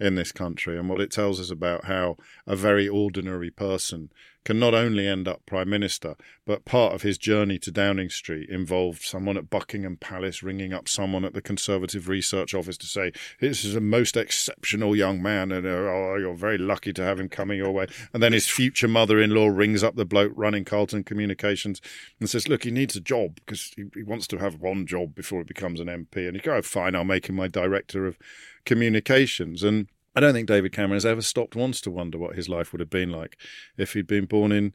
in 0.00 0.16
this 0.16 0.32
country 0.32 0.78
and 0.78 0.88
what 0.88 1.00
it 1.00 1.10
tells 1.10 1.38
us 1.38 1.50
about 1.50 1.84
how 1.84 2.16
a 2.46 2.56
very 2.56 2.88
ordinary 2.88 3.50
person 3.50 4.10
can 4.44 4.58
not 4.58 4.74
only 4.74 5.06
end 5.06 5.28
up 5.28 5.44
Prime 5.46 5.70
Minister, 5.70 6.16
but 6.46 6.64
part 6.64 6.94
of 6.94 7.02
his 7.02 7.18
journey 7.18 7.58
to 7.60 7.70
Downing 7.70 8.08
Street 8.08 8.48
involved 8.48 9.02
someone 9.02 9.36
at 9.36 9.50
Buckingham 9.50 9.96
Palace 9.96 10.42
ringing 10.42 10.72
up 10.72 10.88
someone 10.88 11.24
at 11.24 11.32
the 11.32 11.42
Conservative 11.42 12.08
Research 12.08 12.54
Office 12.54 12.76
to 12.78 12.86
say, 12.86 13.12
This 13.40 13.64
is 13.64 13.76
a 13.76 13.80
most 13.80 14.16
exceptional 14.16 14.96
young 14.96 15.22
man, 15.22 15.52
and 15.52 15.66
uh, 15.66 15.70
oh, 15.70 16.16
you're 16.18 16.34
very 16.34 16.58
lucky 16.58 16.92
to 16.92 17.02
have 17.02 17.20
him 17.20 17.28
coming 17.28 17.58
your 17.58 17.70
way. 17.70 17.86
And 18.12 18.22
then 18.22 18.32
his 18.32 18.48
future 18.48 18.88
mother 18.88 19.20
in 19.20 19.30
law 19.30 19.48
rings 19.48 19.84
up 19.84 19.96
the 19.96 20.04
bloke 20.04 20.32
running 20.34 20.64
Carlton 20.64 21.04
Communications 21.04 21.80
and 22.18 22.28
says, 22.28 22.48
Look, 22.48 22.64
he 22.64 22.70
needs 22.70 22.96
a 22.96 23.00
job 23.00 23.36
because 23.36 23.72
he, 23.76 23.84
he 23.94 24.02
wants 24.02 24.26
to 24.28 24.38
have 24.38 24.56
one 24.56 24.86
job 24.86 25.14
before 25.14 25.40
he 25.40 25.44
becomes 25.44 25.80
an 25.80 25.86
MP. 25.86 26.26
And 26.26 26.36
he 26.36 26.42
goes, 26.42 26.58
oh, 26.58 26.62
Fine, 26.62 26.96
I'll 26.96 27.04
make 27.04 27.28
him 27.28 27.36
my 27.36 27.48
director 27.48 28.06
of 28.06 28.18
communications. 28.64 29.62
And 29.62 29.88
I 30.14 30.20
don't 30.20 30.34
think 30.34 30.48
David 30.48 30.72
Cameron 30.72 30.96
has 30.96 31.06
ever 31.06 31.22
stopped 31.22 31.56
once 31.56 31.80
to 31.82 31.90
wonder 31.90 32.18
what 32.18 32.36
his 32.36 32.48
life 32.48 32.72
would 32.72 32.80
have 32.80 32.90
been 32.90 33.10
like 33.10 33.36
if 33.76 33.94
he'd 33.94 34.06
been 34.06 34.26
born 34.26 34.52
in 34.52 34.74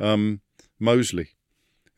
um, 0.00 0.40
Moseley 0.78 1.30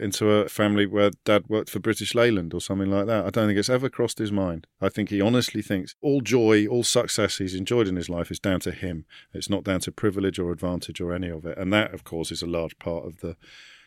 into 0.01 0.31
a 0.31 0.49
family 0.49 0.87
where 0.87 1.11
dad 1.25 1.45
worked 1.49 1.69
for 1.69 1.79
British 1.79 2.15
Leyland 2.15 2.55
or 2.55 2.61
something 2.61 2.91
like 2.91 3.07
that. 3.07 3.27
I 3.27 3.31
don't 3.31 3.47
think 3.47 3.59
it's 3.59 3.69
ever 3.69 3.91
crossed 3.91 4.19
his 4.19 4.33
mind. 4.33 4.67
I 4.81 4.89
think 4.89 5.11
he 5.11 5.21
honestly 5.21 5.61
thinks 5.61 5.95
all 6.01 6.23
joy, 6.23 6.67
all 6.67 6.83
success 6.83 7.37
he's 7.37 7.55
enjoyed 7.55 7.87
in 7.87 7.97
his 7.97 8.09
life 8.09 8.31
is 8.31 8.41
down 8.41 8.61
to 8.61 8.73
him. 8.73 9.05
It's 9.35 9.51
not 9.51 9.63
down 9.63 9.81
to 9.81 9.93
privilege 9.93 10.39
or 10.39 10.53
advantage 10.53 11.03
or 11.03 11.13
any 11.13 11.29
of 11.29 11.45
it. 11.45 11.59
And 11.59 11.71
that, 11.75 11.93
of 11.93 12.03
course, 12.03 12.33
is 12.33 12.41
a 12.41 12.47
large 12.47 12.79
part 12.79 13.05
of 13.05 13.21
the 13.21 13.37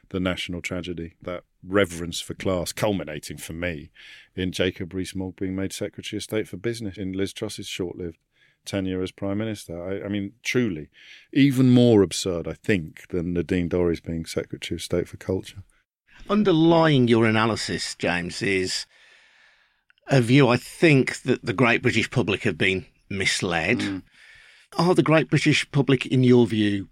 the 0.09 0.19
national 0.19 0.61
tragedy, 0.61 1.15
that 1.21 1.43
reverence 1.65 2.19
for 2.19 2.35
class, 2.35 2.71
culminating 2.71 3.37
for 3.37 3.53
me 3.53 3.89
in 4.35 4.51
Jacob 4.51 4.93
Rees-Mogg 4.93 5.37
being 5.37 5.55
made 5.55 5.73
Secretary 5.73 6.17
of 6.17 6.23
State 6.23 6.47
for 6.47 6.57
Business 6.57 6.97
in 6.97 7.13
Liz 7.13 7.33
Truss's 7.33 7.67
short-lived 7.67 8.17
tenure 8.65 9.01
as 9.01 9.11
Prime 9.11 9.37
Minister. 9.37 9.81
I, 9.81 10.05
I, 10.05 10.09
mean, 10.09 10.33
truly, 10.43 10.89
even 11.31 11.69
more 11.69 12.01
absurd, 12.01 12.47
I 12.47 12.53
think, 12.53 13.07
than 13.09 13.33
Nadine 13.33 13.69
Dorries 13.69 14.03
being 14.03 14.25
Secretary 14.25 14.77
of 14.77 14.81
State 14.81 15.07
for 15.07 15.17
Culture. 15.17 15.63
Underlying 16.29 17.07
your 17.07 17.25
analysis, 17.25 17.95
James, 17.95 18.41
is 18.41 18.85
a 20.07 20.21
view 20.21 20.47
I 20.47 20.57
think 20.57 21.21
that 21.23 21.45
the 21.45 21.53
great 21.53 21.81
British 21.81 22.09
public 22.09 22.43
have 22.43 22.57
been 22.57 22.85
misled. 23.09 23.79
Mm. 23.79 24.03
Are 24.77 24.95
the 24.95 25.03
great 25.03 25.29
British 25.29 25.69
public, 25.71 26.05
in 26.05 26.23
your 26.23 26.47
view, 26.47 26.89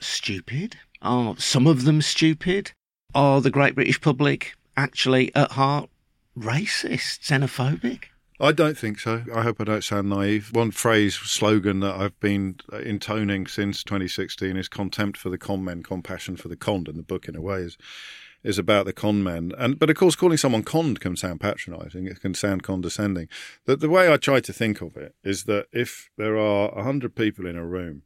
stupid? 0.00 0.76
Are 1.00 1.36
some 1.38 1.66
of 1.66 1.84
them 1.84 2.02
stupid? 2.02 2.72
Are 3.14 3.40
the 3.40 3.50
great 3.50 3.74
British 3.74 4.00
public 4.00 4.54
actually 4.76 5.34
at 5.34 5.52
heart 5.52 5.90
racist, 6.36 7.20
xenophobic? 7.20 8.04
I 8.42 8.50
don't 8.50 8.76
think 8.76 8.98
so. 8.98 9.22
I 9.32 9.42
hope 9.42 9.60
I 9.60 9.64
don't 9.64 9.84
sound 9.84 10.08
naive. 10.08 10.50
One 10.52 10.72
phrase, 10.72 11.14
slogan 11.14 11.78
that 11.78 11.94
I've 11.94 12.18
been 12.18 12.56
intoning 12.72 13.46
since 13.46 13.84
2016 13.84 14.56
is 14.56 14.66
contempt 14.66 15.16
for 15.16 15.30
the 15.30 15.38
con 15.38 15.62
men, 15.62 15.84
compassion 15.84 16.36
for 16.36 16.48
the 16.48 16.56
conned. 16.56 16.88
And 16.88 16.98
the 16.98 17.04
book, 17.04 17.28
in 17.28 17.36
a 17.36 17.40
way, 17.40 17.60
is 17.60 17.78
is 18.42 18.58
about 18.58 18.84
the 18.84 18.92
con 18.92 19.22
men. 19.22 19.52
And 19.56 19.78
but 19.78 19.90
of 19.90 19.96
course, 19.96 20.16
calling 20.16 20.38
someone 20.38 20.64
conned 20.64 20.98
can 20.98 21.14
sound 21.14 21.40
patronising. 21.40 22.08
It 22.08 22.20
can 22.20 22.34
sound 22.34 22.64
condescending. 22.64 23.28
The, 23.64 23.76
the 23.76 23.88
way 23.88 24.12
I 24.12 24.16
try 24.16 24.40
to 24.40 24.52
think 24.52 24.80
of 24.80 24.96
it 24.96 25.14
is 25.22 25.44
that 25.44 25.66
if 25.70 26.10
there 26.16 26.36
are 26.36 26.82
hundred 26.82 27.14
people 27.14 27.46
in 27.46 27.54
a 27.54 27.64
room, 27.64 28.02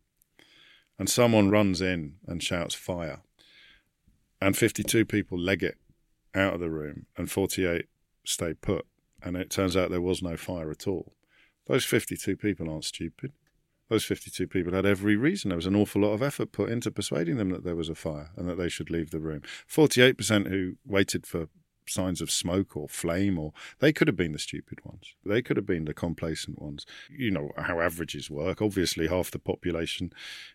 and 0.99 1.09
someone 1.09 1.49
runs 1.49 1.81
in 1.81 2.17
and 2.27 2.43
shouts 2.43 2.75
fire, 2.75 3.21
and 4.39 4.55
52 4.55 5.07
people 5.07 5.39
leg 5.39 5.63
it 5.63 5.79
out 6.35 6.53
of 6.53 6.61
the 6.61 6.69
room, 6.69 7.07
and 7.17 7.31
48 7.31 7.87
stay 8.27 8.53
put 8.53 8.85
and 9.27 9.37
it 9.37 9.51
turns 9.51 9.77
out 9.77 9.91
there 9.91 10.01
was 10.01 10.23
no 10.23 10.37
fire 10.37 10.71
at 10.71 10.87
all. 10.87 11.13
Those 11.67 11.85
52 11.85 12.37
people 12.37 12.71
aren't 12.71 12.85
stupid. 12.85 13.33
Those 13.89 14.05
52 14.05 14.47
people 14.47 14.73
had 14.73 14.87
every 14.87 15.17
reason. 15.17 15.49
There 15.49 15.57
was 15.57 15.67
an 15.67 15.75
awful 15.75 16.03
lot 16.03 16.13
of 16.13 16.23
effort 16.23 16.53
put 16.53 16.71
into 16.71 16.93
persuading 16.93 17.37
them 17.37 17.51
that 17.51 17.65
there 17.65 17.75
was 17.75 17.89
a 17.89 17.97
fire 17.97 18.31
and 18.37 18.49
that 18.49 18.57
they 18.57 18.69
should 18.69 18.89
leave 18.89 19.11
the 19.11 19.19
room. 19.19 19.43
48% 19.69 20.49
who 20.49 20.77
waited 20.85 21.27
for 21.27 21.49
signs 21.89 22.21
of 22.21 22.31
smoke 22.31 22.77
or 22.77 22.89
flame, 22.89 23.39
or 23.39 23.53
they 23.79 23.93
could 23.93 24.09
have 24.09 24.17
been 24.17 24.33
the 24.33 24.39
stupid 24.39 24.85
ones. 24.85 25.15
They 25.25 25.43
could 25.43 25.57
have 25.57 25.67
been 25.67 25.85
the 25.85 25.95
complacent 25.95 26.61
ones. 26.61 26.87
You 27.11 27.31
know 27.31 27.51
how 27.57 27.81
averages 27.81 28.31
work. 28.31 28.61
Obviously, 28.63 29.09
half 29.09 29.31
the 29.31 29.39
population 29.39 30.13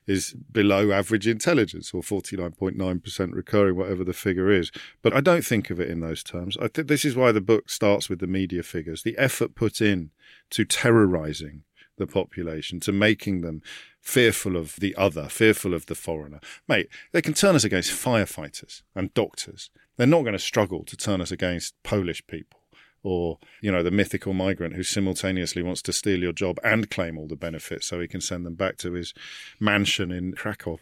is 0.08 0.34
below 0.52 0.92
average 0.92 1.28
intelligence, 1.28 1.94
or 1.94 2.02
49.9% 2.02 3.34
recurring, 3.34 3.76
whatever 3.76 4.04
the 4.04 4.14
figure 4.14 4.52
is. 4.52 4.72
But 5.02 5.14
I 5.14 5.22
don't 5.22 5.46
think 5.46 5.70
of 5.70 5.80
it 5.80 5.90
in 5.90 6.00
those 6.00 6.24
terms. 6.24 6.58
I 6.58 6.68
think 6.68 6.88
this 6.88 7.06
is 7.06 7.16
why 7.16 7.32
the 7.32 7.42
book 7.42 7.70
starts 7.70 8.10
with 8.10 8.20
the 8.20 8.28
media 8.28 8.64
figures. 8.64 9.04
The 9.04 9.18
effort 9.18 9.56
put 9.56 9.82
in 9.82 10.12
to 10.52 10.66
terrorizing 10.66 11.64
the 12.02 12.08
population, 12.08 12.82
to 12.82 12.91
making 12.91 13.41
them 13.41 13.62
fearful 14.02 14.58
of 14.58 14.76
the 14.78 14.93
other, 14.95 15.30
fearful 15.30 15.74
of 15.74 15.86
the 15.86 15.95
foreigner. 15.95 16.41
Mate, 16.68 16.89
they 17.12 17.22
can 17.22 17.34
turn 17.34 17.56
us 17.56 17.64
against 17.64 17.91
firefighters 17.91 18.82
and 18.95 19.14
doctors. 19.14 19.70
They're 19.95 20.08
not 20.08 20.24
going 20.24 20.34
to 20.34 20.39
struggle 20.39 20.84
to 20.86 20.97
turn 20.97 21.22
us 21.22 21.32
against 21.32 21.76
Polish 21.84 22.26
people 22.28 22.60
or, 23.04 23.39
you 23.62 23.72
know, 23.72 23.84
the 23.84 23.91
mythical 23.91 24.34
migrant 24.34 24.76
who 24.76 24.84
simultaneously 24.84 25.62
wants 25.62 25.82
to 25.84 25.93
steal 25.93 26.20
your 26.20 26.34
job 26.34 26.60
and 26.64 26.89
claim 26.89 27.18
all 27.18 27.28
the 27.28 27.36
benefits 27.36 27.88
so 27.88 27.99
he 27.99 28.08
can 28.08 28.22
send 28.22 28.45
them 28.45 28.56
back 28.56 28.78
to 28.78 28.93
his 28.93 29.14
mansion 29.60 30.12
in 30.12 30.34
Krakow. 30.34 30.80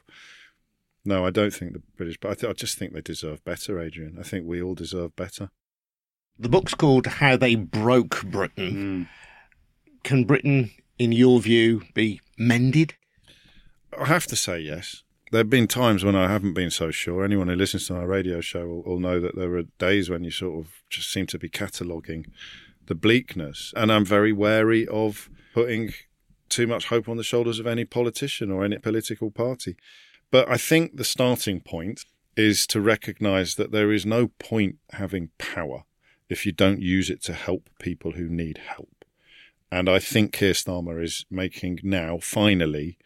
No, 1.06 1.26
I 1.26 1.30
don't 1.30 1.54
think 1.54 1.74
the 1.74 1.82
British, 1.96 2.18
but 2.20 2.32
I, 2.32 2.34
th- 2.34 2.50
I 2.50 2.54
just 2.54 2.78
think 2.78 2.94
they 2.94 3.02
deserve 3.02 3.44
better, 3.46 3.80
Adrian. 3.80 4.18
I 4.20 4.24
think 4.24 4.46
we 4.46 4.62
all 4.62 4.76
deserve 4.76 5.16
better. 5.16 5.50
The 6.38 6.50
book's 6.50 6.74
called 6.74 7.06
How 7.06 7.38
They 7.38 7.56
Broke 7.56 8.24
Britain. 8.24 9.08
Mm. 9.08 9.10
Can 10.04 10.24
Britain 10.26 10.72
in 11.00 11.12
your 11.12 11.40
view, 11.40 11.82
be 11.94 12.22
mended? 12.38 12.94
I 13.98 14.06
have 14.06 14.28
to 14.28 14.36
say 14.36 14.60
yes. 14.60 15.04
There 15.32 15.40
have 15.40 15.50
been 15.50 15.68
times 15.68 16.04
when 16.04 16.16
I 16.16 16.30
haven't 16.30 16.54
been 16.54 16.72
so 16.72 16.92
sure. 16.92 17.24
Anyone 17.24 17.48
who 17.48 17.56
listens 17.56 17.88
to 17.88 17.96
our 17.96 18.08
radio 18.08 18.42
show 18.42 18.68
will, 18.68 18.84
will 18.84 19.00
know 19.00 19.20
that 19.20 19.36
there 19.36 19.56
are 19.56 19.64
days 19.78 20.10
when 20.10 20.24
you 20.24 20.32
sort 20.32 20.66
of 20.66 20.74
just 20.90 21.12
seem 21.12 21.26
to 21.28 21.40
be 21.40 21.50
cataloguing 21.50 22.26
the 22.88 22.96
bleakness. 22.96 23.74
And 23.76 23.92
I'm 23.92 24.06
very 24.06 24.34
wary 24.34 24.88
of 24.88 25.30
putting 25.54 25.94
too 26.50 26.68
much 26.68 26.88
hope 26.88 27.08
on 27.08 27.18
the 27.18 27.24
shoulders 27.24 27.60
of 27.60 27.68
any 27.68 27.86
politician 27.86 28.52
or 28.52 28.66
any 28.66 28.80
political 28.80 29.32
party. 29.32 29.78
But 30.32 30.50
I 30.50 30.58
think 30.58 30.98
the 30.98 31.04
starting 31.04 31.62
point 31.62 32.06
is 32.36 32.66
to 32.68 32.82
recognize 32.82 33.56
that 33.56 33.72
there 33.72 33.92
is 33.92 34.06
no 34.06 34.30
point 34.40 34.78
having 34.92 35.30
power 35.38 35.84
if 36.28 36.46
you 36.46 36.52
don't 36.52 36.82
use 36.82 37.10
it 37.10 37.22
to 37.24 37.34
help 37.34 37.70
people 37.80 38.14
who 38.14 38.30
need 38.30 38.60
help. 38.60 38.99
And 39.72 39.88
I 39.90 40.00
think 40.00 40.34
Keir 40.34 40.54
Starmer 40.54 41.04
is 41.04 41.26
making 41.30 41.80
now, 41.84 42.18
finally, 42.18 42.98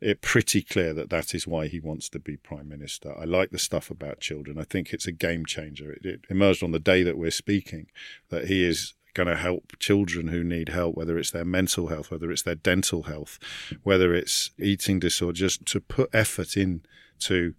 it 0.00 0.22
pretty 0.22 0.62
clear 0.62 0.94
that 0.94 1.10
that 1.10 1.34
is 1.34 1.46
why 1.46 1.66
he 1.66 1.80
wants 1.80 2.08
to 2.10 2.18
be 2.18 2.36
prime 2.36 2.68
minister. 2.68 3.14
I 3.18 3.24
like 3.24 3.50
the 3.50 3.58
stuff 3.58 3.90
about 3.90 4.20
children. 4.20 4.58
I 4.58 4.64
think 4.64 4.92
it's 4.92 5.06
a 5.06 5.12
game 5.12 5.44
changer. 5.44 5.92
It, 5.92 6.04
it 6.04 6.20
emerged 6.30 6.62
on 6.62 6.72
the 6.72 6.78
day 6.78 7.02
that 7.02 7.18
we're 7.18 7.30
speaking 7.30 7.86
that 8.30 8.48
he 8.48 8.64
is 8.64 8.94
going 9.12 9.28
to 9.28 9.36
help 9.36 9.78
children 9.78 10.28
who 10.28 10.44
need 10.44 10.68
help, 10.70 10.96
whether 10.96 11.18
it's 11.18 11.32
their 11.32 11.44
mental 11.44 11.88
health, 11.88 12.10
whether 12.10 12.30
it's 12.30 12.42
their 12.42 12.54
dental 12.54 13.04
health, 13.04 13.38
whether 13.82 14.14
it's 14.14 14.50
eating 14.58 15.00
disorder, 15.00 15.36
just 15.36 15.66
to 15.66 15.80
put 15.80 16.08
effort 16.12 16.56
in 16.56 16.82
to 17.18 17.54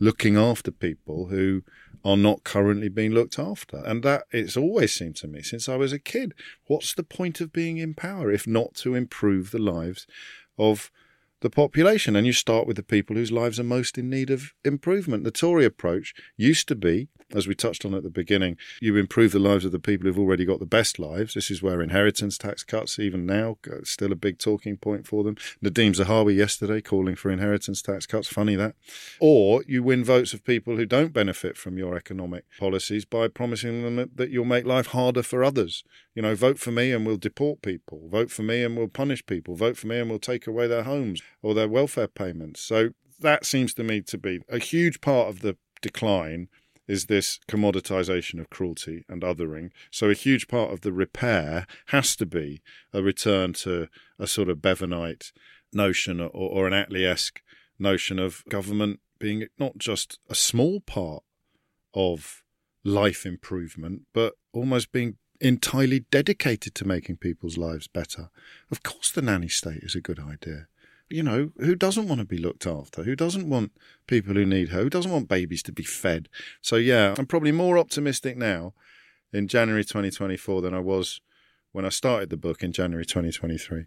looking 0.00 0.36
after 0.36 0.70
people 0.70 1.26
who 1.26 1.62
are 2.04 2.16
not 2.16 2.44
currently 2.44 2.88
being 2.88 3.12
looked 3.12 3.38
after. 3.38 3.78
And 3.78 4.02
that 4.02 4.24
it's 4.30 4.56
always 4.56 4.92
seemed 4.92 5.16
to 5.16 5.28
me 5.28 5.42
since 5.42 5.68
I 5.68 5.76
was 5.76 5.92
a 5.92 5.98
kid, 5.98 6.34
what's 6.66 6.94
the 6.94 7.02
point 7.02 7.40
of 7.40 7.52
being 7.52 7.78
in 7.78 7.94
power 7.94 8.30
if 8.30 8.46
not 8.46 8.74
to 8.76 8.94
improve 8.94 9.50
the 9.50 9.58
lives 9.58 10.06
of 10.58 10.90
the 11.44 11.50
population? 11.50 12.16
And 12.16 12.26
you 12.26 12.32
start 12.32 12.66
with 12.66 12.76
the 12.76 12.82
people 12.82 13.14
whose 13.14 13.30
lives 13.30 13.60
are 13.60 13.64
most 13.64 13.96
in 13.96 14.10
need 14.10 14.30
of 14.30 14.52
improvement. 14.64 15.22
The 15.22 15.30
Tory 15.30 15.64
approach 15.64 16.12
used 16.36 16.66
to 16.68 16.74
be 16.74 17.08
as 17.34 17.48
we 17.48 17.54
touched 17.54 17.84
on 17.84 17.94
at 17.94 18.02
the 18.02 18.10
beginning, 18.10 18.56
you 18.80 18.96
improve 18.96 19.32
the 19.32 19.38
lives 19.38 19.64
of 19.64 19.72
the 19.72 19.78
people 19.78 20.06
who've 20.06 20.18
already 20.18 20.44
got 20.44 20.60
the 20.60 20.66
best 20.66 20.98
lives. 20.98 21.34
This 21.34 21.50
is 21.50 21.62
where 21.62 21.82
inheritance 21.82 22.38
tax 22.38 22.62
cuts, 22.62 22.98
even 22.98 23.26
now, 23.26 23.56
still 23.82 24.12
a 24.12 24.16
big 24.16 24.38
talking 24.38 24.76
point 24.76 25.06
for 25.06 25.24
them. 25.24 25.36
Nadhim 25.62 25.94
Zahawi 25.94 26.36
yesterday 26.36 26.80
calling 26.80 27.16
for 27.16 27.30
inheritance 27.30 27.82
tax 27.82 28.06
cuts. 28.06 28.28
Funny 28.28 28.56
that. 28.56 28.74
Or 29.20 29.64
you 29.66 29.82
win 29.82 30.04
votes 30.04 30.32
of 30.32 30.44
people 30.44 30.76
who 30.76 30.86
don't 30.86 31.12
benefit 31.12 31.56
from 31.56 31.78
your 31.78 31.96
economic 31.96 32.44
policies 32.58 33.04
by 33.04 33.28
promising 33.28 33.82
them 33.82 34.10
that 34.14 34.30
you'll 34.30 34.44
make 34.44 34.66
life 34.66 34.88
harder 34.88 35.22
for 35.22 35.42
others. 35.42 35.84
You 36.14 36.22
know, 36.22 36.34
vote 36.34 36.58
for 36.58 36.70
me 36.70 36.92
and 36.92 37.04
we'll 37.04 37.16
deport 37.16 37.62
people. 37.62 38.08
Vote 38.08 38.30
for 38.30 38.42
me 38.42 38.62
and 38.62 38.76
we'll 38.76 38.88
punish 38.88 39.26
people. 39.26 39.56
Vote 39.56 39.76
for 39.76 39.88
me 39.88 39.98
and 39.98 40.08
we'll 40.08 40.18
take 40.18 40.46
away 40.46 40.66
their 40.66 40.84
homes 40.84 41.20
or 41.42 41.54
their 41.54 41.68
welfare 41.68 42.06
payments. 42.06 42.60
So 42.60 42.90
that 43.20 43.44
seems 43.44 43.74
to 43.74 43.84
me 43.84 44.00
to 44.02 44.18
be 44.18 44.40
a 44.48 44.58
huge 44.58 45.00
part 45.00 45.28
of 45.28 45.40
the 45.40 45.56
decline 45.82 46.48
is 46.86 47.06
this 47.06 47.40
commoditization 47.48 48.38
of 48.38 48.50
cruelty 48.50 49.04
and 49.08 49.22
othering. 49.22 49.70
So 49.90 50.10
a 50.10 50.14
huge 50.14 50.48
part 50.48 50.72
of 50.72 50.82
the 50.82 50.92
repair 50.92 51.66
has 51.86 52.14
to 52.16 52.26
be 52.26 52.62
a 52.92 53.02
return 53.02 53.52
to 53.54 53.88
a 54.18 54.26
sort 54.26 54.48
of 54.48 54.60
Bevanite 54.60 55.32
notion 55.72 56.20
or, 56.20 56.28
or 56.28 56.66
an 56.66 56.72
Attlee-esque 56.72 57.40
notion 57.78 58.18
of 58.18 58.44
government 58.48 59.00
being 59.18 59.46
not 59.58 59.78
just 59.78 60.18
a 60.28 60.34
small 60.34 60.80
part 60.80 61.22
of 61.94 62.42
life 62.84 63.24
improvement, 63.24 64.02
but 64.12 64.34
almost 64.52 64.92
being 64.92 65.16
entirely 65.44 66.00
dedicated 66.10 66.74
to 66.76 66.86
making 66.86 67.16
people's 67.16 67.58
lives 67.58 67.86
better. 67.86 68.30
Of 68.70 68.82
course, 68.82 69.10
the 69.10 69.22
nanny 69.22 69.48
state 69.48 69.82
is 69.82 69.94
a 69.94 70.00
good 70.00 70.18
idea 70.18 70.68
you 71.10 71.22
know, 71.22 71.50
who 71.58 71.74
doesn't 71.74 72.08
want 72.08 72.20
to 72.20 72.26
be 72.26 72.38
looked 72.38 72.66
after? 72.66 73.02
Who 73.02 73.14
doesn't 73.14 73.48
want 73.48 73.72
people 74.06 74.34
who 74.34 74.46
need 74.46 74.70
her? 74.70 74.82
Who 74.82 74.90
doesn't 74.90 75.12
want 75.12 75.28
babies 75.28 75.62
to 75.64 75.72
be 75.72 75.82
fed? 75.82 76.28
So, 76.60 76.76
yeah, 76.76 77.14
I'm 77.18 77.26
probably 77.26 77.52
more 77.52 77.78
optimistic 77.78 78.36
now 78.36 78.72
in 79.32 79.48
January 79.48 79.84
2024 79.84 80.62
than 80.62 80.74
I 80.74 80.80
was 80.80 81.20
when 81.72 81.84
I 81.84 81.90
started 81.90 82.30
the 82.30 82.36
book 82.36 82.62
in 82.62 82.72
January 82.72 83.04
2023. 83.04 83.86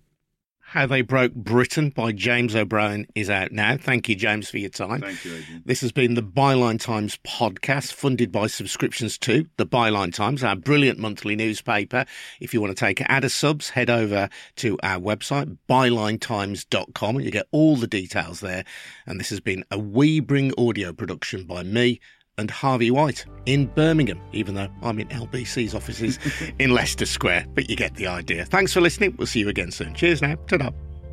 How 0.72 0.86
They 0.86 1.02
Broke 1.02 1.34
Britain 1.34 1.92
by 1.92 2.12
James 2.12 2.54
O'Brien 2.54 3.08
is 3.16 3.30
out 3.30 3.54
now. 3.54 3.78
Thank 3.78 4.10
you, 4.10 4.16
James, 4.16 4.50
for 4.50 4.58
your 4.58 4.70
time. 4.70 5.00
Thank 5.00 5.24
you, 5.24 5.36
Adrian. 5.36 5.64
This 5.66 5.80
has 5.80 5.94
been 5.94 6.16
the 6.16 6.22
Byline 6.22 6.78
Times 6.78 7.18
podcast, 7.26 7.94
funded 7.94 8.34
by 8.34 8.48
subscriptions 8.48 9.18
to 9.20 9.48
the 9.56 9.66
Byline 9.66 10.14
Times, 10.14 10.44
our 10.44 10.58
brilliant 10.58 11.00
monthly 11.00 11.38
newspaper. 11.38 12.04
If 12.42 12.54
you 12.54 12.60
want 12.60 12.76
to 12.76 12.86
take 12.86 13.02
ad 13.08 13.32
subs, 13.32 13.70
head 13.70 13.90
over 13.90 14.28
to 14.58 14.78
our 14.84 15.00
website, 15.00 15.58
bylinetimes.com, 15.70 17.16
and 17.16 17.24
you 17.24 17.32
get 17.32 17.48
all 17.52 17.78
the 17.78 17.88
details 17.88 18.42
there. 18.42 18.66
And 19.06 19.22
this 19.22 19.30
has 19.30 19.40
been 19.40 19.64
a 19.72 19.80
We 19.80 20.20
Bring 20.20 20.52
audio 20.58 20.92
production 20.92 21.46
by 21.46 21.64
me, 21.64 22.02
and 22.38 22.52
Harvey 22.52 22.92
White 22.92 23.26
in 23.46 23.66
Birmingham, 23.66 24.22
even 24.32 24.56
though 24.56 24.68
I'm 24.84 25.00
in 25.00 25.08
LBC's 25.08 25.74
offices 25.74 26.20
in 26.60 26.72
Leicester 26.72 27.06
Square. 27.06 27.48
But 27.54 27.70
you 27.70 27.76
get 27.76 27.96
the 27.96 28.08
idea. 28.08 28.46
Thanks 28.46 28.74
for 28.74 28.82
listening. 28.82 29.16
We'll 29.18 29.28
see 29.28 29.40
you 29.40 29.50
again 29.50 29.72
soon. 29.72 29.94
Cheers 29.94 30.22
now. 30.22 30.36
ta 30.48 30.58
da. 30.58 30.70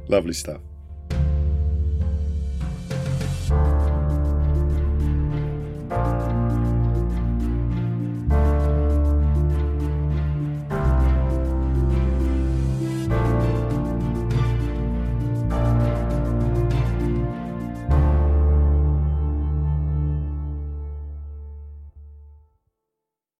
Lovely 0.08 0.34
stuff. 0.34 0.60